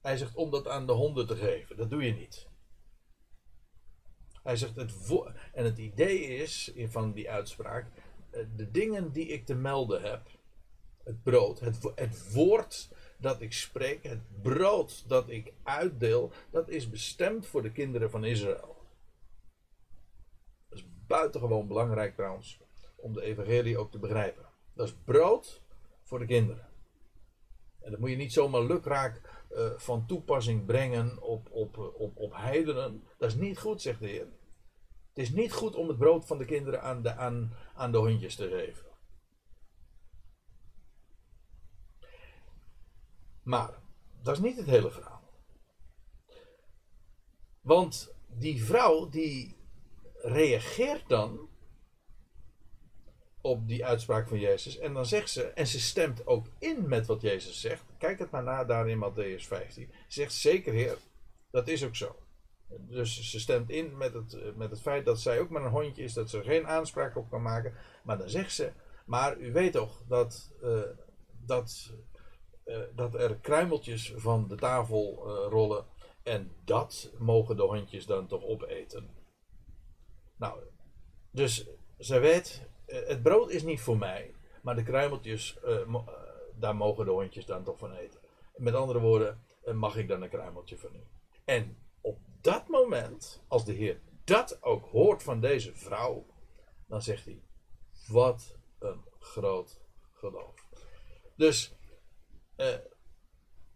Hij 0.00 0.16
zegt 0.16 0.34
om 0.34 0.50
dat 0.50 0.68
aan 0.68 0.86
de 0.86 0.92
honden 0.92 1.26
te 1.26 1.36
geven. 1.36 1.76
Dat 1.76 1.90
doe 1.90 2.02
je 2.02 2.12
niet. 2.12 2.48
Hij 4.42 4.56
zegt 4.56 4.76
het 4.76 4.92
en 5.52 5.64
het 5.64 5.78
idee 5.78 6.20
is 6.20 6.72
van 6.76 7.12
die 7.12 7.30
uitspraak: 7.30 7.86
eh, 8.30 8.40
de 8.56 8.70
dingen 8.70 9.12
die 9.12 9.26
ik 9.26 9.46
te 9.46 9.54
melden 9.54 10.02
heb, 10.02 10.28
het 11.04 11.22
brood, 11.22 11.60
het, 11.60 11.92
het 11.94 12.32
woord 12.32 12.90
dat 13.16 13.40
ik 13.40 13.52
spreek, 13.52 14.02
het 14.02 14.42
brood 14.42 15.08
dat 15.08 15.28
ik 15.28 15.52
uitdeel, 15.62 16.32
dat 16.50 16.68
is 16.68 16.90
bestemd 16.90 17.46
voor 17.46 17.62
de 17.62 17.72
kinderen 17.72 18.10
van 18.10 18.24
Israël. 18.24 18.76
Dat 20.68 20.78
is 20.78 20.86
buitengewoon 21.06 21.66
belangrijk 21.68 22.14
trouwens 22.14 22.60
om 22.96 23.12
de 23.12 23.22
evangelie 23.22 23.78
ook 23.78 23.90
te 23.90 23.98
begrijpen. 23.98 24.44
Dat 24.72 24.86
is 24.86 24.94
brood 25.04 25.62
voor 26.02 26.18
de 26.18 26.26
kinderen. 26.26 26.68
En 27.80 27.90
dat 27.90 28.00
moet 28.00 28.10
je 28.10 28.16
niet 28.16 28.32
zomaar 28.32 28.62
lukraak 28.62 29.20
uh, 29.52 29.70
van 29.76 30.06
toepassing 30.06 30.66
brengen 30.66 31.22
op, 31.22 31.48
op, 31.50 31.78
op, 31.78 32.16
op 32.16 32.34
heidenen. 32.34 33.02
Dat 33.18 33.28
is 33.28 33.36
niet 33.36 33.58
goed, 33.58 33.82
zegt 33.82 34.00
de 34.00 34.06
Heer. 34.06 34.26
Het 35.08 35.24
is 35.24 35.30
niet 35.30 35.52
goed 35.52 35.74
om 35.74 35.88
het 35.88 35.98
brood 35.98 36.26
van 36.26 36.38
de 36.38 36.44
kinderen 36.44 36.82
aan 36.82 37.02
de, 37.02 37.16
aan, 37.16 37.52
aan 37.74 37.92
de 37.92 37.98
hondjes 37.98 38.36
te 38.36 38.48
geven. 38.48 38.84
Maar 43.46 43.70
dat 44.22 44.36
is 44.36 44.42
niet 44.42 44.56
het 44.56 44.66
hele 44.66 44.90
verhaal. 44.90 45.22
Want 47.60 48.14
die 48.26 48.64
vrouw 48.64 49.08
die 49.08 49.56
reageert 50.22 51.08
dan 51.08 51.48
op 53.40 53.68
die 53.68 53.84
uitspraak 53.84 54.28
van 54.28 54.38
Jezus. 54.38 54.78
En 54.78 54.94
dan 54.94 55.06
zegt 55.06 55.30
ze, 55.30 55.42
en 55.42 55.66
ze 55.66 55.80
stemt 55.80 56.26
ook 56.26 56.46
in 56.58 56.88
met 56.88 57.06
wat 57.06 57.20
Jezus 57.20 57.60
zegt. 57.60 57.84
Kijk 57.98 58.18
het 58.18 58.30
maar 58.30 58.42
na 58.42 58.64
daar 58.64 58.88
in 58.88 59.04
Matthäus 59.04 59.46
15. 59.46 59.90
Ze 59.92 60.20
zegt 60.20 60.32
zeker 60.32 60.72
Heer, 60.72 60.96
dat 61.50 61.68
is 61.68 61.84
ook 61.84 61.96
zo. 61.96 62.16
Dus 62.68 63.30
ze 63.30 63.40
stemt 63.40 63.70
in 63.70 63.96
met 63.96 64.14
het, 64.14 64.56
met 64.56 64.70
het 64.70 64.80
feit 64.80 65.04
dat 65.04 65.20
zij 65.20 65.40
ook 65.40 65.50
maar 65.50 65.64
een 65.64 65.70
hondje 65.70 66.02
is, 66.02 66.12
dat 66.12 66.30
ze 66.30 66.38
er 66.38 66.44
geen 66.44 66.66
aanspraak 66.66 67.16
op 67.16 67.30
kan 67.30 67.42
maken. 67.42 67.74
Maar 68.02 68.18
dan 68.18 68.28
zegt 68.28 68.54
ze, 68.54 68.72
maar 69.04 69.38
u 69.38 69.52
weet 69.52 69.72
toch 69.72 70.02
dat, 70.08 70.52
uh, 70.62 70.80
dat, 71.44 71.92
uh, 72.66 72.78
dat 72.94 73.14
er 73.14 73.36
kruimeltjes 73.36 74.12
van 74.16 74.48
de 74.48 74.54
tafel 74.54 75.24
uh, 75.26 75.50
rollen. 75.50 75.84
En 76.22 76.52
dat 76.64 77.12
mogen 77.18 77.56
de 77.56 77.62
hondjes 77.62 78.06
dan 78.06 78.26
toch 78.26 78.44
opeten. 78.44 79.10
Nou, 80.36 80.60
dus 81.30 81.66
zij 81.98 82.20
weet, 82.20 82.68
eh, 82.86 83.06
het 83.06 83.22
brood 83.22 83.50
is 83.50 83.62
niet 83.62 83.80
voor 83.80 83.98
mij, 83.98 84.34
maar 84.62 84.74
de 84.74 84.82
kruimeltjes, 84.82 85.58
daar 86.58 86.76
mogen 86.76 87.04
de 87.04 87.10
hondjes 87.10 87.46
dan 87.46 87.64
toch 87.64 87.78
van 87.78 87.92
eten. 87.92 88.20
Met 88.56 88.74
andere 88.74 89.00
woorden, 89.00 89.44
mag 89.74 89.96
ik 89.96 90.08
dan 90.08 90.22
een 90.22 90.28
kruimeltje 90.28 90.78
van 90.78 90.94
u? 90.94 91.06
En 91.44 91.76
op 92.00 92.18
dat 92.40 92.68
moment, 92.68 93.44
als 93.48 93.64
de 93.64 93.72
Heer 93.72 94.00
dat 94.24 94.62
ook 94.62 94.84
hoort 94.86 95.22
van 95.22 95.40
deze 95.40 95.74
vrouw, 95.74 96.26
dan 96.86 97.02
zegt 97.02 97.24
hij: 97.24 97.40
Wat 98.08 98.56
een 98.78 99.04
groot 99.18 99.80
geloof. 100.12 100.66
Dus 101.36 101.76
uh, 102.56 102.74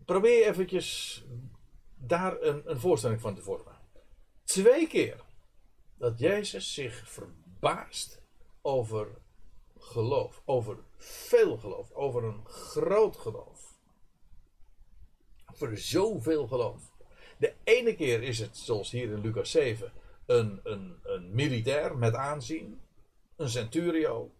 probeer 0.04 0.46
eventjes 0.46 1.22
daar 1.96 2.42
een, 2.42 2.70
een 2.70 2.80
voorstelling 2.80 3.20
van 3.20 3.34
te 3.34 3.42
vormen. 3.42 3.78
Twee 4.44 4.86
keer 4.86 5.20
dat 5.98 6.18
Jezus 6.18 6.74
zich 6.74 7.10
verbaast 7.10 8.22
over 8.62 9.08
geloof, 9.78 10.42
over 10.44 10.78
veel 10.96 11.56
geloof, 11.56 11.92
over 11.92 12.24
een 12.24 12.46
groot 12.46 13.16
geloof. 13.16 13.78
Over 15.52 15.78
zoveel 15.78 16.46
geloof. 16.46 16.82
De 17.38 17.54
ene 17.64 17.94
keer 17.94 18.22
is 18.22 18.38
het, 18.38 18.56
zoals 18.56 18.90
hier 18.90 19.10
in 19.10 19.20
Lucas 19.20 19.50
7, 19.50 19.92
een, 20.26 20.60
een, 20.62 20.98
een 21.02 21.34
militair 21.34 21.96
met 21.96 22.14
aanzien, 22.14 22.80
een 23.36 23.48
centurio. 23.48 24.30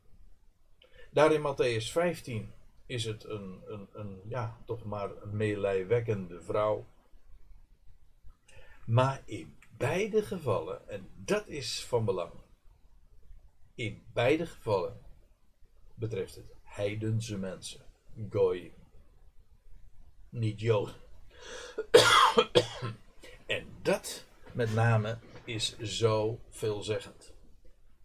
Daar 1.10 1.32
in 1.32 1.40
Matthäus 1.40 1.90
15 1.92 2.52
is 2.90 3.04
het 3.04 3.24
een, 3.24 3.62
een, 3.66 3.88
een, 3.92 4.20
ja, 4.28 4.58
toch 4.66 4.84
maar 4.84 5.10
een 5.22 5.36
meelijwekkende 5.36 6.42
vrouw. 6.42 6.86
Maar 8.86 9.22
in 9.24 9.56
beide 9.76 10.22
gevallen, 10.22 10.88
en 10.88 11.10
dat 11.16 11.46
is 11.46 11.84
van 11.84 12.04
belang, 12.04 12.32
in 13.74 14.02
beide 14.12 14.46
gevallen 14.46 15.00
betreft 15.94 16.34
het 16.34 16.54
heidense 16.62 17.38
mensen. 17.38 17.80
Goy. 18.30 18.72
Niet 20.28 20.60
Joden. 20.60 20.94
en 23.46 23.66
dat 23.82 24.24
met 24.52 24.74
name 24.74 25.18
is 25.44 25.78
zo 25.78 26.40
veelzeggend. 26.48 27.32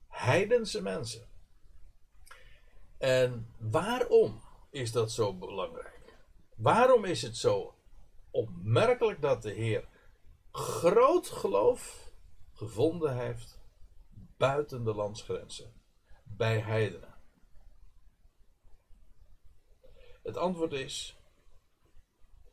Heidense 0.08 0.82
mensen. 0.82 1.28
En 2.98 3.48
waarom 3.58 4.44
is 4.76 4.92
dat 4.92 5.12
zo 5.12 5.34
belangrijk? 5.38 6.18
Waarom 6.56 7.06
is 7.06 7.22
het 7.22 7.38
zo 7.38 7.76
opmerkelijk 8.32 9.22
dat 9.22 9.42
de 9.42 9.52
Heer 9.52 9.88
groot 10.52 11.28
geloof 11.28 12.12
gevonden 12.54 13.18
heeft 13.18 13.60
buiten 14.38 14.84
de 14.84 14.94
landsgrenzen, 14.94 15.74
bij 16.24 16.60
heidenen? 16.60 17.16
Het 20.24 20.38
antwoord 20.38 20.74
is, 20.74 21.20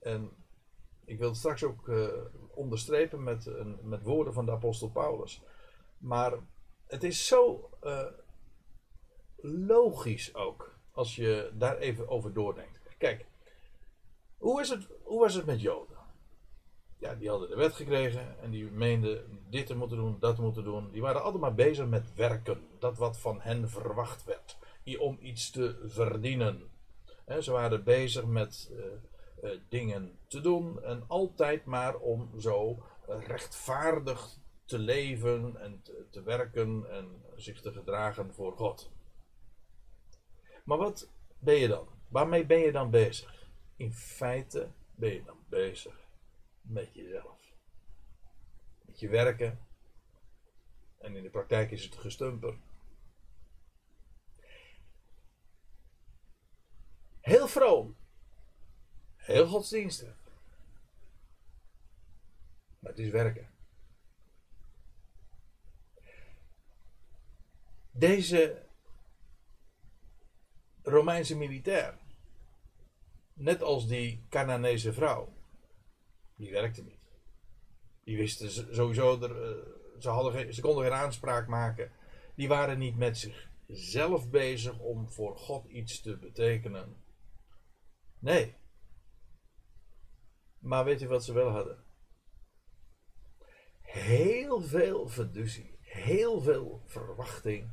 en 0.00 0.30
ik 1.04 1.18
wil 1.18 1.28
het 1.28 1.36
straks 1.36 1.64
ook 1.64 1.88
uh, 1.88 2.08
onderstrepen 2.54 3.22
met, 3.22 3.50
met 3.82 4.02
woorden 4.02 4.32
van 4.32 4.46
de 4.46 4.52
apostel 4.52 4.90
Paulus, 4.90 5.42
maar 5.98 6.38
het 6.86 7.04
is 7.04 7.26
zo 7.26 7.70
uh, 7.82 8.06
logisch 9.36 10.34
ook, 10.34 10.71
als 10.92 11.16
je 11.16 11.50
daar 11.54 11.78
even 11.78 12.08
over 12.08 12.32
doordenkt. 12.32 12.80
Kijk, 12.98 13.26
hoe, 14.38 14.60
is 14.60 14.68
het, 14.68 14.86
hoe 15.02 15.20
was 15.20 15.34
het 15.34 15.46
met 15.46 15.60
Joden? 15.60 15.92
ja, 17.02 17.14
die 17.14 17.28
hadden 17.28 17.48
de 17.48 17.56
wet 17.56 17.74
gekregen 17.74 18.40
en 18.40 18.50
die 18.50 18.70
meenden 18.70 19.40
dit 19.50 19.66
te 19.66 19.76
moeten 19.76 19.96
doen, 19.96 20.16
dat 20.20 20.34
te 20.36 20.42
moeten 20.42 20.64
doen. 20.64 20.90
Die 20.90 21.00
waren 21.00 21.22
allemaal 21.22 21.54
bezig 21.54 21.86
met 21.86 22.14
werken, 22.14 22.66
dat 22.78 22.98
wat 22.98 23.18
van 23.18 23.40
hen 23.40 23.68
verwacht 23.70 24.24
werd, 24.24 24.56
om 24.98 25.18
iets 25.20 25.50
te 25.50 25.84
verdienen. 25.86 26.70
Ze 27.40 27.50
waren 27.50 27.84
bezig 27.84 28.24
met 28.24 28.70
uh, 28.72 28.84
uh, 29.42 29.58
dingen 29.68 30.18
te 30.26 30.40
doen 30.40 30.82
en 30.82 31.04
altijd 31.06 31.64
maar 31.64 31.96
om 31.96 32.40
zo 32.40 32.82
rechtvaardig 33.06 34.36
te 34.64 34.78
leven 34.78 35.56
en 35.60 35.82
te 36.10 36.22
werken 36.22 36.86
en 36.90 37.22
zich 37.36 37.60
te 37.60 37.72
gedragen 37.72 38.34
voor 38.34 38.52
God. 38.52 38.90
Maar 40.62 40.78
wat 40.78 41.10
ben 41.38 41.54
je 41.54 41.68
dan? 41.68 41.88
Waarmee 42.08 42.46
ben 42.46 42.58
je 42.58 42.72
dan 42.72 42.90
bezig? 42.90 43.50
In 43.76 43.92
feite 43.92 44.72
ben 44.94 45.12
je 45.12 45.22
dan 45.24 45.44
bezig 45.48 46.08
met 46.60 46.94
jezelf. 46.94 47.56
Met 48.82 49.00
je 49.00 49.08
werken. 49.08 49.66
En 50.98 51.16
in 51.16 51.22
de 51.22 51.30
praktijk 51.30 51.70
is 51.70 51.84
het 51.84 51.96
gestumper. 51.96 52.58
Heel 57.20 57.48
vroom. 57.48 57.96
Heel 59.16 59.46
godsdienstig. 59.46 60.16
Maar 62.78 62.90
het 62.90 63.00
is 63.00 63.10
werken. 63.10 63.50
Deze 67.90 68.66
Romeinse 70.82 71.36
militair, 71.36 71.98
net 73.34 73.62
als 73.62 73.86
die 73.88 74.26
Canaanese 74.28 74.92
vrouw, 74.92 75.32
die 76.36 76.50
werkte 76.50 76.82
niet. 76.82 77.00
Die 78.04 78.16
wisten 78.16 78.74
sowieso, 78.74 79.20
er, 79.20 79.42
eh, 79.42 80.00
ze, 80.00 80.08
hadden 80.08 80.32
geen, 80.32 80.54
ze 80.54 80.60
konden 80.60 80.84
geen 80.84 80.92
aanspraak 80.92 81.46
maken. 81.46 81.92
Die 82.34 82.48
waren 82.48 82.78
niet 82.78 82.96
met 82.96 83.32
zichzelf 83.66 84.30
bezig 84.30 84.78
om 84.78 85.10
voor 85.10 85.36
God 85.36 85.66
iets 85.66 86.00
te 86.00 86.16
betekenen. 86.16 86.96
Nee. 88.18 88.54
Maar 90.58 90.84
weet 90.84 91.02
u 91.02 91.08
wat 91.08 91.24
ze 91.24 91.32
wel 91.32 91.50
hadden? 91.50 91.84
Heel 93.80 94.60
veel 94.60 95.08
verduzie, 95.08 95.78
heel 95.80 96.40
veel 96.40 96.82
verwachting 96.86 97.70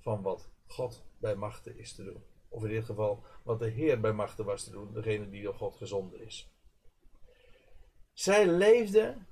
van 0.00 0.22
wat 0.22 0.50
God 0.66 1.04
bij 1.18 1.34
machten 1.34 1.78
is 1.78 1.94
te 1.94 2.04
doen. 2.04 2.22
Of 2.52 2.62
in 2.62 2.68
dit 2.68 2.84
geval 2.84 3.24
wat 3.42 3.58
de 3.58 3.68
Heer 3.68 4.00
bij 4.00 4.12
machten 4.12 4.44
was 4.44 4.64
te 4.64 4.70
doen, 4.70 4.92
degene 4.92 5.28
die 5.28 5.42
door 5.42 5.54
God 5.54 5.76
gezonden 5.76 6.24
is. 6.24 6.50
Zij 8.12 8.46
leefden 8.46 9.26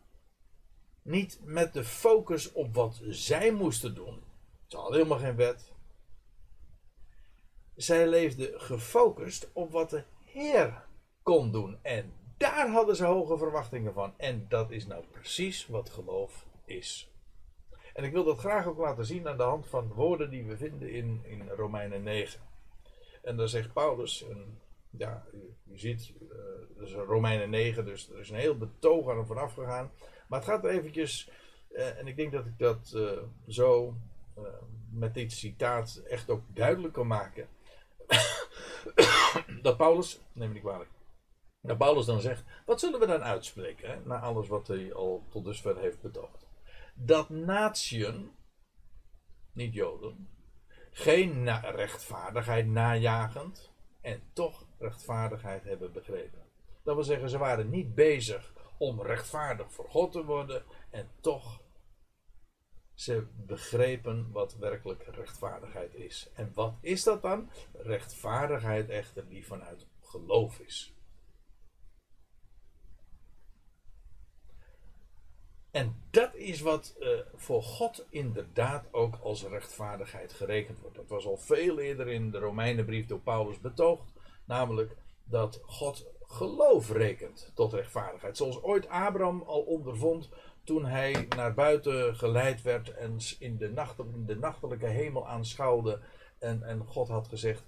niet 1.03 1.41
met 1.43 1.73
de 1.73 1.85
focus 1.85 2.53
op 2.53 2.75
wat 2.75 3.01
zij 3.05 3.51
moesten 3.53 3.95
doen. 3.95 4.23
Ze 4.67 4.77
hadden 4.77 4.97
helemaal 4.97 5.19
geen 5.19 5.37
wet. 5.37 5.73
Zij 7.77 8.09
leefden 8.09 8.61
gefocust 8.61 9.51
op 9.53 9.71
wat 9.71 9.91
de 9.91 10.05
Heer 10.25 10.85
kon 11.23 11.53
doen. 11.53 11.79
En 11.83 12.13
daar 12.37 12.71
hadden 12.71 12.97
ze 12.97 13.05
hoge 13.05 13.39
verwachtingen 13.39 13.93
van. 13.93 14.15
En 14.17 14.47
dat 14.49 14.71
is 14.71 14.87
nou 14.87 15.05
precies 15.11 15.67
wat 15.67 15.91
geloof 15.91 16.47
is. 16.65 17.11
En 17.95 18.05
ik 18.05 18.13
wil 18.13 18.25
dat 18.25 18.39
graag 18.39 18.67
ook 18.67 18.79
laten 18.79 19.05
zien 19.05 19.29
aan 19.29 19.37
de 19.37 19.43
hand 19.43 19.67
van 19.67 19.93
woorden 19.93 20.31
die 20.31 20.45
we 20.45 20.57
vinden 20.57 20.91
in, 20.91 21.21
in 21.25 21.49
Romeinen 21.49 22.03
9. 22.03 22.41
En 23.23 23.37
dan 23.37 23.49
zegt 23.49 23.73
Paulus, 23.73 24.29
en 24.29 24.61
ja, 24.91 25.27
u, 25.33 25.79
ziet, 25.79 26.13
uh, 26.23 26.29
dat 26.77 26.87
is 26.87 26.95
Romeinen 26.95 27.51
9, 27.51 27.85
dus 27.85 28.11
er 28.11 28.19
is 28.19 28.31
een 28.31 28.37
heel 28.37 28.59
betoog 28.59 29.11
aan 29.11 29.17
hem 29.17 29.27
vooraf 29.27 29.55
gegaan. 29.55 29.91
Maar 30.29 30.39
het 30.39 30.49
gaat 30.49 30.65
eventjes, 30.65 31.31
uh, 31.71 31.99
en 31.99 32.07
ik 32.07 32.17
denk 32.17 32.33
dat 32.33 32.47
ik 32.47 32.59
dat 32.59 32.99
zo 33.47 33.97
met 34.91 35.15
dit 35.15 35.33
citaat 35.33 36.03
echt 36.09 36.31
ook 36.31 36.43
duidelijk 36.47 36.95
kan 36.95 37.07
maken. 37.07 37.49
dat 39.63 39.77
Paulus, 39.77 40.21
neem 40.33 40.49
me 40.49 40.55
niet 40.55 40.63
kwalijk, 40.63 40.91
dat 41.61 41.79
Paulus 41.79 42.07
dan 42.07 42.21
zegt, 42.21 42.45
wat 42.67 42.81
zullen 42.81 43.01
we 43.01 43.07
dan 43.07 43.23
uitspreken, 43.23 43.91
hè, 43.91 44.01
na 44.05 44.21
alles 44.21 44.49
wat 44.49 44.69
hij 44.69 44.95
al 44.95 45.25
tot 45.29 45.45
dusver 45.45 45.79
heeft 45.79 46.01
betoogd? 46.01 46.47
Dat 46.95 47.29
natieën, 47.29 48.31
niet 49.53 49.75
Joden, 49.75 50.29
geen 51.01 51.61
rechtvaardigheid 51.61 52.67
najagend 52.67 53.71
en 54.01 54.23
toch 54.33 54.67
rechtvaardigheid 54.79 55.65
hebben 55.65 55.93
begrepen. 55.93 56.43
Dat 56.83 56.95
wil 56.95 57.05
zeggen, 57.05 57.29
ze 57.29 57.39
waren 57.39 57.71
niet 57.71 57.95
bezig 57.95 58.53
om 58.79 59.03
rechtvaardig 59.03 59.73
voor 59.73 59.89
God 59.89 60.13
te 60.13 60.25
worden 60.25 60.63
en 60.91 61.11
toch 61.21 61.61
ze 62.95 63.27
begrepen 63.37 64.31
wat 64.33 64.57
werkelijk 64.57 65.03
rechtvaardigheid 65.03 65.95
is. 65.95 66.31
En 66.35 66.51
wat 66.55 66.75
is 66.81 67.03
dat 67.03 67.23
dan? 67.23 67.51
Rechtvaardigheid 67.73 68.89
echter 68.89 69.29
die 69.29 69.47
vanuit 69.47 69.87
geloof 70.01 70.59
is. 70.59 70.95
En 75.71 76.03
dat 76.11 76.35
is 76.35 76.61
wat 76.61 76.97
uh, 77.01 77.21
voor 77.35 77.63
God 77.63 78.07
inderdaad 78.09 78.93
ook 78.93 79.17
als 79.23 79.43
rechtvaardigheid 79.43 80.33
gerekend 80.33 80.79
wordt. 80.81 80.90
Was 81.11 81.27
al 81.27 81.37
veel 81.37 81.79
eerder 81.79 82.09
in 82.09 82.31
de 82.31 82.39
Romeinenbrief 82.39 83.07
door 83.07 83.21
Paulus 83.21 83.61
betoogd. 83.61 84.13
Namelijk 84.45 84.97
dat 85.25 85.61
God 85.67 86.07
geloof 86.27 86.91
rekent 86.91 87.53
tot 87.55 87.73
rechtvaardigheid. 87.73 88.37
Zoals 88.37 88.63
ooit 88.63 88.89
Abraham 88.89 89.43
al 89.43 89.61
ondervond 89.61 90.29
toen 90.65 90.85
hij 90.85 91.27
naar 91.37 91.55
buiten 91.55 92.17
geleid 92.17 92.63
werd 92.63 92.95
en 92.95 93.17
in 93.39 93.57
de, 93.57 94.37
nachtelijke 94.39 94.87
hemel 94.87 95.29
aanschouwde. 95.29 96.01
En, 96.39 96.63
en 96.63 96.87
God 96.87 97.09
had 97.09 97.29
gezegd 97.29 97.65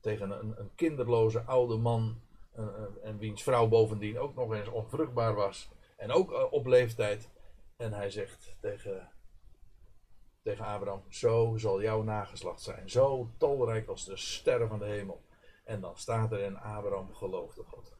tegen 0.00 0.30
een, 0.30 0.54
een 0.56 0.70
kinderloze 0.74 1.42
oude 1.42 1.76
man, 1.76 2.20
uh, 2.58 2.66
en 3.02 3.18
wiens 3.18 3.42
vrouw 3.42 3.68
bovendien 3.68 4.18
ook 4.18 4.34
nog 4.34 4.54
eens 4.54 4.68
onvruchtbaar 4.68 5.34
was. 5.34 5.68
En 5.96 6.10
ook 6.10 6.32
uh, 6.32 6.44
op 6.50 6.66
leeftijd. 6.66 7.28
En 7.76 7.92
hij 7.92 8.10
zegt 8.10 8.56
tegen, 8.60 9.08
tegen 10.42 10.64
Abraham: 10.64 11.02
Zo 11.08 11.56
zal 11.56 11.82
jouw 11.82 12.02
nageslacht 12.02 12.62
zijn. 12.62 12.90
Zo 12.90 13.30
talrijk 13.36 13.88
als 13.88 14.04
de 14.04 14.16
sterren 14.16 14.68
van 14.68 14.78
de 14.78 14.84
hemel. 14.84 15.22
En 15.64 15.80
dan 15.80 15.96
staat 15.96 16.32
er: 16.32 16.42
En 16.42 16.56
Abraham 16.56 17.14
geloofde 17.14 17.62
God. 17.62 17.92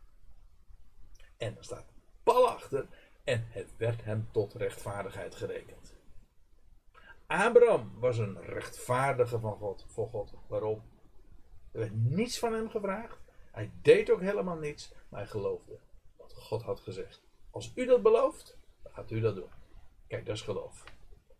En 1.36 1.54
dan 1.54 1.64
staat 1.64 1.86
pal 2.22 2.48
achter. 2.48 2.86
En 3.24 3.46
het 3.48 3.76
werd 3.76 4.04
hem 4.04 4.28
tot 4.32 4.54
rechtvaardigheid 4.54 5.34
gerekend. 5.34 5.94
Abraham 7.26 7.92
was 7.98 8.18
een 8.18 8.42
rechtvaardige 8.42 9.38
van 9.38 9.56
God, 9.56 9.84
voor 9.88 10.08
God. 10.08 10.32
Waarom? 10.46 10.82
Er 11.72 11.78
werd 11.78 11.94
niets 11.94 12.38
van 12.38 12.52
hem 12.52 12.70
gevraagd. 12.70 13.18
Hij 13.50 13.70
deed 13.82 14.10
ook 14.10 14.20
helemaal 14.20 14.56
niets, 14.56 14.92
maar 15.08 15.20
hij 15.20 15.28
geloofde 15.28 15.78
wat 16.16 16.34
God 16.34 16.62
had 16.62 16.80
gezegd. 16.80 17.22
Als 17.50 17.72
u 17.74 17.86
dat 17.86 18.02
belooft, 18.02 18.58
dan 18.82 18.92
gaat 18.92 19.10
u 19.10 19.20
dat 19.20 19.34
doen. 19.34 19.50
Kijk, 20.06 20.26
dat 20.26 20.36
is 20.36 20.42
geloof. 20.42 20.84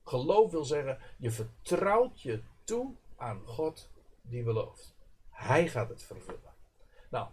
Geloof 0.05 0.51
wil 0.51 0.65
zeggen, 0.65 0.99
je 1.19 1.31
vertrouwt 1.31 2.23
je 2.23 2.43
toe 2.65 2.95
aan 3.17 3.43
God 3.47 3.91
die 4.23 4.43
belooft. 4.43 4.97
Hij 5.31 5.69
gaat 5.69 5.89
het 5.89 6.03
vervullen. 6.03 6.55
Nou, 7.11 7.29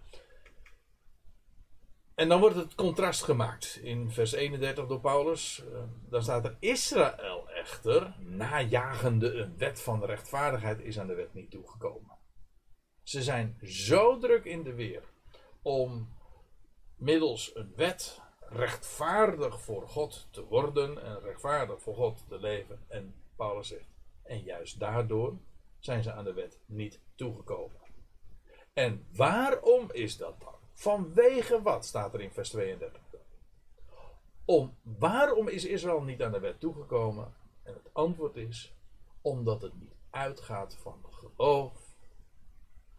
en 2.20 2.30
dan 2.30 2.40
wordt 2.40 2.56
het 2.56 2.76
contrast 2.76 3.24
gemaakt 3.24 3.80
in 3.82 4.12
vers 4.12 4.32
31 4.32 4.88
door 4.88 5.00
Paulus. 5.00 5.64
Uh, 5.72 5.84
dan 6.10 6.24
staat 6.24 6.46
er: 6.46 6.56
Israël 6.60 7.50
echter, 7.50 8.16
najagende 8.20 9.34
een 9.34 9.58
wet 9.58 9.82
van 9.82 10.06
rechtvaardigheid, 10.06 10.82
is 10.82 11.00
aan 11.00 11.08
de 11.08 11.14
wet 11.14 11.34
niet 11.34 11.52
toegekomen. 11.52 12.18
Ze 13.04 13.24
zijn 13.24 13.58
zo 13.64 14.18
druk 14.18 14.46
in 14.46 14.64
de 14.64 14.74
weer 14.74 15.04
om 15.62 16.14
middels 16.96 17.56
een 17.56 17.74
wet 17.76 18.22
rechtvaardig 18.52 19.62
voor 19.62 19.88
God 19.88 20.28
te 20.32 20.46
worden 20.46 21.04
en 21.04 21.20
rechtvaardig 21.22 21.82
voor 21.82 21.96
God 21.96 22.26
te 22.28 22.40
leven. 22.40 22.80
En 22.88 23.16
Paulus 23.36 23.68
zegt, 23.68 23.90
en 24.24 24.44
juist 24.44 24.80
daardoor 24.80 25.38
zijn 25.80 26.04
ze 26.04 26.12
aan 26.12 26.24
de 26.24 26.34
wet 26.34 26.60
niet 26.66 27.00
toegekomen. 27.16 27.78
En 28.74 29.06
waarom 29.16 29.92
is 29.92 30.18
dat 30.18 30.40
dan? 30.40 30.56
Vanwege 30.74 31.62
wat 31.62 31.86
staat 31.86 32.14
er 32.14 32.22
in 32.22 32.32
vers 32.32 32.50
32? 32.50 33.02
Om, 34.46 34.78
waarom 34.82 35.48
is 35.48 35.66
Israël 35.66 36.02
niet 36.02 36.22
aan 36.24 36.32
de 36.32 36.40
wet 36.40 36.60
toegekomen? 36.60 37.34
En 37.64 37.74
het 37.74 37.90
antwoord 37.94 38.36
is, 38.36 38.74
omdat 39.22 39.62
het 39.62 39.80
niet 39.80 39.96
uitgaat 40.10 40.76
van 40.76 41.06
geloof, 41.10 41.96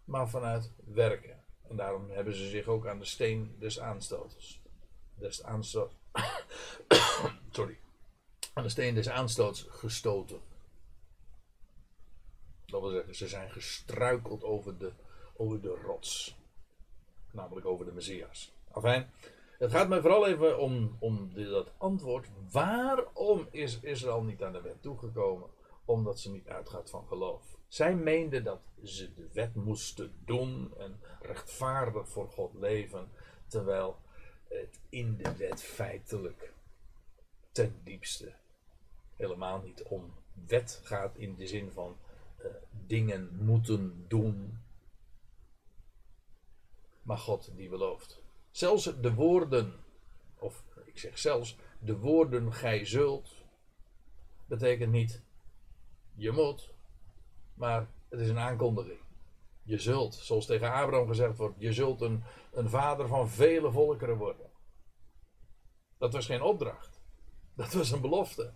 maar 0.04 0.28
vanuit 0.28 0.72
werken. 0.84 1.44
En 1.68 1.76
daarom 1.76 2.10
hebben 2.10 2.34
ze 2.34 2.48
zich 2.48 2.66
ook 2.66 2.86
aan 2.86 2.98
de 2.98 3.04
steen 3.04 3.56
des 3.58 3.80
aanstoters 3.80 4.60
des 5.20 5.42
aanstoots. 5.42 5.94
sorry. 7.50 7.78
Aan 8.52 8.62
de 8.62 8.68
steen 8.68 8.94
des 8.94 9.08
aanstoots 9.08 9.66
gestoten. 9.68 10.40
Dat 12.66 12.80
wil 12.80 12.90
zeggen, 12.90 13.14
ze 13.14 13.28
zijn 13.28 13.50
gestruikeld 13.50 14.44
over 14.44 14.78
de, 14.78 14.92
over 15.36 15.60
de 15.60 15.80
rots. 15.84 16.36
Namelijk 17.32 17.66
over 17.66 17.84
de 17.84 17.92
Messias. 17.92 18.52
Afijn, 18.70 19.10
het 19.58 19.70
gaat 19.70 19.88
mij 19.88 20.00
vooral 20.00 20.26
even 20.26 20.58
om, 20.58 20.96
om 20.98 21.32
dat 21.34 21.72
antwoord. 21.78 22.28
Waarom 22.50 23.48
is 23.50 23.80
Israël 23.80 24.22
niet 24.22 24.42
aan 24.42 24.52
de 24.52 24.60
wet 24.60 24.82
toegekomen? 24.82 25.50
omdat 25.90 26.20
ze 26.20 26.30
niet 26.30 26.48
uitgaat 26.48 26.90
van 26.90 27.06
geloof. 27.06 27.42
Zij 27.68 27.94
meenden 27.94 28.44
dat 28.44 28.60
ze 28.84 29.14
de 29.14 29.28
wet 29.32 29.54
moesten 29.54 30.14
doen 30.24 30.74
en 30.78 31.00
rechtvaardig 31.20 32.08
voor 32.08 32.28
God 32.28 32.54
leven, 32.54 33.08
terwijl 33.46 33.96
het 34.50 34.80
in 34.88 35.16
de 35.16 35.36
wet 35.36 35.62
feitelijk 35.62 36.52
ten 37.52 37.80
diepste 37.84 38.32
helemaal 39.16 39.60
niet 39.60 39.82
om 39.82 40.14
wet 40.46 40.80
gaat 40.82 41.16
in 41.16 41.34
de 41.34 41.46
zin 41.46 41.70
van 41.70 41.96
uh, 42.38 42.46
dingen 42.86 43.36
moeten 43.36 44.04
doen, 44.08 44.58
maar 47.02 47.18
God 47.18 47.50
die 47.56 47.68
belooft. 47.68 48.22
Zelfs 48.50 49.00
de 49.00 49.14
woorden, 49.14 49.72
of 50.38 50.64
ik 50.84 50.98
zeg 50.98 51.18
zelfs 51.18 51.56
de 51.78 51.96
woorden 51.98 52.52
gij 52.52 52.84
zult, 52.84 53.34
betekent 54.46 54.92
niet 54.92 55.22
je 56.14 56.30
moet, 56.30 56.70
maar 57.54 57.86
het 58.08 58.20
is 58.20 58.28
een 58.28 58.38
aankondiging. 58.38 58.99
Je 59.70 59.78
zult, 59.78 60.14
zoals 60.14 60.46
tegen 60.46 60.72
Abraham 60.72 61.06
gezegd 61.06 61.36
wordt, 61.36 61.54
je 61.58 61.72
zult 61.72 62.00
een, 62.00 62.22
een 62.52 62.68
vader 62.68 63.08
van 63.08 63.28
vele 63.28 63.70
volkeren 63.70 64.16
worden. 64.16 64.50
Dat 65.98 66.12
was 66.12 66.26
geen 66.26 66.42
opdracht. 66.42 67.00
Dat 67.56 67.72
was 67.72 67.90
een 67.90 68.00
belofte. 68.00 68.52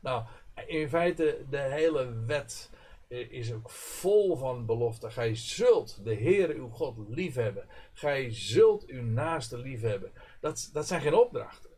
Nou, 0.00 0.24
in 0.66 0.88
feite, 0.88 1.44
de 1.50 1.58
hele 1.58 2.24
wet 2.26 2.70
is 3.08 3.52
ook 3.52 3.70
vol 3.70 4.36
van 4.36 4.66
beloften. 4.66 5.12
Gij 5.12 5.34
zult 5.34 6.04
de 6.04 6.14
Heer 6.14 6.50
uw 6.50 6.68
God 6.68 7.08
liefhebben. 7.08 7.68
Gij 7.92 8.32
zult 8.32 8.86
uw 8.86 9.02
naaste 9.02 9.58
liefhebben. 9.58 10.12
Dat, 10.40 10.70
dat 10.72 10.86
zijn 10.86 11.00
geen 11.00 11.14
opdrachten. 11.14 11.70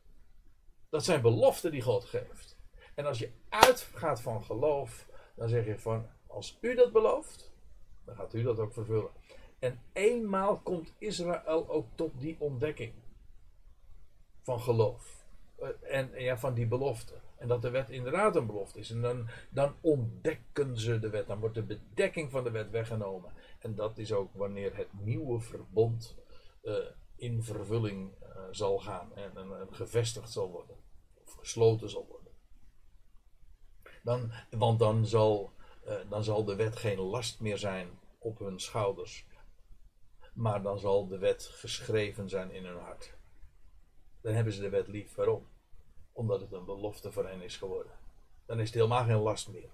Dat 0.90 1.04
zijn 1.04 1.22
beloften 1.22 1.70
die 1.70 1.82
God 1.82 2.04
geeft. 2.04 2.58
En 2.94 3.06
als 3.06 3.18
je 3.18 3.32
uitgaat 3.48 4.20
van 4.20 4.44
geloof, 4.44 5.06
dan 5.36 5.48
zeg 5.48 5.66
je 5.66 5.78
van, 5.78 6.06
als 6.26 6.58
u 6.60 6.74
dat 6.74 6.92
belooft, 6.92 7.49
dan 8.04 8.16
gaat 8.16 8.34
u 8.34 8.42
dat 8.42 8.58
ook 8.58 8.72
vervullen. 8.72 9.10
En 9.58 9.80
eenmaal 9.92 10.58
komt 10.58 10.92
Israël 10.98 11.68
ook 11.68 11.86
tot 11.94 12.20
die 12.20 12.36
ontdekking 12.38 12.92
van 14.42 14.60
geloof. 14.60 15.24
Eh, 15.56 15.68
en, 15.82 16.10
ja, 16.14 16.38
van 16.38 16.54
die 16.54 16.66
belofte. 16.66 17.14
En 17.36 17.48
dat 17.48 17.62
de 17.62 17.70
wet 17.70 17.90
inderdaad 17.90 18.36
een 18.36 18.46
belofte 18.46 18.78
is. 18.78 18.90
En 18.90 19.00
dan, 19.00 19.28
dan 19.50 19.74
ontdekken 19.80 20.78
ze 20.78 20.98
de 20.98 21.10
wet. 21.10 21.26
Dan 21.26 21.40
wordt 21.40 21.54
de 21.54 21.62
bedekking 21.62 22.30
van 22.30 22.44
de 22.44 22.50
wet 22.50 22.70
weggenomen. 22.70 23.32
En 23.58 23.74
dat 23.74 23.98
is 23.98 24.12
ook 24.12 24.34
wanneer 24.34 24.76
het 24.76 24.88
nieuwe 25.00 25.40
verbond 25.40 26.16
uh, 26.62 26.74
in 27.16 27.42
vervulling 27.42 28.12
uh, 28.22 28.28
zal 28.50 28.78
gaan. 28.78 29.14
En, 29.14 29.36
en, 29.36 29.60
en, 29.60 29.74
gevestigd 29.74 30.32
zal 30.32 30.50
worden. 30.50 30.76
Of 31.24 31.32
gesloten 31.32 31.90
zal 31.90 32.06
worden. 32.08 32.32
Dan, 34.02 34.32
want 34.50 34.78
dan 34.78 35.06
zal, 35.06 35.52
dan 36.08 36.24
zal 36.24 36.44
de 36.44 36.54
wet 36.54 36.76
geen 36.76 37.00
last 37.00 37.40
meer 37.40 37.58
zijn 37.58 37.88
op 38.18 38.38
hun 38.38 38.60
schouders. 38.60 39.26
Maar 40.34 40.62
dan 40.62 40.78
zal 40.78 41.06
de 41.06 41.18
wet 41.18 41.42
geschreven 41.52 42.28
zijn 42.28 42.50
in 42.50 42.64
hun 42.64 42.78
hart. 42.78 43.14
Dan 44.20 44.34
hebben 44.34 44.52
ze 44.52 44.60
de 44.60 44.68
wet 44.68 44.88
lief. 44.88 45.14
Waarom? 45.14 45.46
omdat 46.20 46.40
het 46.40 46.52
een 46.52 46.64
belofte 46.64 47.12
voor 47.12 47.26
hen 47.26 47.42
is 47.42 47.56
geworden. 47.56 47.92
Dan 48.46 48.58
is 48.58 48.66
het 48.66 48.74
helemaal 48.74 49.04
geen 49.04 49.16
last 49.16 49.48
meer. 49.48 49.70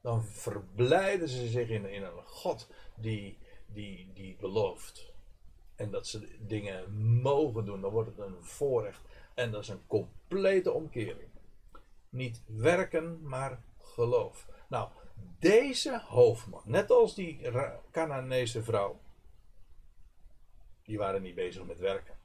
Dan 0.00 0.24
verblijden 0.24 1.28
ze 1.28 1.48
zich 1.48 1.68
in, 1.68 1.86
in 1.86 2.02
een 2.02 2.22
God 2.24 2.68
die, 2.94 3.38
die, 3.66 4.10
die 4.14 4.36
belooft. 4.40 5.12
En 5.74 5.90
dat 5.90 6.06
ze 6.06 6.28
dingen 6.40 6.92
mogen 7.20 7.64
doen, 7.64 7.80
dan 7.80 7.90
wordt 7.90 8.08
het 8.08 8.18
een 8.18 8.44
voorrecht. 8.44 9.00
En 9.34 9.50
dat 9.50 9.62
is 9.62 9.68
een 9.68 9.86
complete 9.86 10.72
omkering. 10.72 11.28
Niet 12.08 12.42
werken, 12.46 13.22
maar 13.22 13.62
geloof. 13.78 14.48
Nou, 14.68 14.88
deze 15.38 16.00
hoofdman, 16.06 16.62
net 16.64 16.90
als 16.90 17.14
die 17.14 17.40
Canaanese 17.90 18.62
vrouw, 18.62 19.00
die 20.82 20.98
waren 20.98 21.22
niet 21.22 21.34
bezig 21.34 21.64
met 21.64 21.78
werken. 21.78 22.18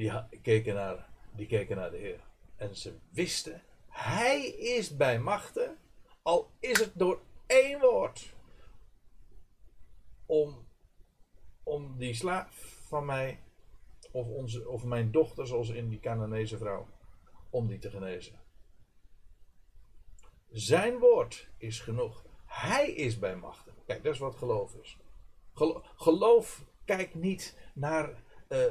die 0.00 0.12
keken 0.42 0.74
naar, 0.74 1.08
die 1.34 1.46
keken 1.46 1.76
naar 1.76 1.90
de 1.90 1.96
Heer. 1.96 2.20
En 2.56 2.76
ze 2.76 2.94
wisten, 3.10 3.62
Hij 3.88 4.46
is 4.48 4.96
bij 4.96 5.18
machten, 5.18 5.78
al 6.22 6.50
is 6.58 6.78
het 6.78 6.92
door 6.94 7.20
één 7.46 7.80
woord, 7.80 8.34
om, 10.26 10.66
om 11.62 11.98
die 11.98 12.14
slaaf 12.14 12.78
van 12.86 13.04
mij, 13.04 13.40
of, 14.10 14.26
onze, 14.26 14.68
of 14.68 14.84
mijn 14.84 15.10
dochter, 15.10 15.46
zoals 15.46 15.68
in 15.68 15.88
die 15.88 16.00
Canaanese 16.00 16.58
vrouw, 16.58 16.86
om 17.50 17.66
die 17.66 17.78
te 17.78 17.90
genezen. 17.90 18.38
Zijn 20.50 20.98
woord 20.98 21.48
is 21.56 21.80
genoeg. 21.80 22.24
Hij 22.46 22.90
is 22.90 23.18
bij 23.18 23.36
machten. 23.36 23.74
Kijk, 23.86 24.02
dat 24.02 24.14
is 24.14 24.18
wat 24.18 24.36
geloof 24.36 24.74
is. 24.74 24.98
Geloof 25.96 26.64
kijkt 26.84 27.14
niet 27.14 27.56
naar 27.74 28.22
uh, 28.48 28.64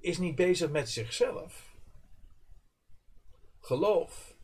is 0.00 0.18
niet 0.18 0.34
bezig 0.34 0.70
met 0.70 0.90
zichzelf. 0.90 1.74
Geloof 3.60 4.34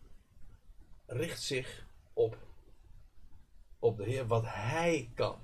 richt 1.07 1.43
zich 1.43 1.87
op, 2.13 2.37
op 3.79 3.97
de 3.97 4.05
Heer, 4.05 4.27
wat 4.27 4.45
Hij 4.47 5.11
kan. 5.15 5.39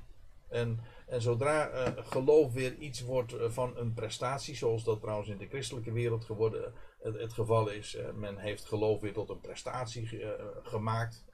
En, 0.48 0.80
en 1.06 1.22
zodra 1.22 1.70
uh, 1.70 2.06
geloof 2.06 2.52
weer 2.52 2.74
iets 2.74 3.00
wordt 3.00 3.32
uh, 3.32 3.50
van 3.50 3.76
een 3.76 3.94
prestatie, 3.94 4.54
zoals 4.54 4.84
dat 4.84 5.00
trouwens 5.00 5.28
in 5.28 5.38
de 5.38 5.48
christelijke 5.48 5.92
wereld 5.92 6.24
geworden, 6.24 6.74
het, 7.14 7.32
geval 7.32 7.68
is, 7.68 7.94
uh, 7.94 8.10
men 8.10 8.38
heeft 8.38 8.64
geloof 8.64 9.00
weer 9.00 9.12
tot 9.12 9.28
een 9.28 9.40
prestatie 9.40 10.24
gemaakt. 10.62 11.24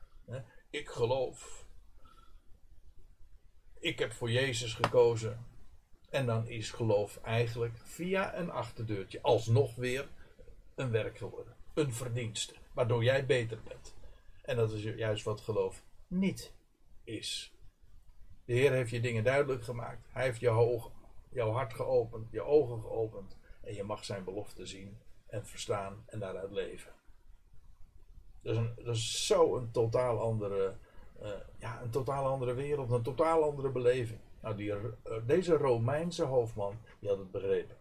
ik 0.70 0.89
geloof. 0.89 1.66
Ik 3.79 3.99
heb 3.99 4.12
voor 4.12 4.31
Jezus 4.31 4.75
gekozen. 4.75 5.47
En 6.11 6.27
dan 6.27 6.47
is 6.47 6.70
geloof 6.70 7.16
eigenlijk 7.23 7.79
via 7.79 8.37
een 8.37 8.51
achterdeurtje 8.51 9.23
alsnog 9.23 9.75
weer 9.75 10.09
een 10.75 10.91
werk 10.91 11.18
geworden. 11.18 11.57
Een 11.75 11.93
verdienste. 11.93 12.55
Waardoor 12.73 13.05
jij 13.05 13.27
beter 13.27 13.59
bent. 13.68 13.95
En 14.43 14.57
dat 14.57 14.73
is 14.73 14.83
juist 14.83 15.25
wat 15.25 15.41
geloof 15.41 15.83
niet 16.07 16.53
is. 17.05 17.53
De 18.45 18.53
Heer 18.53 18.73
heeft 18.73 18.91
je 18.91 19.01
dingen 19.01 19.25
duidelijk 19.25 19.64
gemaakt. 19.64 20.07
Hij 20.09 20.25
heeft 20.25 20.41
je 20.41 20.91
jouw 21.31 21.51
hart 21.51 21.75
geopend, 21.75 22.31
je 22.31 22.43
ogen 22.43 22.81
geopend. 22.81 23.39
En 23.61 23.75
je 23.75 23.83
mag 23.83 24.05
zijn 24.05 24.25
belofte 24.25 24.66
zien 24.66 24.99
en 25.33 25.47
verstaan 25.47 26.05
en 26.07 26.18
daaruit 26.18 26.51
leven. 26.51 26.93
Dat 28.43 28.53
is, 28.53 28.59
een, 28.59 28.74
dat 28.85 28.97
is 28.97 29.26
zo 29.26 29.57
een 29.57 29.70
totaal 29.70 30.20
andere, 30.20 30.76
uh, 31.22 31.30
ja, 31.59 31.83
een 31.83 31.91
totaal 31.91 32.26
andere 32.26 32.55
wereld, 32.55 32.91
een 32.91 33.03
totaal 33.03 33.43
andere 33.43 33.70
beleving. 33.70 34.20
Nou, 34.41 34.57
die, 34.57 34.72
eh, 34.72 34.83
deze 35.26 35.57
Romeinse 35.57 36.24
hoofdman, 36.24 36.78
die 36.99 37.09
had 37.09 37.18
het 37.18 37.30
begrepen. 37.30 37.76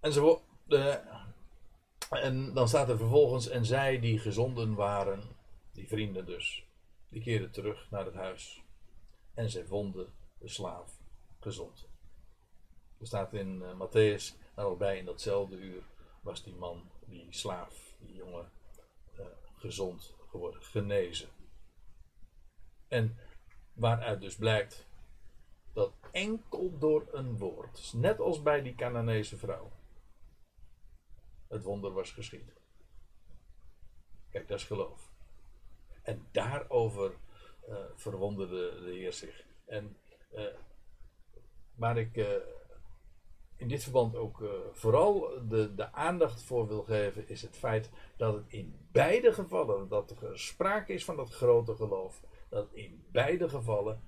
En, 0.00 0.12
ze, 0.12 0.38
en 2.10 2.54
dan 2.54 2.68
staat 2.68 2.88
er 2.88 2.98
vervolgens, 2.98 3.48
en 3.48 3.64
zij 3.64 4.00
die 4.00 4.18
gezonden 4.18 4.74
waren, 4.74 5.22
die 5.72 5.88
vrienden 5.88 6.26
dus, 6.26 6.66
die 7.08 7.22
keerden 7.22 7.50
terug 7.50 7.90
naar 7.90 8.04
het 8.04 8.14
huis. 8.14 8.62
En 9.34 9.50
zij 9.50 9.64
vonden 9.64 10.12
de 10.38 10.48
slaaf 10.48 10.98
gezond. 11.40 11.88
Er 13.06 13.12
staat 13.12 13.32
in 13.32 13.62
uh, 13.62 13.72
Matthäus, 13.72 14.34
bij 14.78 14.98
in 14.98 15.04
datzelfde 15.04 15.56
uur 15.56 15.82
was 16.20 16.42
die 16.42 16.54
man, 16.54 16.90
die 17.04 17.26
slaaf, 17.30 17.94
die 17.98 18.14
jongen, 18.14 18.50
uh, 19.18 19.26
gezond 19.56 20.14
geworden, 20.30 20.62
genezen. 20.62 21.28
En 22.88 23.18
waaruit 23.72 24.20
dus 24.20 24.36
blijkt 24.36 24.86
dat 25.72 25.92
enkel 26.10 26.78
door 26.78 27.08
een 27.12 27.38
woord, 27.38 27.92
net 27.94 28.20
als 28.20 28.42
bij 28.42 28.62
die 28.62 28.74
Canaanese 28.74 29.36
vrouw, 29.36 29.72
het 31.48 31.62
wonder 31.62 31.92
was 31.92 32.10
geschied. 32.10 32.52
Kijk, 34.30 34.48
dat 34.48 34.58
is 34.58 34.64
geloof. 34.64 35.10
En 36.02 36.26
daarover 36.30 37.16
uh, 37.68 37.76
verwonderde 37.94 38.84
de 38.84 38.90
Heer 38.90 39.12
zich. 39.12 39.44
En 39.66 39.96
uh, 40.32 40.54
waar 41.74 41.98
ik 41.98 42.16
in 43.56 43.68
dit 43.68 43.82
verband 43.82 44.16
ook 44.16 44.42
vooral 44.72 45.30
de, 45.48 45.74
de 45.74 45.92
aandacht 45.92 46.42
voor 46.42 46.68
wil 46.68 46.82
geven, 46.82 47.28
is 47.28 47.42
het 47.42 47.56
feit 47.56 47.90
dat 48.16 48.34
het 48.34 48.44
in 48.48 48.78
beide 48.92 49.32
gevallen, 49.32 49.88
dat 49.88 50.10
er 50.10 50.38
sprake 50.38 50.92
is 50.92 51.04
van 51.04 51.16
dat 51.16 51.30
grote 51.30 51.74
geloof, 51.74 52.22
dat 52.48 52.72
in 52.72 53.04
beide 53.10 53.48
gevallen 53.48 54.02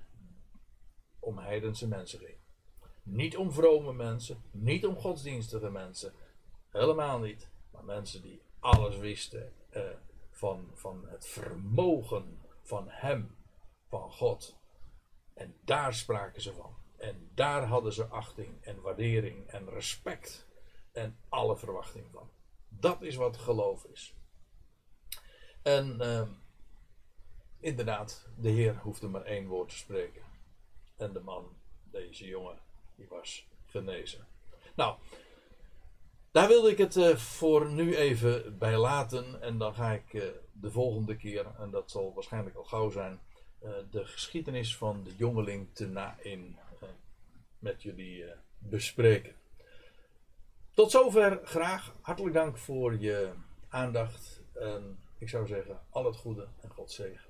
om 1.19 1.39
heidense 1.39 1.89
mensen 1.89 2.19
ging. 2.19 2.37
Niet 3.03 3.37
om 3.37 3.53
vrome 3.53 3.93
mensen, 3.93 4.43
niet 4.51 4.87
om 4.87 4.97
godsdienstige 4.97 5.71
mensen, 5.71 6.13
helemaal 6.71 7.19
niet. 7.19 7.51
Maar 7.71 7.85
mensen 7.85 8.23
die 8.23 8.43
alles 8.61 8.97
wisten 8.97 9.53
eh, 9.71 9.83
van, 10.31 10.71
van 10.75 11.05
het 11.07 11.27
vermogen 11.27 12.39
van 12.63 12.85
Hem, 12.89 13.37
van 13.89 14.11
God. 14.11 14.57
En 15.35 15.57
daar 15.65 15.95
spraken 15.95 16.43
ze 16.43 16.53
van. 16.53 16.78
En 16.99 17.31
daar 17.35 17.65
hadden 17.65 17.93
ze 17.93 18.07
achting 18.07 18.65
en 18.65 18.81
waardering 18.81 19.47
en 19.47 19.71
respect 19.71 20.47
en 20.93 21.19
alle 21.29 21.57
verwachting 21.57 22.07
van. 22.13 22.31
Dat 22.69 23.03
is 23.03 23.17
wat 23.17 23.37
geloof 23.37 23.85
is. 23.85 24.15
En 25.63 26.01
ehm, 26.01 26.29
inderdaad, 27.61 28.29
de 28.37 28.49
Heer 28.49 28.77
hoefde 28.77 29.09
maar 29.09 29.23
één 29.23 29.47
woord 29.47 29.69
te 29.69 29.77
spreken. 29.77 30.23
En 30.97 31.13
de 31.13 31.21
man, 31.21 31.57
deze 31.91 32.27
jongen, 32.27 32.59
die 32.95 33.07
was 33.09 33.47
genezen. 33.67 34.27
Nou, 34.75 34.97
daar 36.31 36.49
wilde 36.49 36.71
ik 36.71 36.79
het 36.79 36.97
uh, 36.97 37.17
voor 37.17 37.71
nu 37.71 37.97
even 37.97 38.59
bij 38.59 38.79
laten. 38.79 39.43
En 39.43 39.59
dan 39.59 39.75
ga 39.75 39.93
ik 39.93 40.13
uh, 40.13 40.23
de 40.53 40.71
volgende 40.71 41.17
keer, 41.17 41.47
en 41.59 41.71
dat 41.71 41.91
zal 41.91 42.15
waarschijnlijk 42.15 42.57
al 42.57 42.65
gauw 42.65 42.91
zijn, 42.91 43.21
uh, 43.63 43.71
de 43.91 44.05
geschiedenis 44.05 44.77
van 44.77 45.05
de 45.05 45.17
jongeling 45.17 45.75
te 45.75 45.87
na-in 45.87 46.59
met 47.59 47.83
jullie 47.83 48.25
bespreken. 48.59 49.35
Tot 50.75 50.91
zover 50.91 51.41
graag. 51.45 51.95
Hartelijk 52.01 52.35
dank 52.35 52.57
voor 52.57 53.01
je 53.01 53.33
aandacht. 53.69 54.43
En 54.55 54.99
ik 55.19 55.29
zou 55.29 55.47
zeggen, 55.47 55.81
al 55.91 56.05
het 56.05 56.17
goede 56.17 56.49
en 56.61 56.71
God 56.71 56.91
zegen. 56.91 57.28